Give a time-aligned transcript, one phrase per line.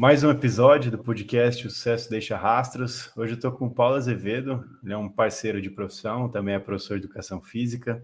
[0.00, 3.14] Mais um episódio do podcast O Sucesso Deixa Rastros.
[3.14, 6.58] Hoje eu estou com o Paulo Azevedo, ele é um parceiro de profissão, também é
[6.58, 8.02] professor de educação física.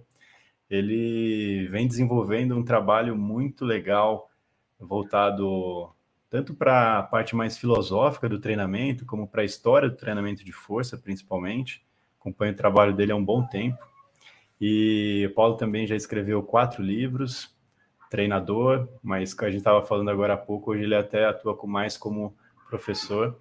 [0.69, 4.31] Ele vem desenvolvendo um trabalho muito legal,
[4.79, 5.91] voltado
[6.29, 10.53] tanto para a parte mais filosófica do treinamento, como para a história do treinamento de
[10.53, 11.83] força, principalmente.
[12.21, 13.83] Acompanho o trabalho dele há um bom tempo.
[14.61, 17.56] E o Paulo também já escreveu quatro livros,
[18.11, 21.97] treinador, mas que a gente estava falando agora há pouco, hoje ele até atua mais
[21.97, 22.37] como
[22.69, 23.39] professor.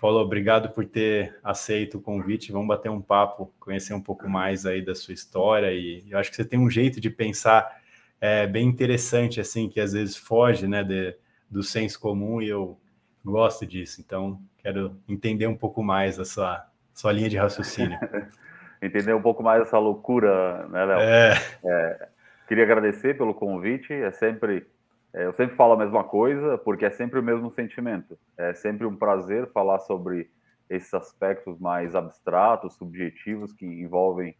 [0.00, 2.52] Paulo, obrigado por ter aceito o convite.
[2.52, 6.30] Vamos bater um papo, conhecer um pouco mais aí da sua história e eu acho
[6.30, 7.80] que você tem um jeito de pensar
[8.20, 11.16] é, bem interessante assim, que às vezes foge, né, de,
[11.50, 12.78] do senso comum e eu
[13.24, 14.00] gosto disso.
[14.00, 17.98] Então, quero entender um pouco mais a sua, sua linha de raciocínio.
[18.82, 21.00] entender um pouco mais essa loucura, né, Léo?
[21.00, 21.42] É.
[21.64, 22.08] é
[22.46, 23.92] Queria agradecer pelo convite.
[23.92, 24.66] É sempre,
[25.12, 28.18] é, eu sempre falo a mesma coisa, porque é sempre o mesmo sentimento.
[28.36, 30.30] É sempre um prazer falar sobre
[30.68, 34.36] esses aspectos mais abstratos, subjetivos que envolvem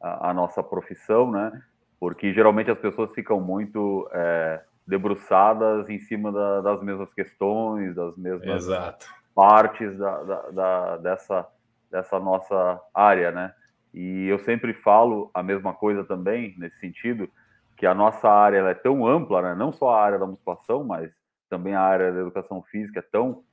[0.00, 1.62] a, a nossa profissão, né?
[1.98, 8.16] Porque geralmente as pessoas ficam muito é, debruçadas em cima da, das mesmas questões, das
[8.16, 9.06] mesmas Exato.
[9.34, 11.46] partes da, da, da, dessa,
[11.90, 13.52] dessa nossa área, né?
[13.92, 17.28] E eu sempre falo a mesma coisa também, nesse sentido,
[17.76, 19.54] que a nossa área é tão ampla, né?
[19.54, 21.12] não só a área da musculação, mas
[21.48, 23.44] também a área da educação física é tão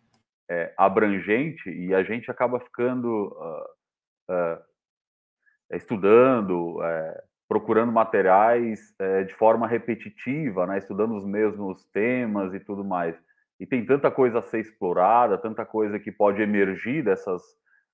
[0.50, 9.34] é, abrangente e a gente acaba ficando uh, uh, estudando, uh, procurando materiais é, de
[9.36, 10.78] forma repetitiva, né?
[10.78, 13.16] estudando os mesmos temas e tudo mais.
[13.60, 17.42] E tem tanta coisa a ser explorada, tanta coisa que pode emergir dessas,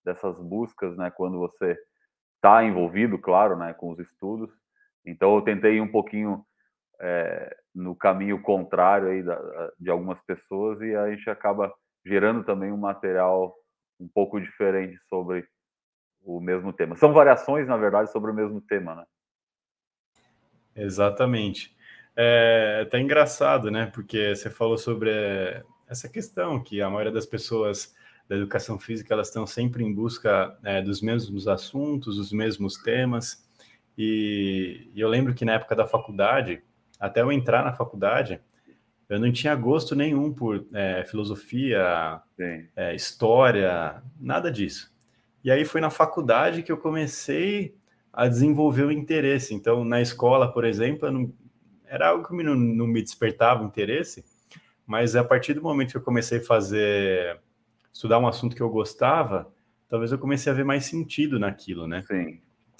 [0.03, 1.11] dessas buscas, né?
[1.11, 1.77] quando você
[2.35, 4.49] está envolvido, claro, né, com os estudos.
[5.05, 6.45] Então eu tentei ir um pouquinho
[7.01, 11.73] é, no caminho contrário aí da, de algumas pessoas e a gente acaba
[12.05, 13.55] gerando também um material
[13.99, 15.47] um pouco diferente sobre
[16.21, 16.95] o mesmo tema.
[16.95, 19.05] São variações, na verdade, sobre o mesmo tema, né?
[20.75, 21.75] Exatamente.
[22.15, 23.87] É até engraçado, né?
[23.93, 25.11] Porque você falou sobre
[25.87, 27.95] essa questão que a maioria das pessoas
[28.27, 33.48] da educação física elas estão sempre em busca é, dos mesmos assuntos, os mesmos temas.
[34.01, 36.63] E, e, eu lembro que na época da faculdade,
[36.97, 38.39] até eu entrar na faculdade,
[39.09, 42.21] eu não tinha gosto nenhum por é, filosofia,
[42.77, 44.89] é, história, nada disso.
[45.43, 47.75] E aí foi na faculdade que eu comecei
[48.13, 49.53] a desenvolver o interesse.
[49.53, 51.33] Então, na escola, por exemplo, não,
[51.85, 54.23] era algo que não, não me despertava interesse,
[54.87, 57.37] mas a partir do momento que eu comecei a fazer
[57.91, 59.51] estudar um assunto que eu gostava,
[59.89, 62.01] talvez eu comecei a ver mais sentido naquilo, né?
[62.03, 62.39] Sim.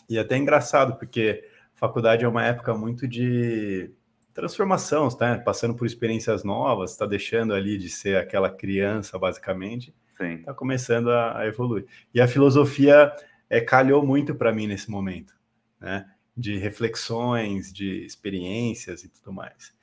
[0.09, 3.91] E até é engraçado, porque faculdade é uma época muito de
[4.33, 5.37] transformação, tá?
[5.37, 11.39] Passando por experiências novas, está deixando ali de ser aquela criança, basicamente, está começando a,
[11.39, 11.85] a, evoluir.
[12.13, 13.13] E a filosofia
[13.49, 15.33] é, calhou muito para mim nesse momento,
[15.79, 16.09] né?
[16.35, 19.73] De reflexões, de experiências e tudo mais.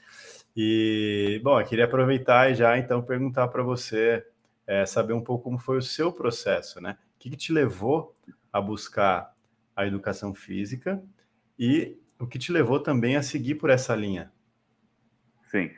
[0.56, 4.24] E, bom, eu queria aproveitar e já então perguntar para você
[4.66, 6.96] é, saber um pouco como foi o seu processo, né?
[7.14, 8.14] O que, que te levou
[8.50, 9.35] a buscar
[9.76, 11.02] a educação física
[11.58, 14.32] e o que te levou também a seguir por essa linha?
[15.44, 15.70] Sim.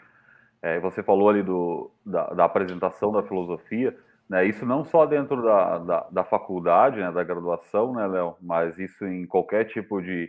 [0.63, 3.97] É, você falou ali do, da, da, apresentação da filosofia,
[4.29, 4.47] né?
[4.47, 8.37] Isso não só dentro da, da, da faculdade, né, da graduação, né, Léo?
[8.41, 10.29] Mas isso em qualquer tipo de,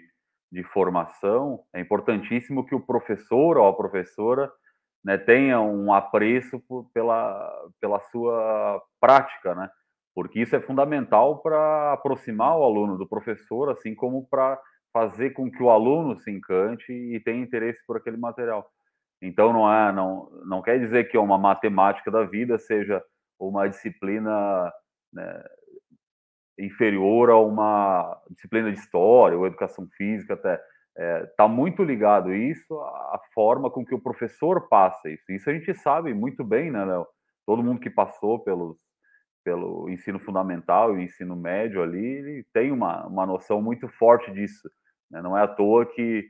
[0.52, 1.62] de formação.
[1.74, 4.52] É importantíssimo que o professor ou a professora
[5.04, 9.70] né, tenha um apreço por, pela, pela sua prática, né?
[10.20, 14.60] Porque isso é fundamental para aproximar o aluno do professor, assim como para
[14.92, 18.70] fazer com que o aluno se encante e tenha interesse por aquele material.
[19.22, 23.02] Então não é, não, não quer dizer que uma matemática da vida seja
[23.40, 24.70] uma disciplina
[25.14, 25.42] né,
[26.60, 30.64] inferior a uma disciplina de história ou educação física até está
[30.98, 35.32] é, tá muito ligado isso à forma com que o professor passa isso.
[35.32, 37.08] Isso a gente sabe muito bem, né, Léo?
[37.46, 38.76] Todo mundo que passou pelos,
[39.44, 44.70] pelo ensino fundamental e ensino médio ali tem uma, uma noção muito forte disso.
[45.10, 45.22] Né?
[45.22, 46.28] Não é à toa que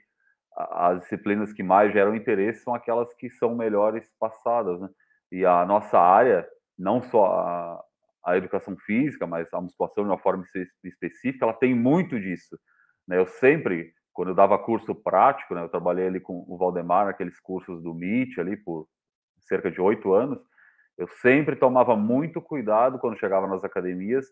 [0.55, 4.79] as disciplinas que mais geram interesse são aquelas que são melhores passadas.
[4.79, 4.89] Né?
[5.31, 6.47] E a nossa área,
[6.77, 7.83] não só a,
[8.25, 10.43] a educação física, mas a musculação de uma forma
[10.83, 12.57] específica, ela tem muito disso.
[13.07, 13.17] Né?
[13.17, 17.39] Eu sempre quando eu dava curso prático, né, eu trabalhei ali com o Valdemar naqueles
[17.39, 18.85] cursos do MIT ali por
[19.47, 20.37] cerca de oito anos,
[20.99, 24.27] eu sempre tomava muito cuidado quando chegava nas academias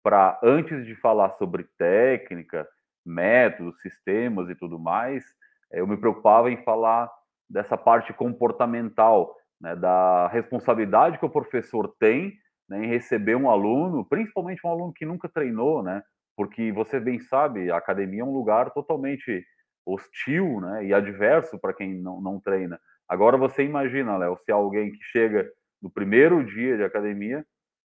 [0.00, 2.68] para antes de falar sobre técnica,
[3.04, 5.24] métodos, sistemas e tudo mais,
[5.72, 7.10] eu me preocupava em falar
[7.50, 12.32] dessa parte comportamental, né, da responsabilidade que o professor tem
[12.68, 16.00] né, em receber um aluno, principalmente um aluno que nunca treinou, né?
[16.36, 19.44] Porque você bem sabe, a academia é um lugar totalmente
[19.84, 22.80] hostil, né, e adverso para quem não, não treina.
[23.08, 25.50] Agora você imagina, Léo, se alguém que chega
[25.82, 27.44] no primeiro dia de academia,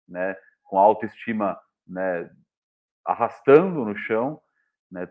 [0.08, 1.58] né, com autoestima,
[1.88, 2.30] né,
[3.06, 4.40] arrastando no chão,
[4.92, 5.08] né,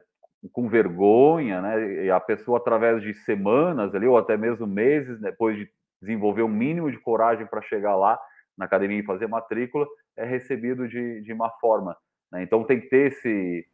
[0.51, 5.57] com vergonha, né, e a pessoa através de semanas ali ou até mesmo meses depois
[5.57, 5.71] de
[6.01, 8.19] desenvolver um mínimo de coragem para chegar lá
[8.59, 9.87] na academia e fazer matrícula,
[10.17, 11.97] é recebido de, de má forma.
[12.31, 12.43] Né?
[12.43, 13.67] Então tem que ter esse,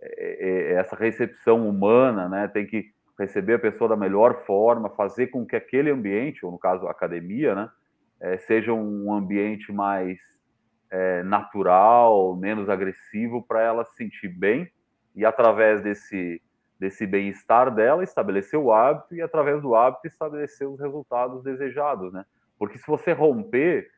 [0.00, 2.48] essa recepção humana, né?
[2.48, 6.58] tem que receber a pessoa da melhor forma, fazer com que aquele ambiente, ou no
[6.58, 7.70] caso a academia, né,
[8.26, 10.18] é, seja um ambiente mais
[10.90, 14.68] é, natural, menos agressivo, para ela se sentir bem
[15.14, 16.42] e através desse
[16.78, 22.22] desse bem-estar dela estabelecer o hábito e através do hábito estabelecer os resultados desejados, né?
[22.58, 23.90] Porque se você romper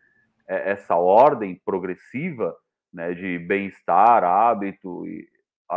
[0.46, 2.56] é, essa ordem progressiva,
[2.92, 5.28] né, de bem-estar, hábito e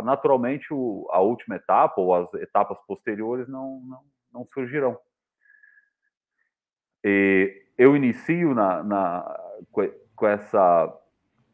[0.04, 4.02] naturalmente o, a última etapa ou as etapas posteriores não, não,
[4.32, 4.96] não surgirão.
[7.04, 9.40] E eu inicio na, na,
[10.16, 10.94] com, essa,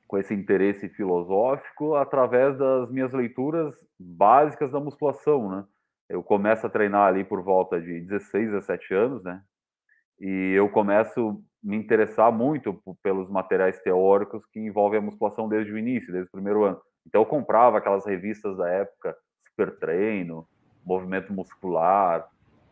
[0.06, 5.64] com esse interesse filosófico através das minhas leituras básicas da musculação, né?
[6.10, 9.42] Eu começo a treinar ali por volta de 16, 17 anos, né?
[10.20, 15.72] E eu começo a me interessar muito pelos materiais teóricos que envolvem a musculação desde
[15.72, 16.82] o início, desde o primeiro ano.
[17.06, 19.16] Então eu comprava aquelas revistas da época,
[19.46, 20.46] Super Treino,
[20.86, 22.28] Movimento Muscular.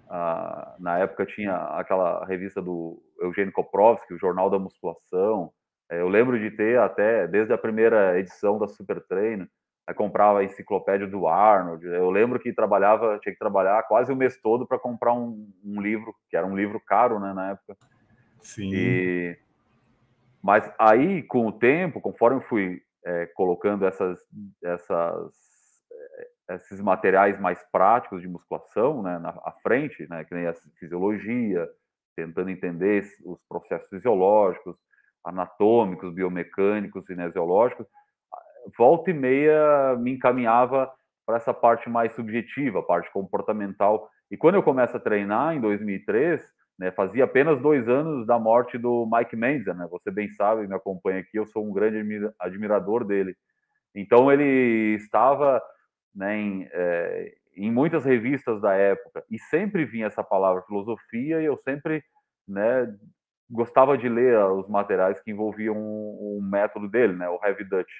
[0.09, 5.51] Ah, na época tinha aquela revista do Eugênio Koprovski, o Jornal da Musculação.
[5.89, 9.47] É, eu lembro de ter até, desde a primeira edição da Super Treino,
[9.87, 11.85] aí comprava a enciclopédia do Arnold.
[11.85, 15.81] Eu lembro que trabalhava, tinha que trabalhar quase o mês todo para comprar um, um,
[15.81, 17.75] livro, que era um livro caro, né, na época.
[18.41, 18.71] Sim.
[18.73, 19.37] E...
[20.41, 24.19] Mas aí, com o tempo, conforme eu fui é, colocando essas,
[24.63, 25.33] essas,
[26.49, 31.67] esses materiais mais práticos de musculação né, na à frente, né, que nem a fisiologia,
[32.15, 34.75] tentando entender os processos fisiológicos,
[35.23, 37.87] anatômicos, biomecânicos, cinesiológicos,
[38.77, 40.91] volta e meia me encaminhava
[41.25, 44.07] para essa parte mais subjetiva, parte comportamental.
[44.29, 46.41] E quando eu começo a treinar, em 2003,
[46.77, 49.87] né, fazia apenas dois anos da morte do Mike Mendes, né?
[49.89, 53.35] Você bem sabe, me acompanha aqui, eu sou um grande admirador dele.
[53.95, 55.61] Então ele estava
[56.15, 61.45] né, em, é, em, muitas revistas da época e sempre vinha essa palavra filosofia e
[61.45, 62.03] eu sempre
[62.47, 62.95] né,
[63.49, 67.91] gostava de ler os materiais que envolviam o, o método dele, né, o Heavy Dutch.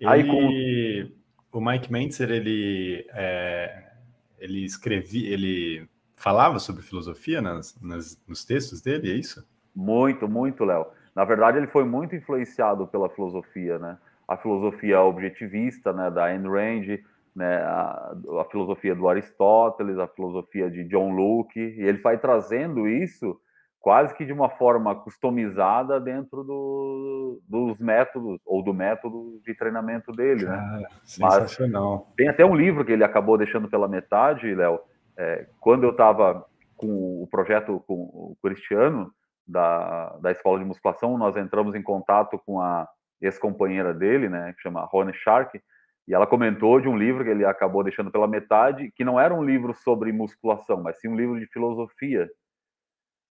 [0.00, 1.58] Ele, Aí, com...
[1.58, 3.92] O Mike Mentzer, ele, é,
[4.38, 9.46] ele escrevia, ele falava sobre filosofia nas, nas, nos textos dele, é isso?
[9.74, 10.86] Muito, muito, Léo.
[11.14, 13.98] Na verdade, ele foi muito influenciado pela filosofia, né?
[14.26, 16.98] A filosofia objetivista, né, da Ayn Rand,
[17.34, 22.88] né, a, a filosofia do Aristóteles, a filosofia de John Locke, e ele vai trazendo
[22.88, 23.38] isso
[23.80, 30.10] quase que de uma forma customizada dentro do, dos métodos ou do método de treinamento
[30.10, 30.56] dele, né?
[30.56, 30.88] Cara?
[31.04, 32.06] Sensacional.
[32.06, 34.80] Mas tem até um livro que ele acabou deixando pela metade, Léo,
[35.18, 39.12] é, quando eu estava com o projeto com o Cristiano,
[39.46, 42.88] da, da escola de musculação, nós entramos em contato com a
[43.20, 45.60] ex-companheira dele, né, que chama Rony Shark,
[46.06, 49.32] e ela comentou de um livro que ele acabou deixando pela metade, que não era
[49.32, 52.28] um livro sobre musculação, mas sim um livro de filosofia,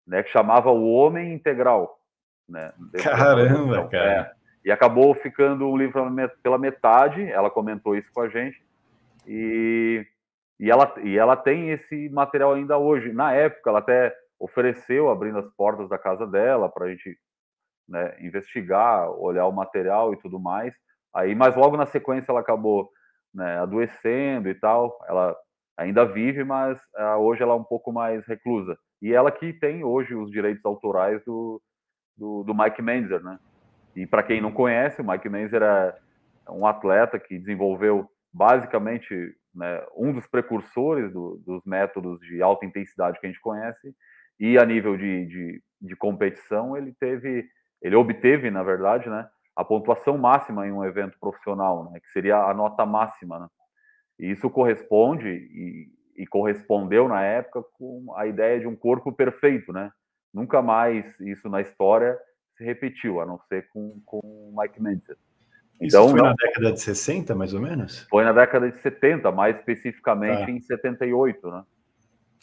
[0.07, 1.99] né, que chamava O Homem Integral.
[2.49, 4.11] Né, Caramba, cara!
[4.11, 4.31] É,
[4.65, 6.01] e acabou ficando um livro
[6.41, 8.61] pela metade, ela comentou isso com a gente,
[9.27, 10.05] e
[10.59, 13.11] e ela, e ela tem esse material ainda hoje.
[13.11, 17.17] Na época, ela até ofereceu, abrindo as portas da casa dela, para a gente
[17.87, 20.73] né, investigar, olhar o material e tudo mais.
[21.13, 22.89] Aí, mas logo na sequência, ela acabou
[23.33, 24.97] né, adoecendo e tal.
[25.07, 25.35] Ela
[25.77, 28.77] ainda vive, mas uh, hoje ela é um pouco mais reclusa.
[29.01, 31.61] E ela que tem hoje os direitos autorais do,
[32.17, 33.37] do, do Mike Menzer, né?
[33.95, 35.93] E para quem não conhece, o Mike Menzer é
[36.49, 43.19] um atleta que desenvolveu basicamente né, um dos precursores do, dos métodos de alta intensidade
[43.19, 43.93] que a gente conhece,
[44.39, 47.45] e a nível de, de, de, competição, ele teve,
[47.83, 52.37] ele obteve, na verdade, né, a pontuação máxima em um evento profissional, né, que seria
[52.37, 53.39] a nota máxima.
[53.39, 53.47] Né?
[54.19, 59.73] E isso corresponde e, e, correspondeu na época com a ideia de um corpo perfeito,
[59.73, 59.91] né?
[60.33, 62.17] Nunca mais isso na história
[62.57, 65.17] se repetiu, a não ser com, com Mike Mendes.
[65.81, 68.07] Então, Isso foi não, na década de 60, mais ou menos?
[68.09, 70.51] Foi na década de 70, mais especificamente tá.
[70.51, 71.63] em 78, né?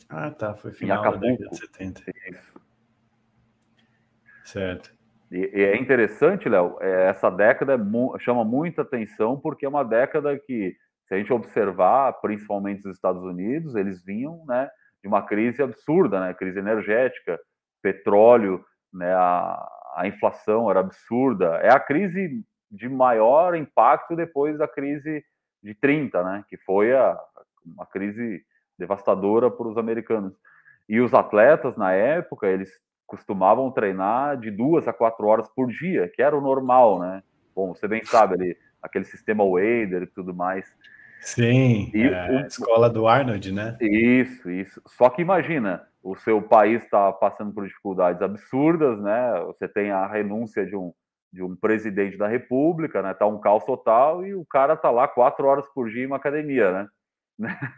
[0.09, 2.03] Ah, tá, foi final da década de 70.
[2.29, 2.61] Isso.
[4.45, 5.00] Certo.
[5.31, 9.85] E, e é interessante, Léo, é, essa década é chama muita atenção porque é uma
[9.85, 14.69] década que, se a gente observar, principalmente os Estados Unidos, eles vinham né,
[15.03, 17.39] de uma crise absurda, né, crise energética,
[17.83, 21.57] petróleo, né, a, a inflação era absurda.
[21.63, 25.25] É a crise de maior impacto depois da crise
[25.63, 27.19] de 30, né, que foi a,
[27.65, 28.43] uma crise
[28.79, 30.35] devastadora para os americanos.
[30.89, 32.71] E os atletas, na época, eles
[33.11, 37.23] costumavam treinar de duas a quatro horas por dia, que era o normal, né?
[37.55, 40.73] Bom, você bem sabe ali, aquele sistema Wader e tudo mais.
[41.21, 43.77] Sim, e é, o, escola do Arnold, né?
[43.81, 44.81] Isso, isso.
[44.87, 49.41] Só que imagina, o seu país está passando por dificuldades absurdas, né?
[49.47, 50.95] Você tem a renúncia de um,
[51.33, 53.13] de um presidente da República, né?
[53.13, 56.17] Tá um caos total e o cara tá lá quatro horas por dia em uma
[56.17, 56.89] academia, né?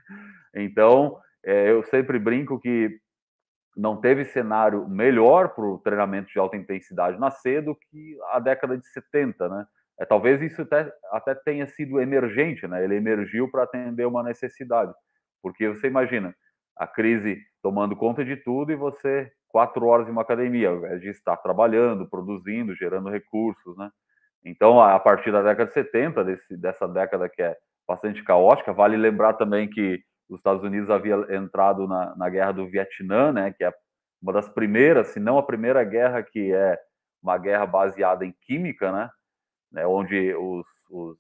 [0.55, 3.01] Então, é, eu sempre brinco que
[3.76, 8.76] não teve cenário melhor para o treinamento de alta intensidade nascer do que a década
[8.76, 9.67] de 70, né?
[10.00, 12.83] É, talvez isso até, até tenha sido emergente, né?
[12.83, 14.93] Ele emergiu para atender uma necessidade.
[15.43, 16.35] Porque você imagina,
[16.76, 21.00] a crise tomando conta de tudo e você quatro horas em uma academia, ao invés
[21.00, 23.91] de estar trabalhando, produzindo, gerando recursos, né?
[24.45, 28.97] Então, a partir da década de 70, desse, dessa década que é bastante caótica, vale
[28.97, 30.02] lembrar também que
[30.33, 33.73] os Estados Unidos havia entrado na, na guerra do Vietnã, né, que é
[34.21, 36.79] uma das primeiras, se não a primeira guerra que é
[37.23, 39.11] uma guerra baseada em química, né,
[39.71, 41.19] né onde os, os,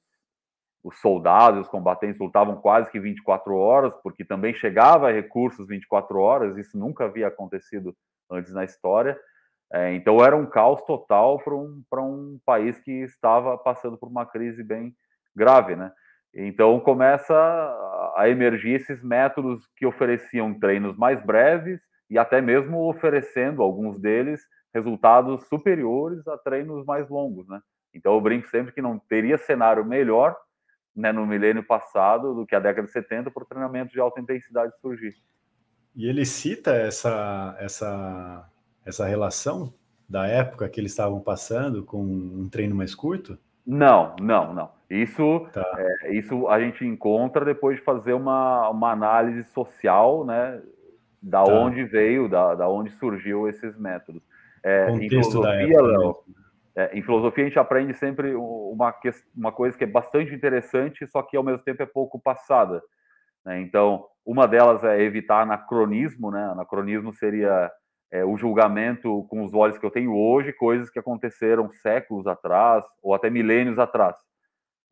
[0.82, 6.56] os soldados, os combatentes lutavam quase que 24 horas, porque também chegava recursos 24 horas,
[6.56, 7.94] isso nunca havia acontecido
[8.30, 9.18] antes na história.
[9.74, 14.24] É, então era um caos total para um, um país que estava passando por uma
[14.24, 14.94] crise bem
[15.34, 15.92] grave, né?
[16.34, 17.34] Então começa
[18.22, 24.40] a emergir esses métodos que ofereciam treinos mais breves e até mesmo oferecendo alguns deles
[24.72, 27.60] resultados superiores a treinos mais longos, né?
[27.92, 30.36] Então eu brinco sempre que não teria cenário melhor,
[30.94, 34.20] né, no milênio passado do que a década de 70 para o treinamento de alta
[34.20, 35.14] intensidade surgir.
[35.94, 38.48] E ele cita essa essa
[38.84, 39.74] essa relação
[40.08, 43.38] da época que eles estavam passando com um treino mais curto?
[43.66, 44.70] Não, não, não.
[44.92, 45.66] Isso, tá.
[45.78, 50.60] é, isso a gente encontra depois de fazer uma, uma análise social, né?
[51.22, 51.50] Da tá.
[51.50, 54.22] onde veio, da, da onde surgiu esses métodos.
[54.62, 56.16] É, em filosofia, Léo,
[56.76, 58.94] é, em filosofia a gente aprende sempre uma,
[59.34, 62.82] uma coisa que é bastante interessante, só que ao mesmo tempo é pouco passada.
[63.46, 63.62] Né?
[63.62, 66.44] Então, uma delas é evitar anacronismo, né?
[66.50, 67.72] Anacronismo seria
[68.10, 72.84] é, o julgamento com os olhos que eu tenho hoje, coisas que aconteceram séculos atrás
[73.02, 74.16] ou até milênios atrás.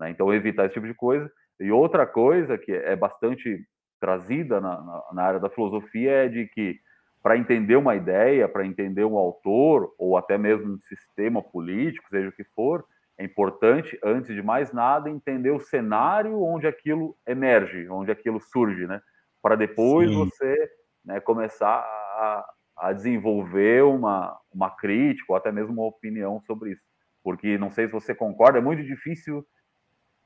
[0.00, 0.10] Né?
[0.10, 1.30] Então, evitar esse tipo de coisa.
[1.60, 3.62] E outra coisa que é bastante
[4.00, 6.80] trazida na, na, na área da filosofia é de que,
[7.22, 12.30] para entender uma ideia, para entender um autor, ou até mesmo um sistema político, seja
[12.30, 12.82] o que for,
[13.18, 18.86] é importante, antes de mais nada, entender o cenário onde aquilo emerge, onde aquilo surge,
[18.86, 19.02] né?
[19.42, 20.16] Para depois Sim.
[20.16, 20.70] você
[21.04, 26.82] né, começar a, a desenvolver uma, uma crítica ou até mesmo uma opinião sobre isso.
[27.22, 29.46] Porque não sei se você concorda, é muito difícil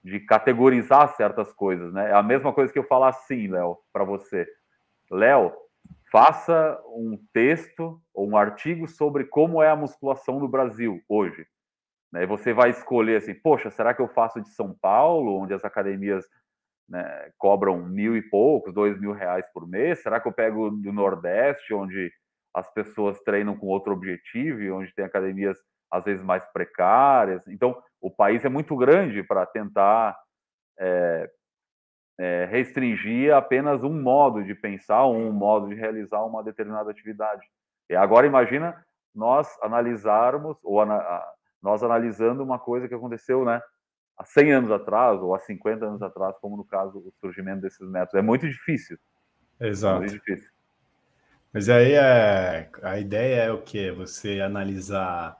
[0.04, 2.10] de categorizar certas coisas, né?
[2.10, 4.46] É a mesma coisa que eu falar assim, Léo, para você.
[5.10, 5.50] Léo,
[6.12, 11.46] faça um texto ou um artigo sobre como é a musculação no Brasil hoje.
[12.12, 12.24] Né?
[12.24, 15.64] E você vai escolher assim, poxa, será que eu faço de São Paulo, onde as
[15.64, 16.24] academias
[16.86, 20.02] né, cobram mil e poucos, dois mil reais por mês?
[20.02, 22.12] Será que eu pego do Nordeste, onde
[22.52, 25.58] as pessoas treinam com outro objetivo e onde tem academias
[25.90, 27.46] às vezes mais precárias.
[27.48, 30.18] Então, o país é muito grande para tentar
[30.78, 31.30] é,
[32.18, 37.46] é, restringir apenas um modo de pensar, um modo de realizar uma determinada atividade.
[37.88, 41.02] E agora imagina nós analisarmos ou ana,
[41.62, 43.62] nós analisando uma coisa que aconteceu, né,
[44.16, 47.88] há 100 anos atrás ou há 50 anos atrás, como no caso o surgimento desses
[47.88, 48.14] métodos.
[48.14, 48.98] É muito difícil.
[49.60, 49.96] Exato.
[49.96, 50.50] É muito difícil.
[51.52, 53.90] Mas aí é, a ideia é o que?
[53.92, 55.36] Você analisar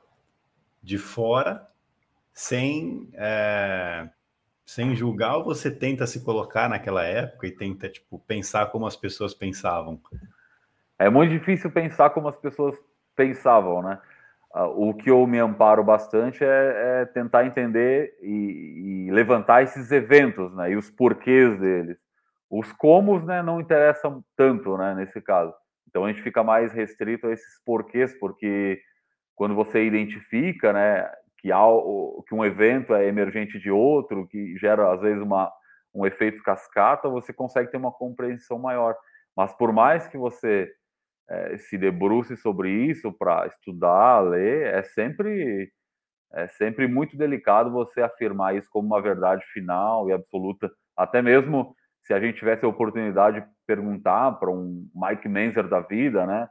[0.84, 1.66] de fora,
[2.32, 4.08] sem, é,
[4.66, 8.94] sem julgar, ou você tenta se colocar naquela época e tenta tipo, pensar como as
[8.94, 9.98] pessoas pensavam?
[10.98, 12.76] É muito difícil pensar como as pessoas
[13.16, 13.98] pensavam, né?
[14.52, 19.90] Ah, o que eu me amparo bastante é, é tentar entender e, e, levantar esses
[19.90, 20.70] eventos, né?
[20.70, 21.96] E os porquês deles.
[22.48, 25.52] Os comos, né, não interessam tanto, né, nesse caso.
[25.88, 28.80] Então a gente fica mais restrito a esses porquês, porque
[29.34, 31.48] quando você identifica, né, que,
[32.26, 35.50] que um evento é emergente de outro, que gera às vezes uma,
[35.94, 38.96] um efeito cascata, você consegue ter uma compreensão maior.
[39.36, 40.70] Mas por mais que você
[41.28, 45.70] é, se debruce sobre isso para estudar, ler, é sempre
[46.32, 51.76] é sempre muito delicado você afirmar isso como uma verdade final e absoluta, até mesmo
[52.02, 56.48] se a gente tivesse a oportunidade de perguntar para um Mike Menzer da vida, né,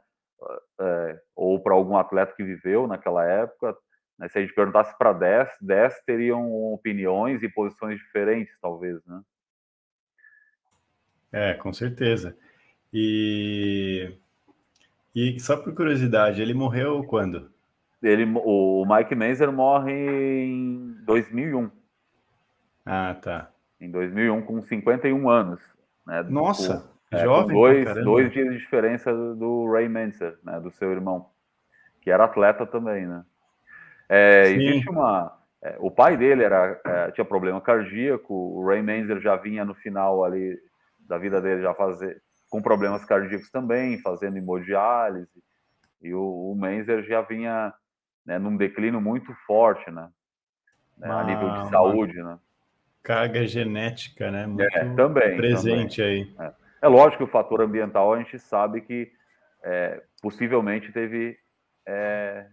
[0.80, 3.76] é, ou para algum atleta que viveu naquela época,
[4.18, 9.20] né, se a gente perguntasse para 10, 10 teriam opiniões e posições diferentes, talvez, né?
[11.32, 12.36] É, com certeza.
[12.92, 14.16] E,
[15.12, 17.50] e só por curiosidade, ele morreu quando?
[18.00, 21.70] Ele, o Mike Menzer morre em 2001.
[22.86, 23.50] Ah, tá.
[23.80, 25.60] Em 2001, com 51 anos.
[26.06, 27.56] Né, Nossa, com, jovem.
[27.56, 31.30] É, dois, dois dias de diferença do Ray Menzer, né, do seu irmão,
[32.00, 33.24] que era atleta também, né?
[34.08, 35.38] É, existe uma.
[35.62, 39.74] É, o pai dele era, é, tinha problema cardíaco, o Ray Menzer já vinha no
[39.74, 40.58] final ali
[41.00, 45.42] da vida dele já fazer com problemas cardíacos também, fazendo hemodiálise,
[46.00, 47.72] e o, o Menzer já vinha
[48.24, 50.08] né, num declínio muito forte, né?
[50.98, 52.38] Uma, a nível de saúde, né?
[53.02, 54.46] Carga genética, né?
[54.46, 55.36] Muito é, também.
[55.36, 56.34] Presente também.
[56.38, 56.52] aí.
[56.84, 56.88] É.
[56.88, 59.10] lógico que o fator ambiental a gente sabe que
[59.62, 61.36] é, possivelmente teve
[61.86, 62.46] é,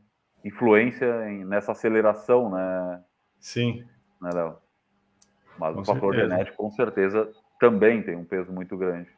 [0.43, 3.03] influência em, nessa aceleração, né?
[3.39, 3.85] Sim.
[4.21, 4.57] Né, Léo?
[5.57, 6.29] Mas com o fator certeza.
[6.29, 9.09] genético, com certeza, também tem um peso muito grande.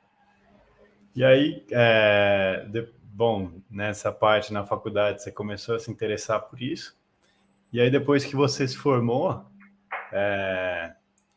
[1.15, 6.61] E aí, é, de, bom, nessa parte na faculdade você começou a se interessar por
[6.61, 6.97] isso.
[7.71, 9.45] E aí depois que você se formou,
[10.11, 10.93] é,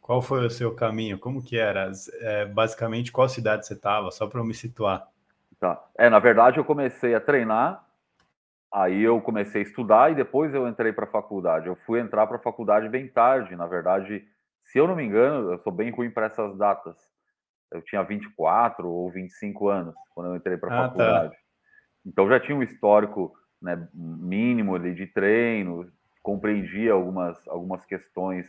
[0.06, 1.18] qual foi o seu caminho?
[1.18, 1.90] Como que era?
[2.20, 4.12] É, basicamente, qual cidade você estava?
[4.12, 5.04] Só para eu me situar.
[5.58, 5.84] Tá.
[5.98, 7.84] É, na verdade, eu comecei a treinar,
[8.72, 11.66] aí eu comecei a estudar e depois eu entrei para a faculdade.
[11.66, 14.24] Eu fui entrar para a faculdade bem tarde, na verdade,
[14.62, 16.96] se eu não me engano, eu sou bem ruim para essas datas.
[17.72, 20.88] Eu tinha 24 ou 25 anos quando eu entrei para a ah, tá.
[20.88, 21.34] faculdade.
[21.34, 21.40] Tá.
[22.06, 25.90] Então já tinha um histórico né, mínimo ali de treino,
[26.22, 28.46] compreendia algumas, algumas questões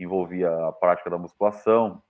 [0.00, 2.02] que envolvia a prática da musculação,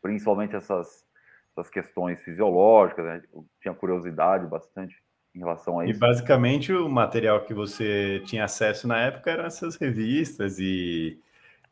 [0.00, 1.04] principalmente essas,
[1.50, 3.22] essas questões fisiológicas, né?
[3.34, 4.94] Eu tinha curiosidade bastante
[5.34, 5.96] em relação a isso.
[5.96, 11.20] E basicamente o material que você tinha acesso na época eram essas revistas e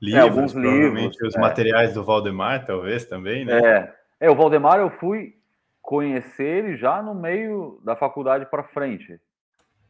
[0.00, 1.40] livros, é, alguns livros, os é.
[1.40, 3.60] materiais do Valdemar, talvez também, né?
[3.60, 5.36] É, é o Valdemar eu fui
[5.80, 9.20] conhecer ele já no meio da faculdade para frente.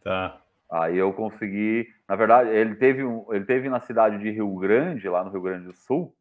[0.04, 0.42] Tá.
[0.70, 5.24] Aí eu consegui, na verdade, ele teve, ele teve na cidade de Rio Grande, lá
[5.24, 6.14] no Rio Grande do Sul,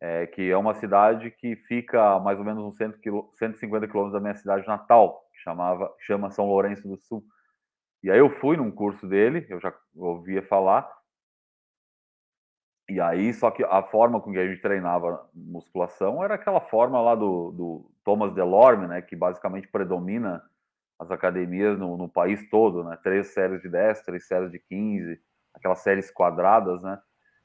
[0.00, 4.14] é, que é uma cidade que fica mais ou menos uns 100 quilô, 150 quilômetros
[4.14, 7.22] da minha cidade natal, que chamava, chama São Lourenço do Sul.
[8.02, 10.90] E aí eu fui num curso dele, eu já ouvia falar,
[12.92, 17.00] e aí, só que a forma com que a gente treinava musculação era aquela forma
[17.00, 19.00] lá do, do Thomas Delorme, né?
[19.00, 20.42] Que basicamente predomina
[21.02, 22.96] as academias no, no, país todo, né?
[23.02, 25.20] Três séries de 10, três séries de 15,
[25.52, 26.98] aquelas séries quadradas, né?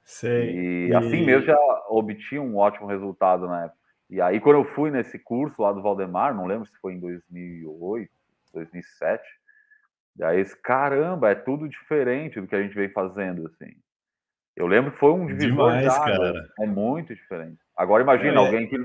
[0.04, 0.52] Sei.
[0.52, 1.58] E, e assim mesmo já
[1.90, 3.78] obtinha um ótimo resultado na época.
[4.10, 7.00] E aí, quando eu fui nesse curso lá do Valdemar, não lembro se foi em
[7.00, 8.10] 2008,
[8.54, 9.24] 2007,
[10.16, 13.76] daí, caramba, é tudo diferente do que a gente vem fazendo, assim.
[14.56, 16.18] Eu lembro que foi um divisor Demais, de águas.
[16.18, 16.54] Cara.
[16.62, 17.60] É muito diferente.
[17.76, 18.38] Agora imagina é.
[18.38, 18.78] alguém que.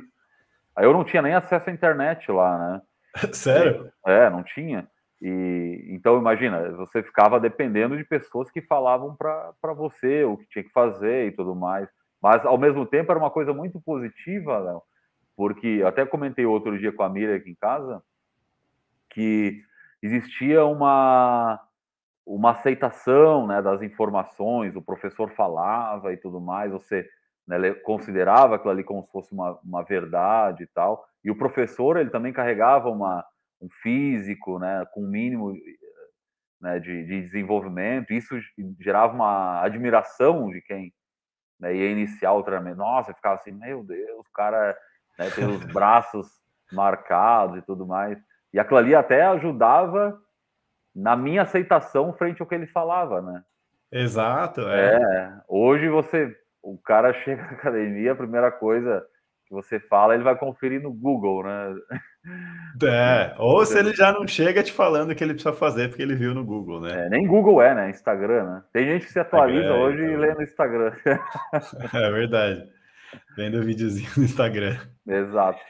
[0.78, 2.82] Eu não tinha nem acesso à internet lá, né?
[3.32, 3.92] Sério?
[4.06, 4.88] É, não tinha.
[5.20, 10.64] E então imagina, você ficava dependendo de pessoas que falavam para você o que tinha
[10.64, 11.88] que fazer e tudo mais.
[12.20, 14.82] Mas ao mesmo tempo era uma coisa muito positiva, Léo,
[15.36, 18.02] porque até comentei outro dia com a Miriam aqui em casa
[19.10, 19.62] que
[20.02, 21.60] existia uma
[22.24, 27.04] uma aceitação né, das informações, o professor falava e tudo mais, você
[27.46, 31.96] né, considerava aquilo ali como se fosse uma, uma verdade e tal, e o professor
[31.96, 33.24] ele também carregava uma,
[33.60, 35.54] um físico né, com um mínimo
[36.60, 38.36] né, de, de desenvolvimento, isso
[38.80, 40.92] gerava uma admiração de quem
[41.58, 42.78] né, ia iniciar o treinamento.
[42.78, 44.76] Nossa, ficava assim, meu Deus, o cara
[45.18, 46.28] né, tem os braços
[46.72, 48.18] marcados e tudo mais.
[48.52, 50.20] E aquilo ali até ajudava
[50.94, 53.42] na minha aceitação frente ao que ele falava, né?
[53.90, 54.94] Exato, é.
[54.94, 55.40] é.
[55.48, 59.06] Hoje você, o cara chega na academia, a primeira coisa
[59.60, 61.74] que você fala, ele vai conferir no Google, né?
[62.82, 66.02] É, ou se ele já não chega te falando o que ele precisa fazer porque
[66.02, 67.06] ele viu no Google, né?
[67.06, 67.90] É, nem Google é, né?
[67.90, 68.62] Instagram, né?
[68.72, 70.14] Tem gente que se atualiza é, hoje então...
[70.14, 70.92] e lê no Instagram.
[71.94, 72.68] É verdade.
[73.36, 74.78] Vendo o videozinho no Instagram.
[75.06, 75.60] Exato.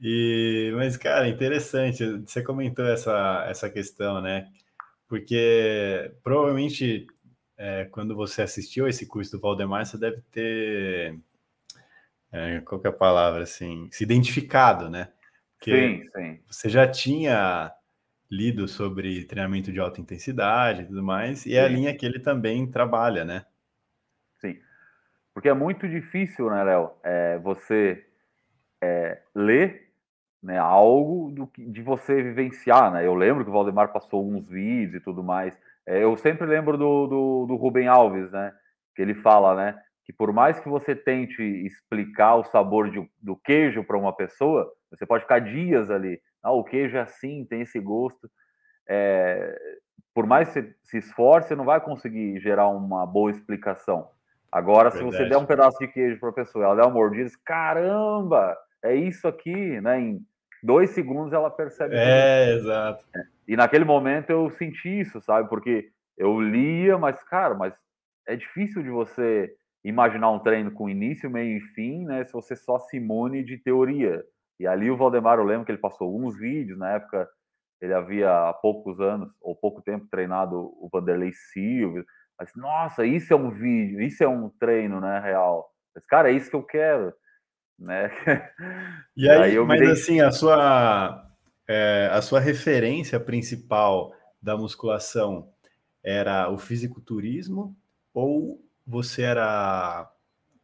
[0.00, 2.04] E, mas, cara, interessante.
[2.20, 4.46] Você comentou essa, essa questão, né?
[5.08, 7.06] Porque provavelmente
[7.58, 11.18] é, quando você assistiu esse curso do Valdemar, você deve ter.
[12.32, 13.88] É, qual que é a palavra assim?
[13.90, 15.08] Se identificado, né?
[15.56, 16.40] Porque sim, sim.
[16.46, 17.72] Você já tinha
[18.30, 21.56] lido sobre treinamento de alta intensidade e tudo mais, e Sim.
[21.56, 23.44] é a linha que ele também trabalha, né?
[24.40, 24.58] Sim.
[25.32, 28.04] Porque é muito difícil, né, Léo, é, você
[28.82, 29.92] é, ler
[30.42, 33.06] né, algo do que, de você vivenciar, né?
[33.06, 35.56] Eu lembro que o Valdemar passou uns vídeos e tudo mais.
[35.84, 38.52] É, eu sempre lembro do, do, do Rubem Alves, né?
[38.94, 39.82] Que ele fala, né?
[40.06, 44.72] Que por mais que você tente explicar o sabor de, do queijo para uma pessoa,
[44.90, 46.20] você pode ficar dias ali.
[46.42, 48.30] Ah, o queijo é assim, tem esse gosto.
[48.88, 49.58] É,
[50.14, 54.08] por mais que você se esforce, você não vai conseguir gerar uma boa explicação.
[54.50, 57.24] Agora, se você der um pedaço de queijo para a pessoa, ela der uma mordida,
[57.24, 60.00] diz, caramba, é isso aqui, né?
[60.00, 60.20] Em
[60.62, 61.96] dois segundos ela percebe.
[61.96, 63.04] É, exato.
[63.14, 63.20] É.
[63.48, 65.48] E naquele momento eu senti isso, sabe?
[65.48, 67.74] Porque eu lia, mas, cara, mas
[68.26, 72.24] é difícil de você imaginar um treino com início, meio e fim, né?
[72.24, 74.24] Se você só se imune de teoria.
[74.58, 77.28] E ali o Valdemar, eu lembro que ele passou alguns vídeos, na época
[77.80, 82.04] ele havia há poucos anos, ou pouco tempo, treinado o Vanderlei Silva.
[82.38, 85.70] Mas, nossa, isso é um vídeo, isso é um treino, né, real.
[85.94, 87.12] Mas, cara, é isso que eu quero
[87.78, 88.10] né?
[89.16, 91.28] E aí, aí eu mas assim, a sua,
[91.68, 95.50] é, a sua referência principal da musculação
[96.02, 97.76] era o fisiculturismo
[98.14, 100.10] ou você era,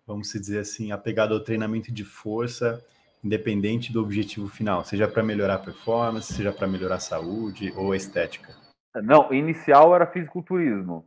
[0.06, 2.84] vamos dizer assim, apegado ao treinamento de força,
[3.22, 7.92] independente do objetivo final, seja para melhorar a performance, seja para melhorar a saúde ou
[7.92, 8.54] a estética?
[8.94, 11.04] Não, inicial era fisiculturismo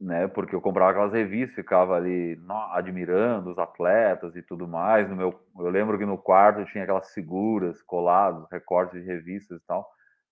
[0.00, 0.28] né?
[0.28, 2.38] Porque eu comprava aquelas revistas, ficava ali
[2.72, 5.08] admirando os atletas e tudo mais.
[5.08, 9.66] No meu, eu lembro que no quarto tinha aquelas figuras coladas, recortes de revistas e
[9.66, 9.86] tal.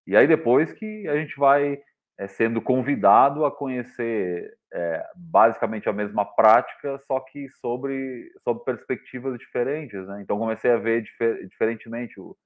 [0.07, 1.79] E aí depois que a gente vai
[2.19, 9.39] é, sendo convidado a conhecer é, basicamente a mesma prática, só que sobre, sobre perspectivas
[9.39, 10.21] diferentes, né?
[10.21, 12.21] Então comecei a ver difer diferentemente.
[12.21, 12.37] O...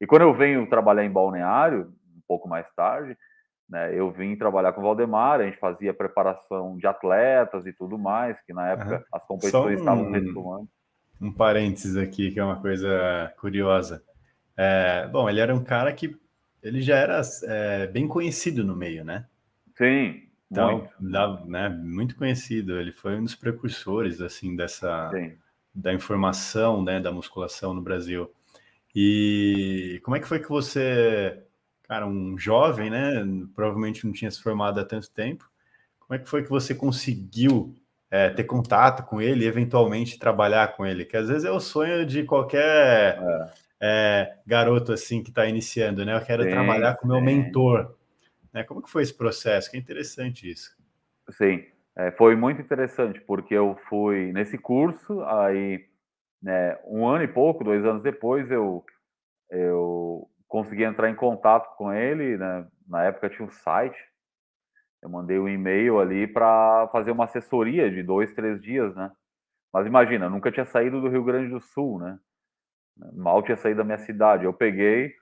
[0.00, 3.14] E quando eu venho trabalhar em balneário, um pouco mais tarde,
[3.68, 3.94] né?
[3.94, 8.40] Eu vim trabalhar com o Valdemar, a gente fazia preparação de atletas e tudo mais,
[8.46, 9.04] que na época uhum.
[9.12, 10.68] as competições um, estavam retomando.
[11.20, 14.02] Um parênteses aqui, que é uma coisa curiosa.
[14.56, 16.16] É, bom, ele era um cara que
[16.62, 19.26] ele já era é, bem conhecido no meio, né?
[19.76, 20.22] Sim,
[20.54, 21.48] então, muito.
[21.48, 22.78] né, muito conhecido.
[22.78, 25.32] Ele foi um dos precursores assim dessa Sim.
[25.74, 28.30] da informação, né, da musculação no Brasil.
[28.94, 31.44] E como é que foi que você
[31.88, 33.24] cara, um jovem, né?
[33.54, 35.48] Provavelmente não tinha se formado há tanto tempo.
[36.00, 37.74] Como é que foi que você conseguiu
[38.10, 41.04] é, ter contato com ele e eventualmente trabalhar com ele?
[41.04, 43.50] Que às vezes é o sonho de qualquer é.
[43.80, 46.16] É, garoto assim que está iniciando, né?
[46.16, 47.94] Eu quero sim, trabalhar com meu mentor.
[48.54, 48.62] Né?
[48.62, 49.70] Como que foi esse processo?
[49.70, 50.74] Que interessante isso.
[51.32, 55.84] Sim, é, foi muito interessante porque eu fui nesse curso aí,
[56.40, 58.84] né, um ano e pouco, dois anos depois eu
[59.50, 62.66] eu consegui entrar em contato com ele, né?
[62.88, 63.98] Na época tinha um site.
[65.02, 69.12] Eu mandei um e-mail ali para fazer uma assessoria de dois, três dias, né?
[69.72, 72.18] Mas imagina, nunca tinha saído do Rio Grande do Sul, né?
[73.12, 74.44] Mal tinha saído da minha cidade.
[74.44, 75.14] Eu peguei,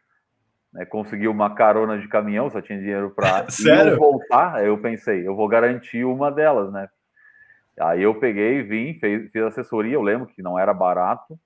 [0.73, 3.47] né, consegui uma carona de caminhão, só tinha dinheiro para
[3.99, 4.57] voltar.
[4.57, 6.89] Aí eu pensei, eu vou garantir uma delas, né?
[7.79, 9.95] Aí eu peguei, vim, fiz, fiz assessoria.
[9.95, 11.39] Eu lembro que não era barato,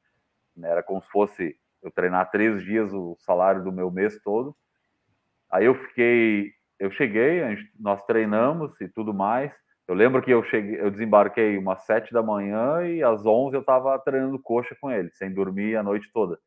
[0.57, 0.71] né?
[0.71, 4.57] era como se fosse eu treinar três dias o salário do meu mês todo.
[5.51, 9.55] Aí eu fiquei, eu cheguei, gente, nós treinamos e tudo mais.
[9.87, 13.61] Eu lembro que eu cheguei, eu desembarquei umas sete da manhã e às onze eu
[13.61, 16.39] estava treinando coxa com ele, sem dormir a noite toda.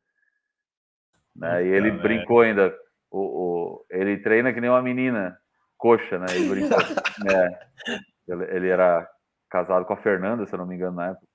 [1.40, 1.64] Né?
[1.64, 2.72] E ele brincou ainda,
[3.10, 5.36] o, o, ele treina que nem uma menina,
[5.76, 6.26] coxa, né?
[6.30, 6.78] Ele brincou.
[7.24, 7.58] né?
[8.28, 9.08] ele, ele era
[9.48, 11.26] casado com a Fernanda, se eu não me engano, na época.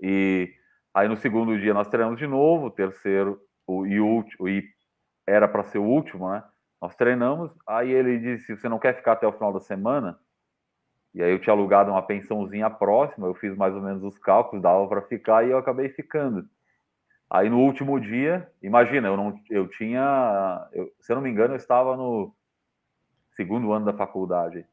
[0.00, 0.54] E
[0.92, 4.64] Aí no segundo dia nós treinamos de novo, o terceiro o, e último, e
[5.26, 6.42] era para ser o último, né?
[6.82, 10.18] Nós treinamos, aí ele disse: Você não quer ficar até o final da semana?
[11.14, 14.62] E aí eu tinha alugado uma pensãozinha próxima, eu fiz mais ou menos os cálculos,
[14.62, 16.48] dava para ficar e eu acabei ficando.
[17.30, 21.54] Aí no último dia, imagina, eu não, eu tinha, eu, se eu não me engano,
[21.54, 22.34] eu estava no
[23.30, 24.66] segundo ano da faculdade.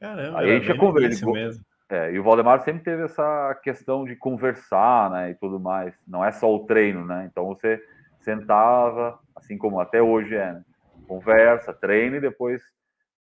[0.00, 1.62] Caramba, aí a gente tinha conversado mesmo.
[1.90, 5.92] É, e o Valdemar sempre teve essa questão de conversar, né, e tudo mais.
[6.06, 7.28] Não é só o treino, né?
[7.30, 7.82] Então você
[8.20, 10.64] sentava, assim como até hoje é, né?
[11.06, 12.62] conversa, treina e depois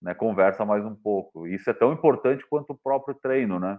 [0.01, 1.49] né, conversa mais um pouco.
[1.49, 3.79] Isso é tão importante quanto o próprio treino, né?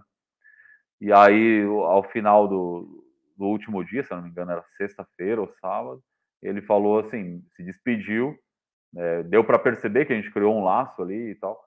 [1.00, 3.09] E aí, ao final do,
[3.40, 6.02] do último dia, se não me engano, era sexta-feira ou sábado,
[6.42, 8.38] ele falou assim, se despediu,
[8.94, 11.58] é, deu para perceber que a gente criou um laço ali e tal.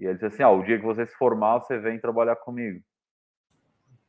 [0.00, 2.82] E ele disse assim: ah, o dia que você se formar, você vem trabalhar comigo.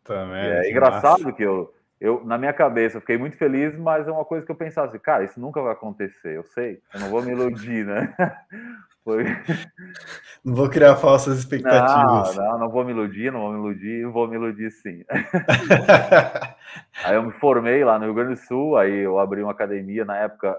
[0.03, 1.33] Também, é engraçado massa.
[1.33, 4.51] que eu, eu, na minha cabeça, eu fiquei muito feliz, mas é uma coisa que
[4.51, 7.85] eu pensava assim, cara, isso nunca vai acontecer, eu sei, eu não vou me iludir,
[7.85, 8.13] né?
[9.03, 9.23] Foi...
[10.43, 12.35] Não vou criar falsas expectativas.
[12.35, 15.03] Não, não, não vou me iludir, não vou me iludir, vou me iludir sim.
[17.03, 20.05] aí eu me formei lá no Rio Grande do Sul, aí eu abri uma academia
[20.05, 20.57] na época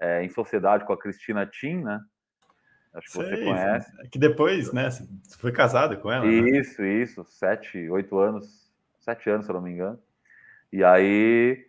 [0.00, 2.00] é, em sociedade com a Cristina Tim, né?
[2.94, 4.08] Acho que Sei, você conhece.
[4.10, 4.90] Que depois, né?
[4.90, 6.24] Você foi casado com ela?
[6.24, 6.32] Né?
[6.32, 6.88] Isso, né?
[6.88, 7.24] isso.
[7.24, 8.72] Sete, oito anos.
[8.98, 9.98] Sete anos, se eu não me engano.
[10.72, 11.66] E aí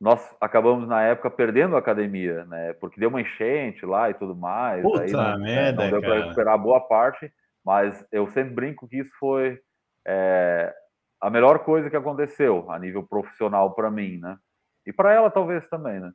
[0.00, 2.72] nós acabamos na época perdendo a academia, né?
[2.74, 4.82] Porque deu uma enchente lá e tudo mais.
[4.82, 7.32] Puta aí não, merda, não deu para recuperar boa parte,
[7.64, 9.60] mas eu sempre brinco que isso foi
[10.06, 10.74] é,
[11.20, 14.36] a melhor coisa que aconteceu a nível profissional para mim, né?
[14.84, 16.10] E para ela talvez também, né?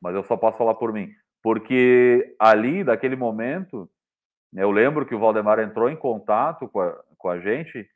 [0.00, 1.10] Mas eu só posso falar por mim,
[1.42, 3.90] porque ali, daquele momento,
[4.52, 7.88] né, eu lembro que o Valdemar entrou em contato com a, com a gente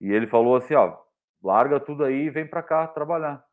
[0.00, 0.96] e ele falou assim, ó,
[1.44, 3.44] larga tudo aí e vem para cá trabalhar.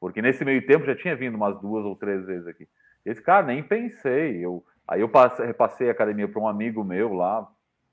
[0.00, 2.68] Porque nesse meio tempo já tinha vindo umas duas ou três vezes aqui.
[3.04, 4.44] Esse cara, nem pensei.
[4.44, 7.48] Eu, aí eu passei, repassei a academia para um amigo meu lá,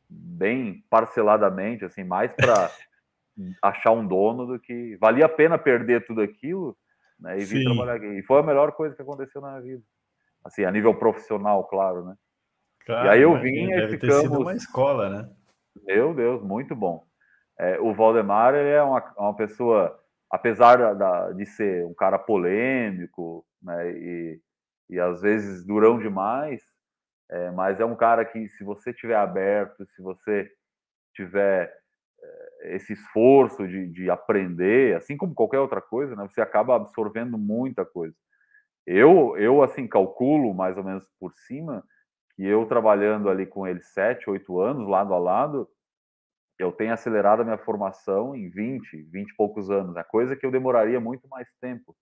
[0.10, 2.72] bem parceladamente, assim, mais para
[3.62, 6.76] achar um dono do que valia a pena perder tudo aquilo
[7.20, 7.66] né, e vir Sim.
[7.66, 8.08] trabalhar aqui.
[8.08, 9.84] E foi a melhor coisa que aconteceu na minha vida.
[10.44, 12.16] Assim, a nível profissional, claro, né?
[12.86, 14.16] Claro, e aí eu vim e ficamos...
[14.16, 15.30] ter sido uma escola, né?
[15.84, 17.05] Meu Deus, muito bom.
[17.58, 19.98] É, o Valdemar ele é uma, uma pessoa,
[20.30, 24.42] apesar da, de ser um cara polêmico, né, e,
[24.90, 26.62] e às vezes durão demais,
[27.30, 30.52] é, mas é um cara que, se você tiver aberto, se você
[31.14, 31.74] tiver
[32.22, 37.38] é, esse esforço de, de aprender, assim como qualquer outra coisa, né, você acaba absorvendo
[37.38, 38.16] muita coisa.
[38.86, 41.84] Eu, eu assim, calculo mais ou menos por cima
[42.36, 45.68] que eu trabalhando ali com ele sete, oito anos, lado a lado,
[46.58, 50.46] eu tenho acelerado a minha formação em 20, 20 e poucos anos, a coisa que
[50.46, 51.96] eu demoraria muito mais tempo.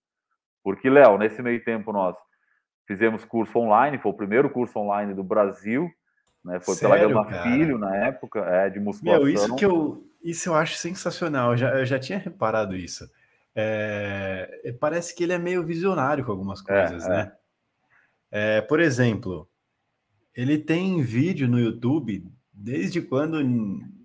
[0.62, 2.16] Porque, Léo, nesse meio tempo nós
[2.86, 5.90] fizemos curso online, foi o primeiro curso online do Brasil,
[6.44, 6.60] né?
[6.60, 7.42] Foi Sério, pela Gama cara?
[7.42, 9.24] Filho na época, é, de musculação.
[9.24, 13.08] Meu, isso que eu, isso eu acho sensacional, eu já, eu já tinha reparado isso.
[13.54, 17.32] É, é parece que ele é meio visionário com algumas é, coisas, é, né?
[18.30, 18.60] É.
[18.62, 19.48] por exemplo,
[20.34, 23.40] ele tem vídeo no YouTube desde quando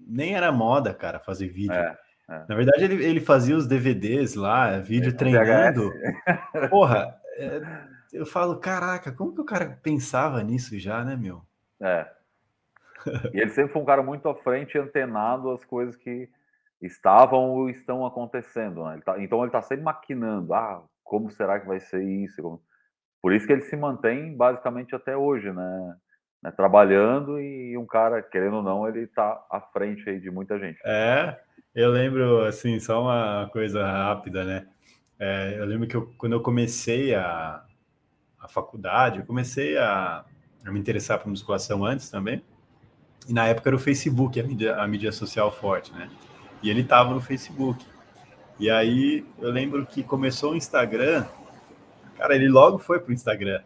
[0.09, 1.73] nem era moda, cara, fazer vídeo.
[1.73, 1.97] É,
[2.29, 2.45] é.
[2.47, 5.91] Na verdade, ele, ele fazia os DVDs lá, vídeo é, treinando.
[6.69, 7.15] Porra,
[8.11, 11.41] eu falo, caraca, como que o cara pensava nisso já, né, meu?
[11.79, 12.07] É.
[13.33, 16.29] E ele sempre foi um cara muito à frente, antenado às coisas que
[16.81, 18.83] estavam ou estão acontecendo.
[18.85, 18.95] Né?
[18.95, 20.53] Ele tá, então ele está sempre maquinando.
[20.53, 22.61] Ah, como será que vai ser isso?
[23.21, 25.95] Por isso que ele se mantém basicamente até hoje, né?
[26.41, 30.57] Né, trabalhando e um cara, querendo ou não, ele está à frente aí de muita
[30.57, 30.79] gente.
[30.85, 31.37] É,
[31.75, 34.67] eu lembro, assim, só uma coisa rápida, né?
[35.19, 37.63] É, eu lembro que eu, quando eu comecei a,
[38.39, 40.23] a faculdade, eu comecei a,
[40.65, 42.41] a me interessar por musculação antes também,
[43.27, 46.09] e na época era o Facebook, a mídia, a mídia social forte, né?
[46.63, 47.85] E ele estava no Facebook.
[48.59, 51.25] E aí eu lembro que começou o Instagram,
[52.17, 53.61] cara, ele logo foi pro Instagram.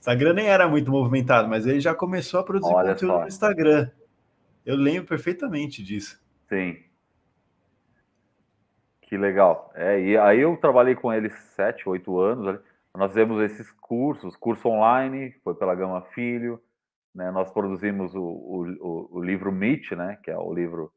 [0.00, 3.20] Instagram nem era muito movimentado, mas ele já começou a produzir Olha conteúdo só.
[3.20, 3.90] no Instagram.
[4.64, 6.18] Eu lembro perfeitamente disso.
[6.48, 6.78] Sim.
[9.02, 9.70] Que legal.
[9.74, 12.58] É, e aí eu trabalhei com ele sete, oito anos.
[12.94, 16.60] Nós fizemos esses cursos, curso online, foi pela Gama Filho.
[17.14, 17.30] Né?
[17.30, 20.18] Nós produzimos o, o, o livro Meet, né?
[20.22, 20.90] que é o livro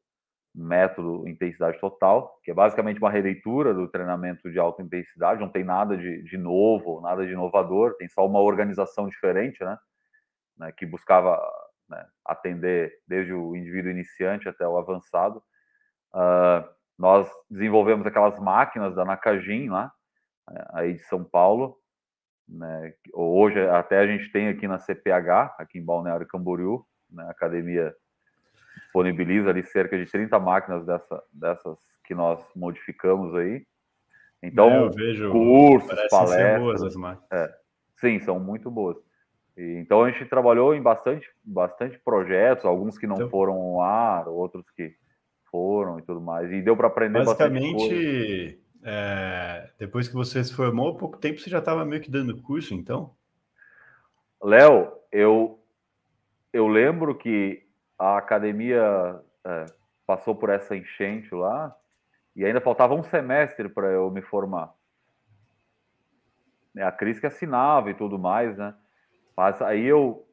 [0.53, 5.63] método intensidade total, que é basicamente uma releitura do treinamento de alta intensidade, não tem
[5.63, 9.77] nada de, de novo, nada de inovador, tem só uma organização diferente, né,
[10.57, 11.41] né que buscava
[11.89, 15.41] né, atender desde o indivíduo iniciante até o avançado.
[16.13, 16.63] Uh,
[16.99, 19.91] nós desenvolvemos aquelas máquinas da Nakajin lá,
[20.51, 21.79] né, aí de São Paulo,
[22.47, 27.31] né, hoje até a gente tem aqui na CPH, aqui em Balneário Camboriú, na né,
[27.31, 27.95] academia
[28.93, 33.65] disponibiliza ali cerca de 30 máquinas dessa, dessas que nós modificamos aí.
[34.41, 36.95] Então, é, eu vejo, cursos, palestras.
[37.31, 37.51] É,
[37.99, 38.97] sim, são muito boas.
[39.57, 43.81] E, então a gente trabalhou em bastante, bastante projetos, alguns que não então, foram ao
[43.81, 44.93] ar, outros que
[45.49, 46.51] foram e tudo mais.
[46.51, 48.59] E deu para aprender basicamente.
[48.85, 52.73] É, depois que você se formou, pouco tempo você já estava meio que dando curso,
[52.73, 53.15] então?
[54.43, 55.57] Léo, eu
[56.51, 57.63] eu lembro que
[57.97, 59.65] a academia é,
[60.05, 61.75] passou por essa enchente lá
[62.35, 64.73] e ainda faltava um semestre para eu me formar.
[66.77, 68.73] A Cris que assinava e tudo mais, né?
[69.37, 70.27] Mas aí eu,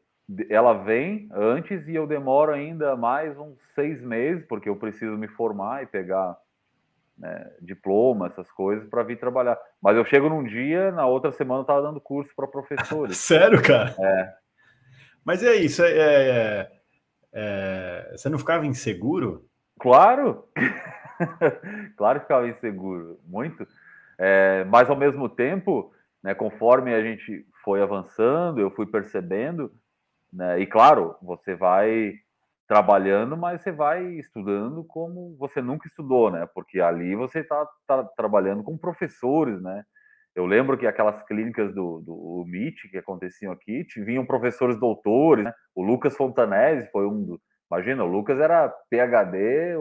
[0.49, 5.29] ela vem antes e eu demoro ainda mais uns seis meses porque eu preciso me
[5.29, 6.39] formar e pegar
[7.19, 9.59] né, diploma, essas coisas, para vir trabalhar.
[9.81, 13.17] Mas eu chego num dia, na outra semana eu estava dando curso para professores.
[13.21, 13.95] Sério, cara?
[14.01, 14.35] É.
[15.23, 16.80] Mas é isso, é, é,
[17.33, 19.45] é, você não ficava inseguro?
[19.79, 20.49] Claro!
[21.97, 23.67] claro que ficava inseguro, muito.
[24.19, 29.73] É, mas ao mesmo tempo, né, conforme a gente foi avançando, eu fui percebendo,
[30.33, 32.15] né, e claro, você vai
[32.71, 36.47] trabalhando, mas você vai estudando como você nunca estudou, né?
[36.55, 39.85] Porque ali você está tá trabalhando com professores, né?
[40.41, 45.53] Eu lembro que aquelas clínicas do, do MIT que aconteciam aqui, vinham professores doutores, né?
[45.75, 47.41] O Lucas Fontanese foi um dos.
[47.71, 49.77] Imagina, o Lucas era PhD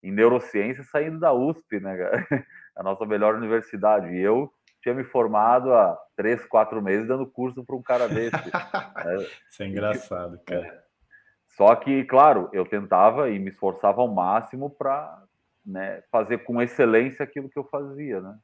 [0.00, 1.96] em neurociência saindo da USP, né?
[2.76, 4.14] A nossa melhor universidade.
[4.14, 4.48] E eu
[4.80, 8.30] tinha me formado há três, quatro meses dando curso para um cara desse.
[9.50, 10.66] Isso é engraçado, cara.
[10.66, 10.82] É.
[11.48, 15.20] Só que, claro, eu tentava e me esforçava ao máximo para
[15.66, 18.38] né, fazer com excelência aquilo que eu fazia, né?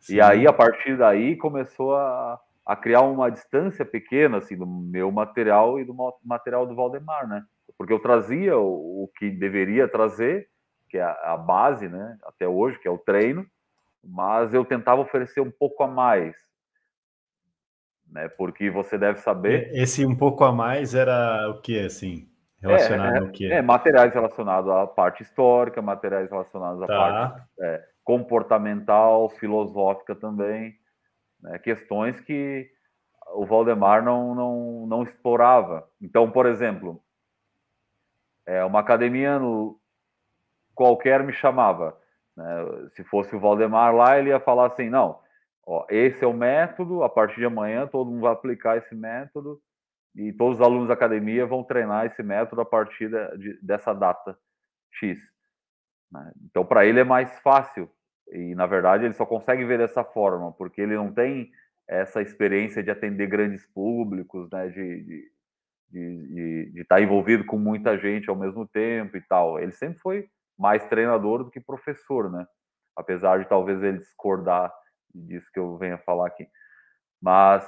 [0.00, 0.16] Sim.
[0.16, 5.10] E aí, a partir daí, começou a, a criar uma distância pequena, assim, do meu
[5.10, 7.42] material e do material do Valdemar, né?
[7.76, 10.48] Porque eu trazia o, o que deveria trazer,
[10.88, 12.16] que é a, a base, né?
[12.24, 13.46] Até hoje, que é o treino,
[14.02, 16.34] mas eu tentava oferecer um pouco a mais,
[18.10, 18.28] né?
[18.28, 19.70] Porque você deve saber.
[19.74, 22.28] Esse um pouco a mais era o que, assim?
[22.60, 23.46] Relacionado é, ao quê?
[23.46, 26.96] É, materiais relacionados à parte histórica, materiais relacionados à tá.
[26.96, 30.74] parte é, comportamental, filosófica também.
[31.42, 32.66] Né, questões que
[33.34, 35.86] o Valdemar não, não, não explorava.
[36.00, 37.04] Então, por exemplo,
[38.46, 39.78] é, uma academia no,
[40.74, 42.00] qualquer me chamava.
[42.34, 45.20] Né, se fosse o Valdemar lá, ele ia falar assim: não,
[45.66, 49.60] ó, esse é o método, a partir de amanhã todo mundo vai aplicar esse método
[50.16, 54.38] e todos os alunos da academia vão treinar esse método a partir de, dessa data
[54.92, 55.20] X.
[56.10, 56.32] Né?
[56.46, 57.90] Então, para ele é mais fácil.
[58.32, 61.50] E, na verdade, ele só consegue ver dessa forma, porque ele não tem
[61.86, 64.68] essa experiência de atender grandes públicos, né?
[64.68, 65.30] de,
[65.90, 69.58] de, de, estar tá envolvido com muita gente ao mesmo tempo e tal.
[69.58, 72.46] Ele sempre foi mais treinador do que professor, né?
[72.94, 74.72] Apesar de talvez ele discordar
[75.14, 76.46] disso que eu venha falar aqui.
[77.22, 77.64] Mas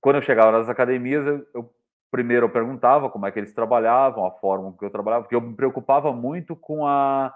[0.00, 1.74] quando eu chegava nas academias, eu, eu,
[2.10, 5.40] primeiro eu perguntava como é que eles trabalhavam, a forma que eu trabalhava, porque eu
[5.40, 7.34] me preocupava muito com a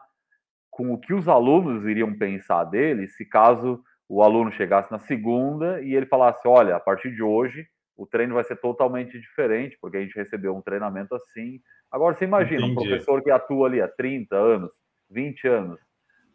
[0.74, 5.80] com o que os alunos iriam pensar dele, se caso o aluno chegasse na segunda
[5.80, 7.64] e ele falasse, olha, a partir de hoje
[7.96, 11.60] o treino vai ser totalmente diferente, porque a gente recebeu um treinamento assim.
[11.92, 12.72] Agora você imagina Entendi.
[12.72, 14.70] um professor que atua ali há 30 anos,
[15.10, 15.80] 20 anos,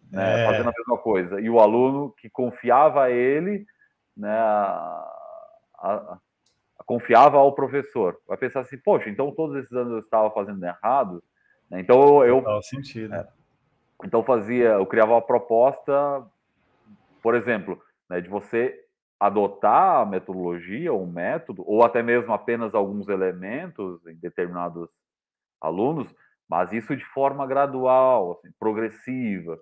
[0.10, 0.46] né, é.
[0.46, 3.66] fazendo a mesma coisa, e o aluno que confiava a ele,
[4.16, 5.06] né, a,
[5.80, 6.18] a,
[6.86, 8.18] confiava ao professor.
[8.26, 11.22] Vai pensar assim, poxa, então todos esses anos eu estava fazendo errado.
[11.70, 11.82] Né?
[11.82, 12.42] Então eu.
[12.42, 13.14] Faz sentido.
[13.14, 13.28] É,
[14.04, 16.26] então fazia, eu criava uma proposta,
[17.22, 18.86] por exemplo, né, de você
[19.20, 24.90] adotar a metodologia, um método, ou até mesmo apenas alguns elementos em determinados
[25.60, 26.08] alunos,
[26.50, 29.60] mas isso de forma gradual, assim, progressiva,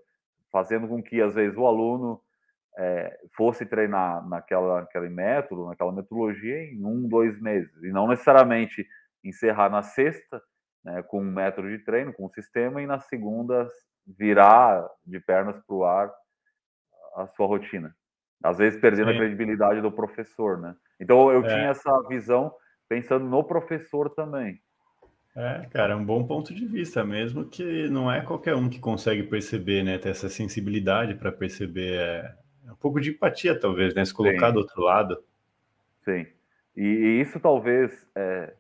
[0.52, 2.22] fazendo com que às vezes o aluno
[2.78, 8.88] é, fosse treinar naquela aquele método, naquela metodologia em um, dois meses, e não necessariamente
[9.24, 10.42] encerrar na sexta
[10.84, 13.68] né, com um método de treino, com um sistema, e na segunda
[14.08, 16.12] virar de pernas para o ar
[17.16, 17.96] a sua rotina.
[18.44, 19.16] Às vezes perdendo Sim.
[19.16, 20.76] a credibilidade do professor, né?
[21.00, 21.48] Então eu é.
[21.48, 22.54] tinha essa visão
[22.88, 24.62] pensando no professor também.
[25.36, 28.80] É, cara, é um bom ponto de vista, mesmo que não é qualquer um que
[28.80, 29.98] consegue perceber, né?
[29.98, 32.36] Ter essa sensibilidade para perceber é,
[32.72, 34.04] um pouco de empatia, talvez, né?
[34.04, 34.54] Se colocar Sim.
[34.54, 35.24] do outro lado.
[36.04, 36.26] Sim.
[36.76, 38.54] E, e isso talvez é,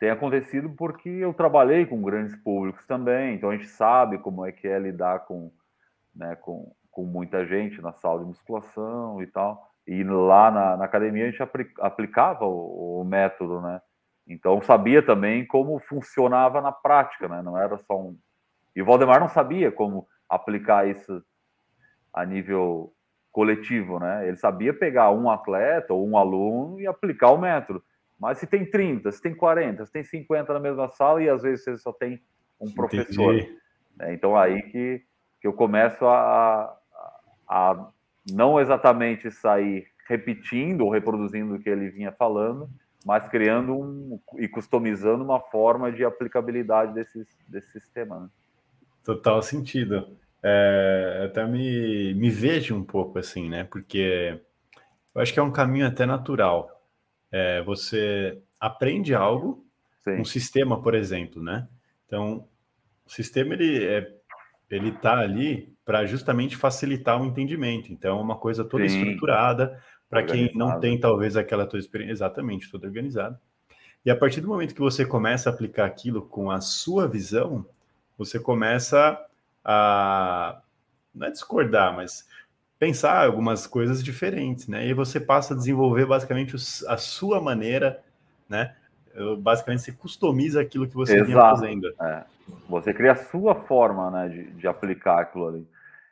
[0.00, 4.50] tenha acontecido porque eu trabalhei com grandes públicos também, então a gente sabe como é
[4.50, 5.52] que é lidar com,
[6.16, 9.70] né, com, com muita gente na sala de musculação e tal.
[9.86, 11.42] E lá na, na academia a gente
[11.80, 13.82] aplicava o, o, método, né?
[14.26, 17.42] Então sabia também como funcionava na prática, né?
[17.42, 18.16] Não era só um.
[18.74, 21.22] E o Valdemar não sabia como aplicar isso
[22.12, 22.92] a nível
[23.32, 24.26] coletivo, né?
[24.28, 27.82] Ele sabia pegar um atleta ou um aluno e aplicar o método.
[28.20, 31.42] Mas se tem 30, se tem 40, se tem 50 na mesma sala e às
[31.42, 32.20] vezes você só tem
[32.60, 33.34] um professor.
[33.96, 34.12] Né?
[34.12, 35.02] Então aí que,
[35.40, 36.76] que eu começo a,
[37.48, 37.88] a
[38.30, 42.68] não exatamente sair repetindo ou reproduzindo o que ele vinha falando,
[43.06, 48.20] mas criando um e customizando uma forma de aplicabilidade desse, desse sistema.
[48.20, 48.28] Né?
[49.02, 53.64] Total sentido é, até me, me vejo um pouco assim, né?
[53.64, 54.40] Porque
[55.14, 56.79] eu acho que é um caminho até natural.
[57.30, 59.64] É, você aprende algo,
[60.04, 60.20] Sim.
[60.20, 61.68] um sistema, por exemplo, né?
[62.06, 62.46] Então,
[63.06, 64.16] o sistema ele é
[64.70, 67.92] ele está ali para justamente facilitar o entendimento.
[67.92, 69.00] Então, é uma coisa toda Sim.
[69.00, 73.40] estruturada para quem não tem talvez aquela tua experiência exatamente toda organizada.
[74.04, 77.66] E a partir do momento que você começa a aplicar aquilo com a sua visão,
[78.16, 79.18] você começa
[79.64, 80.62] a
[81.12, 82.26] não é discordar, mas
[82.80, 84.86] pensar algumas coisas diferentes, né?
[84.86, 86.56] E você passa a desenvolver basicamente
[86.88, 88.02] a sua maneira,
[88.48, 88.74] né?
[89.40, 91.94] Basicamente você customiza aquilo que você está fazendo.
[92.00, 92.24] É.
[92.70, 95.68] Você cria a sua forma, né, de, de aplicar aquilo ali.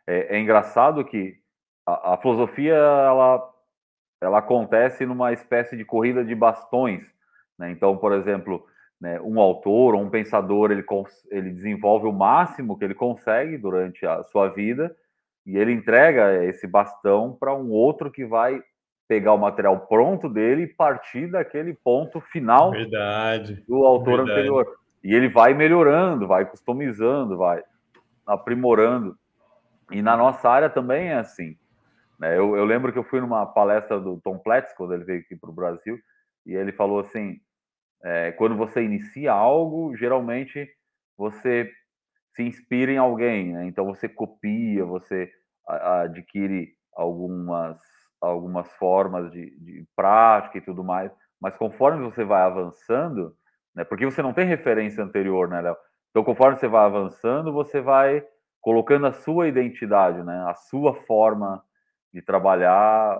[0.06, 1.38] É, é engraçado que
[1.86, 3.54] a, a, filosofia ela
[4.20, 7.02] ela acontece numa espécie de corrida de bastões,
[7.58, 7.70] né?
[7.70, 8.66] Então, por exemplo,
[9.00, 10.84] né, um autor ou um pensador ele,
[11.30, 14.94] ele desenvolve o máximo que ele consegue durante a sua vida
[15.48, 18.62] e ele entrega esse bastão para um outro que vai
[19.08, 24.32] pegar o material pronto dele e partir daquele ponto final verdade, do autor verdade.
[24.32, 24.76] anterior.
[25.02, 27.64] E ele vai melhorando, vai customizando, vai
[28.26, 29.16] aprimorando.
[29.90, 31.56] E na nossa área também é assim.
[32.18, 32.36] Né?
[32.36, 35.34] Eu, eu lembro que eu fui numa palestra do Tom Platz, quando ele veio aqui
[35.34, 35.98] para o Brasil,
[36.44, 37.40] e ele falou assim:
[38.04, 40.68] é, quando você inicia algo, geralmente
[41.16, 41.72] você
[42.34, 43.64] se inspira em alguém, né?
[43.64, 45.32] então você copia, você
[45.68, 47.78] adquire algumas,
[48.20, 53.36] algumas formas de, de prática e tudo mais, mas conforme você vai avançando,
[53.74, 53.84] né?
[53.84, 55.76] porque você não tem referência anterior, né, Léo?
[56.10, 58.24] Então, conforme você vai avançando, você vai
[58.60, 60.44] colocando a sua identidade, né?
[60.48, 61.62] a sua forma
[62.12, 63.18] de trabalhar,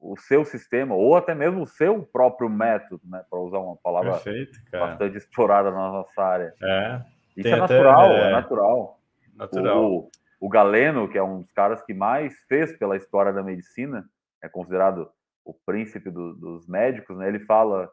[0.00, 3.24] o seu sistema, ou até mesmo o seu próprio método, né?
[3.28, 6.54] Para usar uma palavra Perfeito, bastante explorada na nossa área.
[6.62, 7.00] É.
[7.36, 8.28] Isso é natural, até, é...
[8.28, 9.00] é natural.
[9.34, 9.84] Natural.
[9.84, 10.10] O,
[10.44, 14.04] o Galeno, que é um dos caras que mais fez pela história da medicina,
[14.42, 15.10] é considerado
[15.42, 17.28] o príncipe do, dos médicos, né?
[17.28, 17.90] Ele fala: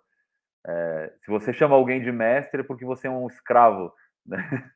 [0.67, 3.93] é, se você chama alguém de mestre é porque você é um escravo,
[4.27, 4.67] né?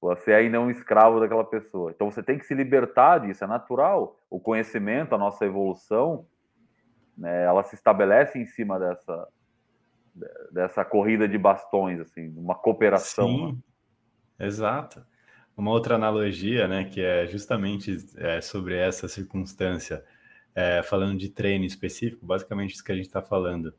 [0.00, 1.92] Você ainda é um escravo daquela pessoa.
[1.92, 4.18] Então você tem que se libertar disso, é natural.
[4.28, 6.26] O conhecimento, a nossa evolução,
[7.16, 9.28] né, ela se estabelece em cima dessa
[10.50, 13.28] dessa corrida de bastões, assim, uma cooperação.
[13.28, 13.62] Sim,
[14.36, 14.46] né?
[14.46, 15.06] exato.
[15.58, 20.04] Uma outra analogia, né, que é justamente é, sobre essa circunstância,
[20.54, 23.74] é, falando de treino específico, basicamente isso que a gente está falando.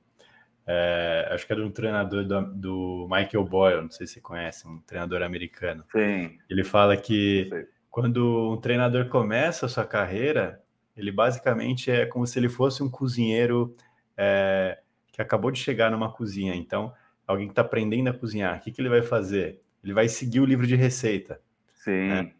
[0.67, 4.67] É, acho que era um treinador do, do, Michael Boyle, não sei se você conhece,
[4.67, 5.85] um treinador americano.
[5.89, 6.37] Sim.
[6.49, 7.49] Ele fala que
[7.89, 10.61] quando um treinador começa a sua carreira,
[10.97, 13.73] ele basicamente é como se ele fosse um cozinheiro
[14.17, 14.79] é,
[15.13, 16.53] que acabou de chegar numa cozinha.
[16.53, 16.93] Então,
[17.25, 19.61] alguém que está aprendendo a cozinhar, o que, que ele vai fazer?
[19.81, 21.39] Ele vai seguir o livro de receita.
[21.79, 22.09] Sim.
[22.09, 22.31] Né?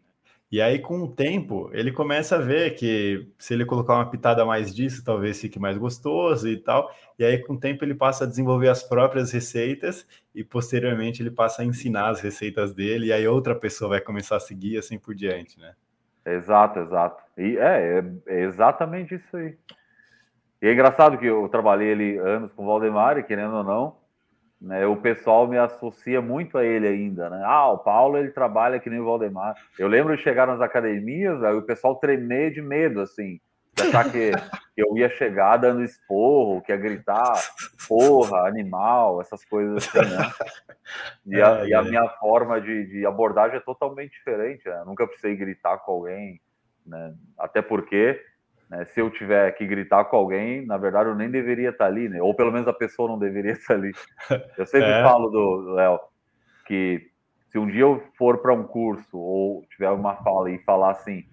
[0.52, 4.44] E aí, com o tempo, ele começa a ver que se ele colocar uma pitada
[4.44, 6.90] mais disso, talvez fique mais gostoso e tal.
[7.16, 11.30] E aí, com o tempo, ele passa a desenvolver as próprias receitas e, posteriormente, ele
[11.30, 13.06] passa a ensinar as receitas dele.
[13.06, 15.72] E aí, outra pessoa vai começar a seguir assim por diante, né?
[16.26, 17.22] Exato, exato.
[17.38, 19.56] E é, é, exatamente isso aí.
[20.60, 23.96] E é engraçado que eu trabalhei ali anos com o Valdemar, e querendo ou não,
[24.60, 24.86] né?
[24.86, 27.42] O pessoal me associa muito a ele ainda, né?
[27.44, 29.54] Ah, o Paulo ele trabalha que nem o Valdemar.
[29.78, 33.40] Eu lembro de chegar nas academias, aí o pessoal tremer de medo, assim,
[33.74, 34.32] de achar que,
[34.76, 37.32] eu ia chegar dando esporro, que ia gritar
[37.88, 40.30] porra, animal, essas coisas assim, né?
[41.26, 44.68] E a, é, e a minha forma de, de, abordagem é totalmente diferente.
[44.68, 44.78] Né?
[44.80, 46.40] Eu nunca precisei gritar com alguém,
[46.86, 47.14] né?
[47.38, 48.20] Até porque
[48.70, 48.84] né?
[48.86, 52.22] Se eu tiver que gritar com alguém, na verdade eu nem deveria estar ali, né?
[52.22, 53.92] Ou pelo menos a pessoa não deveria estar ali.
[54.56, 55.02] Eu sempre é.
[55.02, 55.98] falo do Léo
[56.66, 57.10] que
[57.48, 61.24] se um dia eu for para um curso ou tiver uma fala e falar assim,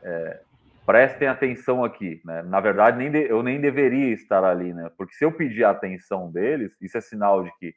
[0.00, 0.40] é,
[0.86, 2.40] prestem atenção aqui, né?
[2.42, 4.88] Na verdade, nem de, eu nem deveria estar ali, né?
[4.96, 7.74] Porque se eu pedir a atenção deles, isso é sinal de que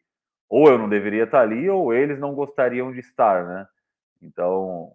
[0.48, 3.68] ou eu não deveria estar ali ou eles não gostariam de estar, né?
[4.22, 4.92] Então,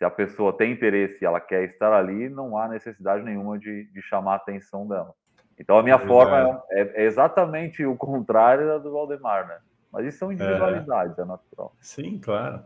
[0.00, 3.84] se a pessoa tem interesse e ela quer estar ali, não há necessidade nenhuma de,
[3.92, 5.14] de chamar a atenção dela.
[5.58, 9.58] Então a minha é forma é, é, exatamente o contrário da do Valdemar, né?
[9.92, 11.76] Mas isso são individualidades, é, é natural.
[11.82, 12.62] Sim, claro.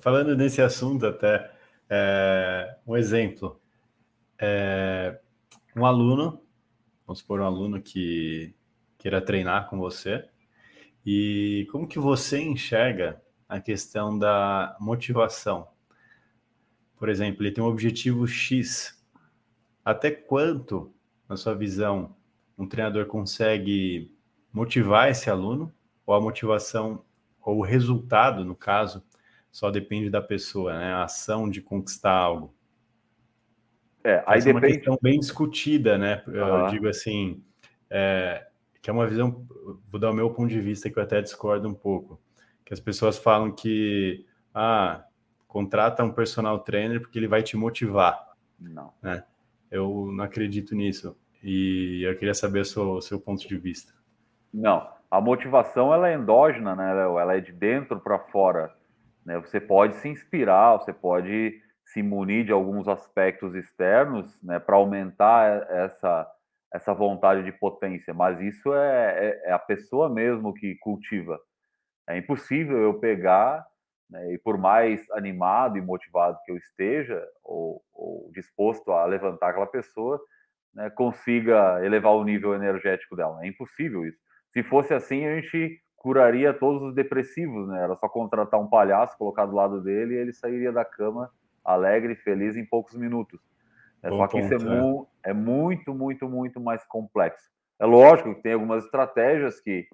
[0.00, 1.50] Falando nesse assunto até,
[1.90, 3.60] é, um exemplo.
[4.38, 5.18] É,
[5.76, 6.40] um aluno,
[7.06, 8.54] vamos supor um aluno que
[8.96, 10.26] queira treinar com você,
[11.04, 15.75] e como que você enxerga a questão da motivação?
[16.96, 19.02] Por exemplo, ele tem um objetivo X.
[19.84, 20.92] Até quanto,
[21.28, 22.16] na sua visão,
[22.58, 24.12] um treinador consegue
[24.52, 25.72] motivar esse aluno?
[26.06, 27.04] Ou a motivação,
[27.42, 29.04] ou o resultado, no caso,
[29.50, 30.92] só depende da pessoa, né?
[30.92, 32.54] A ação de conquistar algo.
[34.04, 34.66] É, aí Essa depende.
[34.66, 36.22] É uma questão bem discutida, né?
[36.28, 36.68] Eu uhum.
[36.68, 37.42] digo assim,
[37.90, 38.46] é,
[38.80, 39.44] que é uma visão,
[39.90, 42.20] vou dar o meu ponto de vista que eu até discordo um pouco,
[42.64, 44.24] que as pessoas falam que,
[44.54, 45.04] ah,
[45.46, 48.34] contrata um personal trainer porque ele vai te motivar.
[48.58, 48.92] Não.
[49.02, 49.24] Né?
[49.70, 51.16] Eu não acredito nisso.
[51.42, 53.92] E eu queria saber o seu, seu ponto de vista.
[54.52, 57.18] Não, a motivação ela é endógena, né, Léo?
[57.18, 58.74] Ela é de dentro para fora.
[59.24, 59.38] Né?
[59.38, 65.70] Você pode se inspirar, você pode se munir de alguns aspectos externos né, para aumentar
[65.70, 66.30] essa,
[66.72, 71.38] essa vontade de potência, mas isso é, é, é, a pessoa mesmo que cultiva.
[72.08, 73.64] É impossível eu pegar,
[74.08, 79.50] né, e por mais animado e motivado que eu esteja, ou, ou disposto a levantar
[79.50, 80.20] aquela pessoa,
[80.74, 83.44] né, consiga elevar o nível energético dela.
[83.44, 84.18] É impossível isso.
[84.52, 87.82] Se fosse assim, a gente curaria todos os depressivos, né?
[87.82, 91.30] Era só contratar um palhaço, colocar do lado dele e ele sairia da cama
[91.64, 93.40] alegre e feliz em poucos minutos.
[94.02, 94.80] É, só que ponto, isso é, é.
[94.80, 97.50] Mu é muito, muito, muito mais complexo.
[97.80, 99.88] É lógico que tem algumas estratégias que,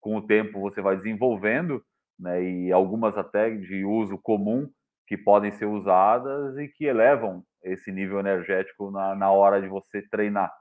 [0.00, 1.84] com o tempo, você vai desenvolvendo,
[2.18, 4.68] né, e algumas até de uso comum
[5.06, 10.02] que podem ser usadas e que elevam esse nível energético na, na hora de você
[10.02, 10.52] treinar.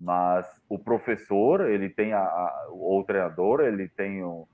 [0.00, 4.46] Mas o professor, ele tem a, a ou o treinador, ele tem o,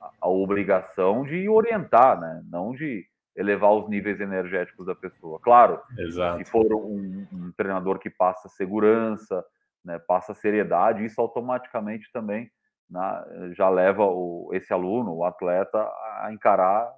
[0.00, 2.42] a, a obrigação de orientar, né?
[2.50, 3.06] Não de
[3.36, 5.38] elevar os níveis energéticos da pessoa.
[5.40, 6.38] Claro, Exato.
[6.38, 9.44] se for um, um, treinador que passa segurança,
[9.84, 12.50] né, passa seriedade, isso automaticamente também
[12.90, 15.78] né, já leva o, esse aluno, o atleta,
[16.20, 16.92] a encarar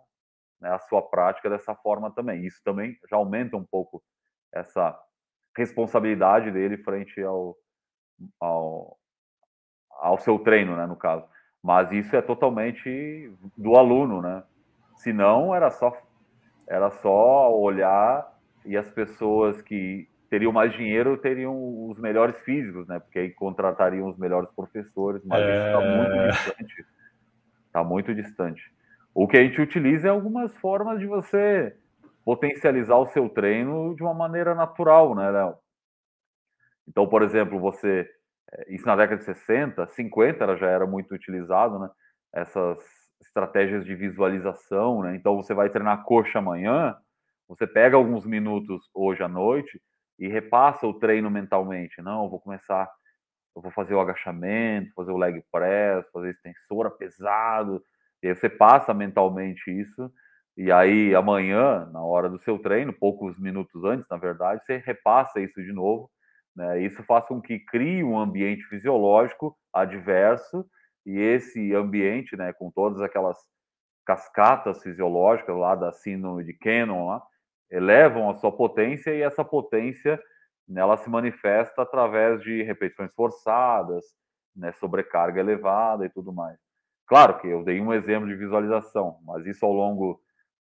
[0.61, 2.47] né, a sua prática dessa forma também.
[2.47, 4.03] Isso também já aumenta um pouco
[4.53, 4.99] essa
[5.57, 7.57] responsabilidade dele frente ao,
[8.39, 8.99] ao,
[9.91, 11.27] ao seu treino, né, no caso.
[11.63, 14.43] Mas isso é totalmente do aluno, né?
[14.97, 15.95] Se não, era só
[16.67, 18.33] era só olhar
[18.65, 23.01] e as pessoas que teriam mais dinheiro teriam os melhores físicos, né?
[23.01, 25.57] Porque aí contratariam os melhores professores, mas é...
[25.57, 26.87] isso está muito distante.
[27.67, 28.73] Está muito distante.
[29.13, 31.77] O que a gente utiliza é algumas formas de você
[32.25, 35.57] potencializar o seu treino de uma maneira natural, né, Léo?
[36.89, 38.09] Então, por exemplo, você.
[38.53, 41.91] Eh, isso na década de 60, 50 já era muito utilizado, né?
[42.33, 42.79] Essas
[43.21, 45.17] estratégias de visualização, né?
[45.17, 46.97] Então você vai treinar coxa amanhã,
[47.49, 49.81] você pega alguns minutos hoje à noite
[50.21, 52.03] e repassa o treino mentalmente.
[52.03, 52.89] Não, eu vou começar,
[53.57, 57.83] eu vou fazer o agachamento, fazer o leg press, fazer extensora pesado.
[58.23, 60.13] E aí você passa mentalmente isso.
[60.57, 65.41] E aí amanhã, na hora do seu treino, poucos minutos antes, na verdade, você repassa
[65.41, 66.11] isso de novo.
[66.55, 66.83] Né?
[66.83, 70.67] Isso faz com que crie um ambiente fisiológico adverso
[71.07, 73.39] e esse ambiente, né, com todas aquelas
[74.05, 77.23] cascatas fisiológicas lá da síndrome de Cannon, lá,
[77.71, 80.21] elevam a sua potência e essa potência
[80.69, 84.05] né, ela se manifesta através de repetições forçadas,
[84.55, 86.59] né, sobrecarga elevada e tudo mais.
[87.07, 90.21] Claro que eu dei um exemplo de visualização, mas isso ao longo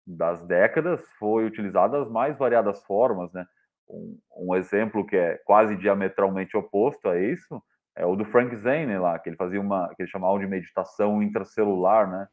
[0.05, 3.45] das décadas foi utilizado das mais variadas formas, né?
[3.87, 7.61] Um, um exemplo que é quase diametralmente oposto a isso
[7.95, 11.21] é o do Frank Zane lá, que ele fazia uma, que ele chamava de meditação
[11.21, 12.27] intracelular, né?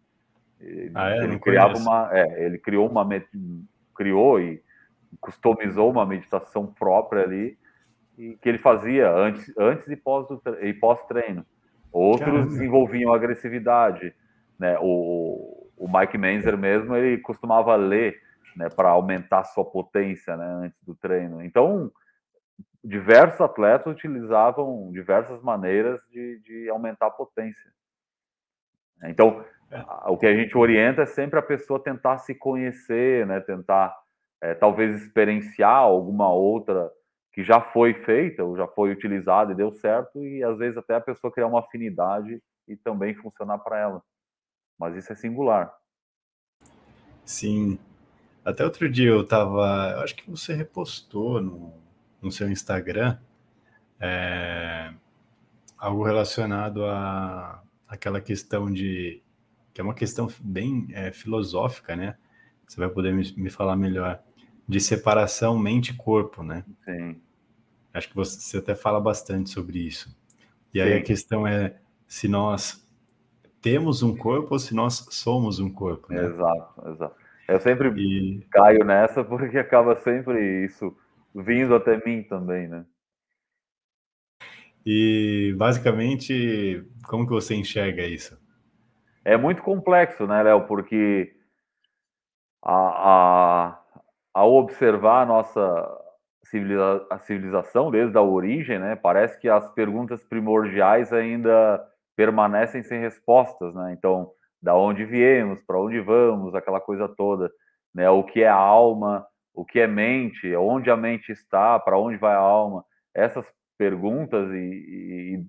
[0.58, 1.18] Ele, ah, é?
[1.18, 1.88] ele criava conheço.
[1.88, 3.04] uma, é, ele criou uma,
[4.00, 4.62] criou e
[5.20, 7.58] customizou uma meditação própria ali
[8.16, 10.26] e que ele fazia antes, antes e pós
[10.62, 11.44] e pós treino.
[11.92, 12.46] Outros Caramba.
[12.46, 14.14] desenvolviam agressividade,
[14.58, 14.78] né?
[14.80, 18.18] O, o Mike Menzer mesmo ele costumava ler,
[18.56, 21.42] né, para aumentar sua potência, né, antes do treino.
[21.42, 21.92] Então
[22.82, 27.70] diversos atletas utilizavam diversas maneiras de, de aumentar a potência.
[29.04, 29.44] Então.
[30.06, 33.40] O que a gente orienta é sempre a pessoa tentar se conhecer, né?
[33.40, 33.96] tentar
[34.42, 36.90] é, talvez experienciar alguma outra
[37.32, 40.96] que já foi feita ou já foi utilizada e deu certo, e às vezes até
[40.96, 44.02] a pessoa criar uma afinidade e também funcionar para ela.
[44.78, 45.72] Mas isso é singular.
[47.24, 47.78] Sim.
[48.44, 51.72] Até outro dia eu estava, eu acho que você repostou no,
[52.20, 53.18] no seu Instagram
[54.00, 54.92] é,
[55.78, 59.22] algo relacionado a aquela questão de
[59.72, 62.16] que é uma questão bem é, filosófica, né?
[62.66, 64.22] Você vai poder me, me falar melhor
[64.66, 66.64] de separação mente-corpo, né?
[66.84, 67.20] Sim.
[67.92, 70.16] Acho que você, você, até fala bastante sobre isso.
[70.72, 70.84] E Sim.
[70.84, 71.74] aí a questão é
[72.06, 72.86] se nós
[73.60, 76.12] temos um corpo ou se nós somos um corpo.
[76.12, 76.24] Né?
[76.24, 77.16] Exato, exato.
[77.48, 78.46] Eu sempre e...
[78.50, 80.96] caio nessa porque acaba sempre isso
[81.34, 82.84] vindo até mim também, né?
[84.86, 88.39] E basicamente, como que você enxerga isso?
[89.24, 90.66] É muito complexo, né, Léo?
[90.66, 91.32] Porque
[92.62, 93.80] a, a,
[94.34, 95.98] ao observar a nossa
[96.44, 101.80] civiliza, a civilização desde a origem, né, parece que as perguntas primordiais ainda
[102.16, 103.92] permanecem sem respostas, né?
[103.96, 104.30] Então,
[104.62, 107.50] da onde viemos, para onde vamos, aquela coisa toda.
[107.94, 108.08] né?
[108.10, 112.34] O que é alma, o que é mente, onde a mente está, para onde vai
[112.34, 112.84] a alma.
[113.14, 113.46] Essas
[113.78, 115.46] perguntas e, e,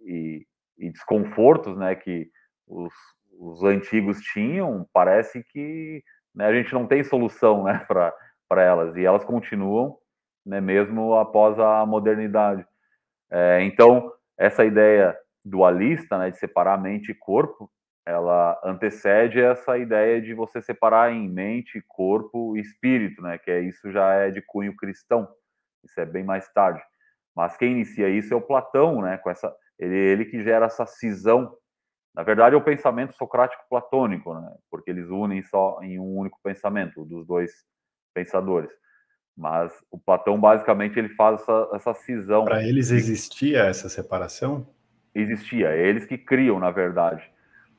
[0.00, 0.46] e,
[0.78, 2.30] e desconfortos, né, que
[2.72, 2.92] os,
[3.38, 6.02] os antigos tinham, parece que
[6.34, 9.98] né, a gente não tem solução, né, para elas e elas continuam,
[10.44, 12.66] né, mesmo após a modernidade.
[13.30, 17.70] É, então essa ideia dualista, né, de separar mente e corpo,
[18.04, 23.38] ela antecede essa ideia de você separar em mente, corpo e espírito, né?
[23.38, 25.28] Que é isso já é de cunho cristão.
[25.84, 26.82] Isso é bem mais tarde.
[27.34, 29.18] Mas quem inicia isso é o Platão, né?
[29.18, 31.56] Com essa ele, ele que gera essa cisão.
[32.14, 34.54] Na verdade, é o pensamento socrático platônico, né?
[34.70, 37.50] Porque eles unem só em um único pensamento dos dois
[38.14, 38.70] pensadores.
[39.36, 42.44] Mas o Platão basicamente ele faz essa, essa cisão.
[42.44, 44.66] Para eles existia essa separação?
[45.14, 45.70] Existia.
[45.70, 47.32] É eles que criam, na verdade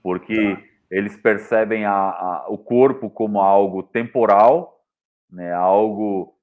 [0.03, 0.61] porque tá.
[0.91, 4.85] eles percebem a, a, o corpo como algo temporal,
[5.31, 6.35] né, algo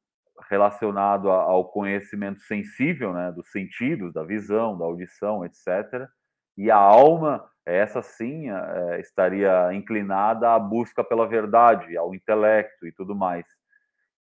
[0.49, 6.09] relacionado a, ao conhecimento sensível, né, dos sentidos, da visão, da audição, etc.
[6.57, 12.93] E a alma, essa sim, é, estaria inclinada à busca pela verdade, ao intelecto e
[12.93, 13.47] tudo mais.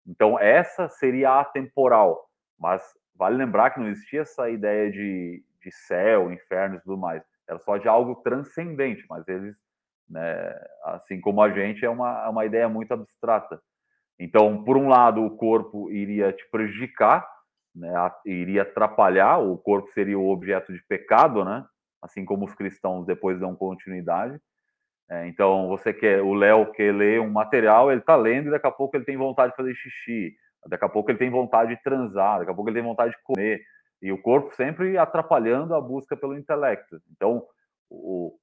[0.06, 2.28] Então, essa seria a temporal,
[2.58, 2.82] mas
[3.14, 7.58] vale lembrar que não existia essa ideia de, de céu, inferno e tudo mais era
[7.58, 9.56] só de algo transcendente, mas eles,
[10.08, 10.54] né,
[10.84, 13.60] assim como a gente, é uma, é uma ideia muito abstrata.
[14.18, 17.26] Então, por um lado, o corpo iria te prejudicar,
[17.74, 17.92] né,
[18.24, 21.64] iria atrapalhar, o corpo seria o objeto de pecado, né,
[22.02, 24.38] assim como os cristãos depois dão continuidade.
[25.10, 28.66] É, então, você quer, o Léo quer ler um material, ele está lendo e daqui
[28.66, 30.34] a pouco ele tem vontade de fazer xixi,
[30.66, 33.22] daqui a pouco ele tem vontade de transar, daqui a pouco ele tem vontade de
[33.24, 33.60] comer.
[34.00, 37.00] E o corpo sempre atrapalhando a busca pelo intelecto.
[37.10, 37.44] Então,
[37.90, 38.38] o,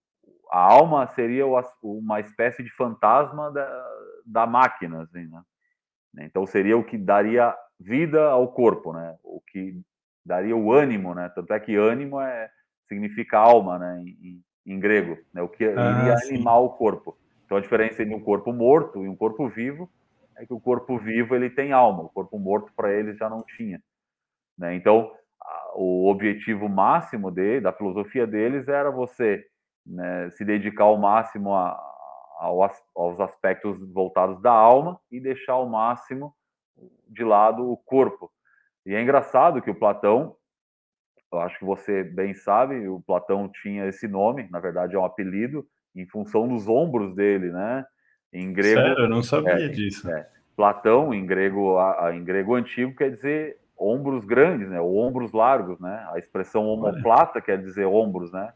[0.52, 1.46] a alma seria
[1.82, 3.90] uma espécie de fantasma da,
[4.26, 5.42] da máquina, assim, né?
[6.20, 9.16] Então seria o que daria vida ao corpo, né?
[9.24, 9.80] O que
[10.26, 11.30] daria o ânimo, né?
[11.30, 12.50] Tanto é que ânimo é
[12.88, 14.04] significa alma, né?
[14.04, 15.42] Em, em grego, né?
[15.42, 17.18] O que ah, iria ah, animar o corpo.
[17.46, 19.90] Então a diferença entre um corpo morto e um corpo vivo
[20.36, 23.44] é que o corpo vivo ele tem alma, o corpo morto para eles já não
[23.44, 23.82] tinha.
[24.58, 24.76] Né?
[24.76, 25.12] Então
[25.76, 29.46] o objetivo máximo de, da filosofia deles era você
[29.86, 35.70] né, se dedicar ao máximo a, a, aos aspectos voltados da alma e deixar ao
[35.70, 36.34] máximo
[37.08, 38.32] de lado o corpo.
[38.86, 40.36] E é engraçado que o Platão,
[41.32, 45.06] eu acho que você bem sabe, o Platão tinha esse nome, na verdade é um
[45.06, 45.66] apelido,
[45.96, 47.86] em função dos ombros dele, né?
[48.32, 48.82] Em grego.
[48.82, 50.10] Sério, eu não sabia é, disso.
[50.10, 51.78] É, Platão, em grego,
[52.14, 54.80] em grego antigo, quer dizer ombros grandes, né?
[54.80, 56.08] Ou ombros largos, né?
[56.12, 58.52] A expressão omoplata quer dizer ombros, né?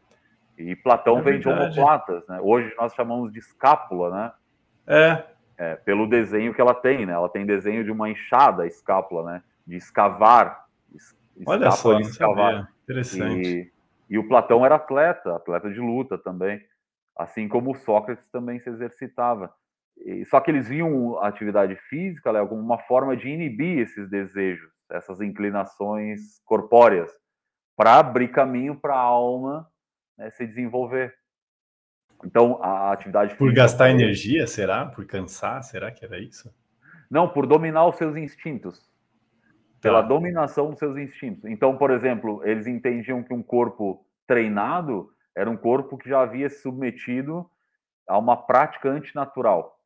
[0.58, 2.38] E Platão é vem de omoplatas, né?
[2.40, 4.32] Hoje nós chamamos de escápula, né?
[4.86, 5.24] É.
[5.56, 5.76] é.
[5.76, 7.12] Pelo desenho que ela tem, né?
[7.12, 9.42] Ela tem desenho de uma enxada, escápula, né?
[9.66, 10.66] De escavar.
[11.46, 12.72] Olha só, de escavar.
[12.84, 13.48] Interessante.
[13.48, 13.72] E,
[14.14, 16.60] e o Platão era atleta, atleta de luta também.
[17.16, 19.52] Assim como o Sócrates também se exercitava.
[19.98, 24.08] E, só que eles viam a atividade física, Léo, como uma forma de inibir esses
[24.08, 27.10] desejos essas inclinações corpóreas,
[27.76, 29.66] para abrir caminho para a alma
[30.16, 31.14] né, se desenvolver.
[32.24, 34.86] Então, a atividade Por gastar energia, será?
[34.86, 36.54] Por cansar, será que era isso?
[37.10, 38.88] Não, por dominar os seus instintos.
[39.82, 39.88] Tá.
[39.88, 41.44] Pela dominação dos seus instintos.
[41.50, 46.48] Então, por exemplo, eles entendiam que um corpo treinado era um corpo que já havia
[46.48, 47.50] se submetido
[48.08, 49.76] a uma prática antinatural.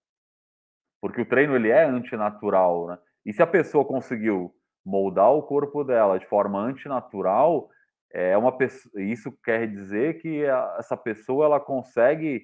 [1.01, 2.99] Porque o treino ele é antinatural, né?
[3.24, 7.70] E se a pessoa conseguiu moldar o corpo dela de forma antinatural,
[8.12, 12.42] é uma pessoa, isso quer dizer que a, essa pessoa ela consegue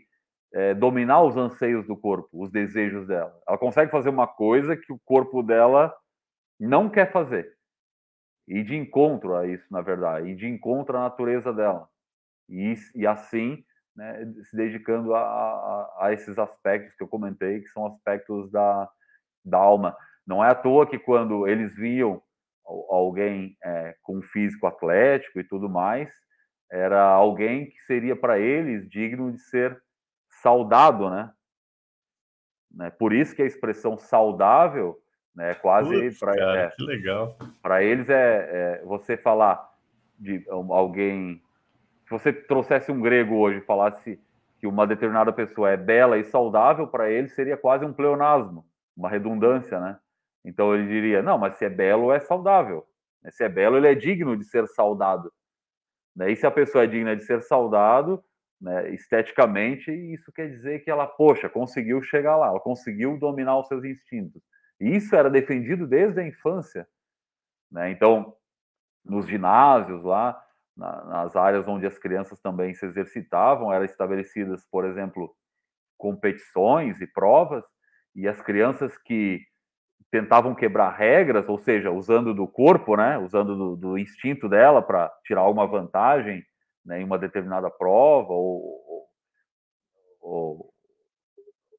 [0.54, 3.34] é, dominar os anseios do corpo, os desejos dela.
[3.46, 5.94] Ela consegue fazer uma coisa que o corpo dela
[6.66, 7.56] não quer fazer.
[8.46, 11.88] E de encontro a isso, na verdade, e de encontro à natureza dela.
[12.48, 17.68] E, e assim, né, se dedicando a, a, a, esses aspectos que eu comentei, que
[17.68, 18.90] são aspectos da,
[19.44, 19.96] da alma.
[20.26, 22.22] Não é à toa que quando eles viam
[22.64, 26.12] alguém é, com físico atlético e tudo mais,
[26.70, 29.80] era alguém que seria para eles digno de ser
[30.40, 31.30] saudado, né?
[32.70, 32.90] né?
[32.90, 35.01] Por isso que a expressão saudável,
[35.34, 37.36] né, quase para é, que legal.
[37.62, 39.70] Para eles é, é, você falar
[40.18, 41.42] de alguém,
[42.04, 44.20] se você trouxesse um grego hoje e falasse
[44.58, 48.64] que uma determinada pessoa é bela e saudável, para ele seria quase um pleonasmo,
[48.96, 49.98] uma redundância, né?
[50.44, 52.86] Então ele diria: não, mas se é belo, é saudável.
[53.22, 53.30] Né?
[53.30, 55.32] Se é belo, ele é digno de ser saudado.
[56.14, 56.30] Né?
[56.30, 58.22] E se a pessoa é digna de ser saudado,
[58.60, 63.66] né, esteticamente, isso quer dizer que ela, poxa, conseguiu chegar lá, ela conseguiu dominar os
[63.66, 64.40] seus instintos.
[64.82, 66.86] Isso era defendido desde a infância.
[67.70, 67.90] Né?
[67.90, 68.34] Então,
[69.04, 70.40] nos ginásios lá,
[70.76, 75.34] na, nas áreas onde as crianças também se exercitavam, eram estabelecidas, por exemplo,
[75.96, 77.64] competições e provas,
[78.14, 79.40] e as crianças que
[80.10, 85.08] tentavam quebrar regras, ou seja, usando do corpo, né, usando do, do instinto dela para
[85.24, 86.44] tirar alguma vantagem
[86.84, 89.08] né, em uma determinada prova ou,
[90.20, 90.74] ou,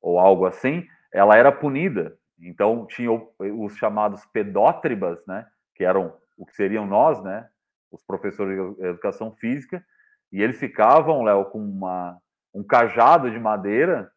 [0.02, 2.18] ou, algo assim, ela era punida.
[2.48, 7.48] Então tinha os chamados pedótribas, né, que eram o que seriam nós, né,
[7.92, 9.84] os professores de educação física,
[10.32, 12.18] e eles ficavam, Léo, com uma,
[12.54, 14.12] um cajado de madeira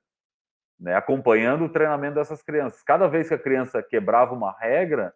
[0.79, 2.83] né, acompanhando o treinamento dessas crianças.
[2.83, 5.13] Cada vez que a criança quebrava uma regra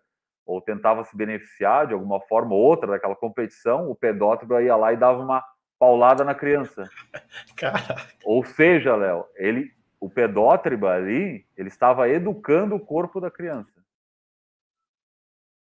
[0.46, 4.92] ou tentava se beneficiar de alguma forma ou outra daquela competição, o pedótipo ia lá
[4.92, 5.44] e dava uma
[5.78, 6.88] paulada na criança.
[7.56, 7.96] Caraca.
[8.24, 13.84] Ou seja, Léo, ele, o pedótriba ali, ele estava educando o corpo da criança.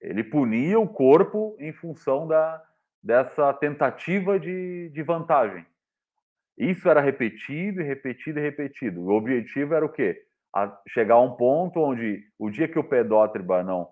[0.01, 2.63] Ele punia o corpo em função da,
[3.03, 5.67] dessa tentativa de, de vantagem.
[6.57, 9.01] Isso era repetido e repetido e repetido.
[9.01, 10.25] O objetivo era o quê?
[10.55, 13.91] A chegar a um ponto onde o dia que o pedótriba não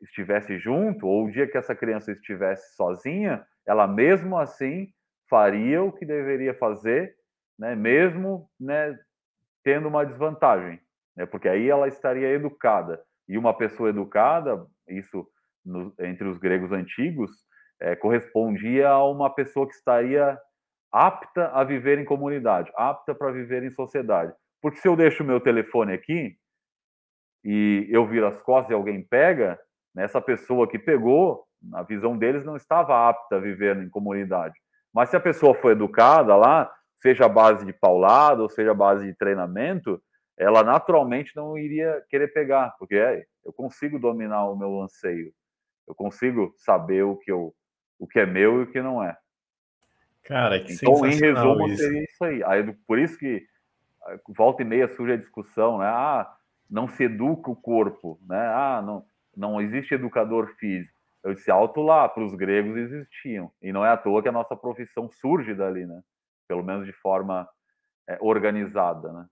[0.00, 4.92] estivesse junto, ou o dia que essa criança estivesse sozinha, ela mesmo assim
[5.28, 7.16] faria o que deveria fazer,
[7.58, 8.98] né, mesmo né,
[9.62, 10.80] tendo uma desvantagem,
[11.16, 13.02] né, porque aí ela estaria educada.
[13.28, 15.26] E uma pessoa educada, isso
[15.64, 17.30] no, entre os gregos antigos,
[17.80, 20.38] é, correspondia a uma pessoa que estaria
[20.90, 24.32] apta a viver em comunidade, apta para viver em sociedade.
[24.60, 26.36] Porque se eu deixo o meu telefone aqui
[27.44, 29.58] e eu viro as costas e alguém pega,
[29.94, 34.54] né, essa pessoa que pegou, na visão deles, não estava apta a viver em comunidade.
[34.92, 36.70] Mas se a pessoa foi educada lá,
[37.02, 40.00] seja a base de paulado, ou seja a base de treinamento,
[40.38, 45.34] ela naturalmente não iria querer pegar, porque é, eu consigo dominar o meu anseio,
[45.86, 47.52] eu consigo saber o que, eu,
[47.98, 49.16] o que é meu e o que não é.
[50.22, 51.82] Cara, que então, em resumo, isso.
[51.82, 52.44] seria isso aí.
[52.44, 52.72] aí.
[52.86, 53.44] Por isso que
[54.28, 55.86] volta e meia surge a discussão, né?
[55.86, 56.32] Ah,
[56.70, 58.38] não se educa o corpo, né?
[58.38, 59.04] Ah, não,
[59.36, 60.92] não existe educador físico.
[61.24, 63.50] Eu disse alto lá, para os gregos existiam.
[63.60, 66.00] E não é à toa que a nossa profissão surge dali, né?
[66.52, 67.48] Pelo menos de forma
[68.06, 69.26] é, organizada, né?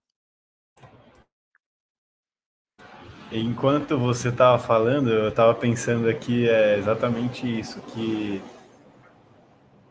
[3.31, 8.43] Enquanto você estava falando, eu estava pensando aqui é exatamente isso, que,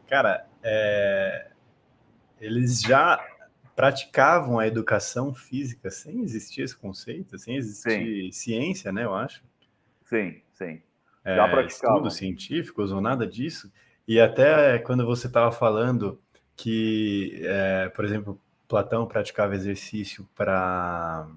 [0.08, 1.52] cara, é,
[2.42, 3.24] eles já
[3.76, 8.32] praticavam a educação física sem existir esse conceito, sem existir sim.
[8.32, 9.06] ciência, né?
[9.06, 9.44] Eu acho.
[10.04, 10.82] Sim, sim.
[11.24, 11.98] Já é, praticavam.
[11.98, 13.72] Estudos científicos ou nada disso.
[14.08, 16.20] E até quando você estava falando
[16.62, 21.28] que, é, por exemplo, Platão praticava exercício para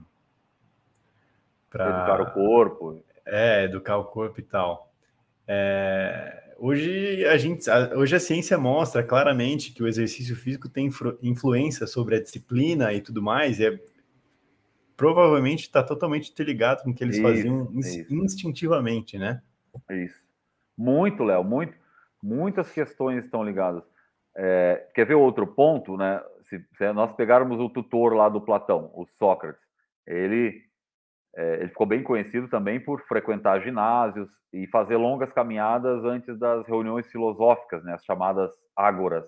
[1.70, 3.04] para educar o corpo.
[3.24, 4.92] É, educar o corpo e tal.
[5.46, 10.88] É, Hoje a gente, hoje a ciência mostra claramente que o exercício físico tem
[11.20, 13.80] influência sobre a disciplina e tudo mais, e é,
[14.96, 18.14] provavelmente está totalmente interligado com o que eles isso, faziam isso.
[18.14, 19.42] instintivamente, né?
[19.90, 20.22] Isso.
[20.78, 21.74] Muito, Léo, muito,
[22.22, 23.82] muitas questões estão ligadas.
[24.36, 26.22] É, quer ver outro ponto, né?
[26.42, 29.62] Se, se nós pegarmos o tutor lá do Platão, o Sócrates,
[30.06, 30.62] ele
[31.34, 36.66] é, ele ficou bem conhecido também por frequentar ginásios e fazer longas caminhadas antes das
[36.66, 39.24] reuniões filosóficas, né, as chamadas ágoras.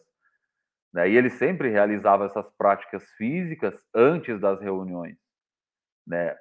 [0.93, 5.17] Né, e ele sempre realizava essas práticas físicas antes das reuniões.
[6.07, 6.37] Né.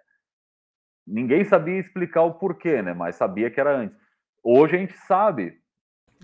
[1.08, 3.98] Ninguém sabia explicar o porquê, né, mas sabia que era antes.
[4.44, 5.63] Hoje a gente sabe.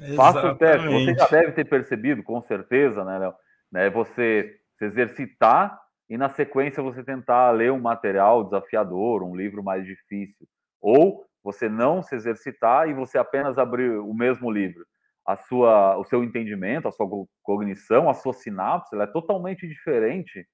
[0.02, 0.16] Exatamente.
[0.16, 0.88] Faça o teste.
[0.88, 3.34] Você já deve ter percebido, com certeza, né, Léo?
[3.72, 5.80] Né, você se exercitar
[6.10, 10.48] e na sequência você tentar ler um material desafiador, um livro mais difícil,
[10.82, 14.86] ou você não se exercitar e você apenas abrir o mesmo livro.
[15.26, 17.08] A sua, o seu entendimento, a sua
[17.44, 20.48] cognição, a sua sinapse, ela é totalmente diferente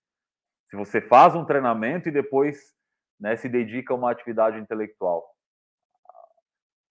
[0.69, 2.57] se você faz um treinamento e depois
[3.19, 5.23] né, se dedica a uma atividade intelectual.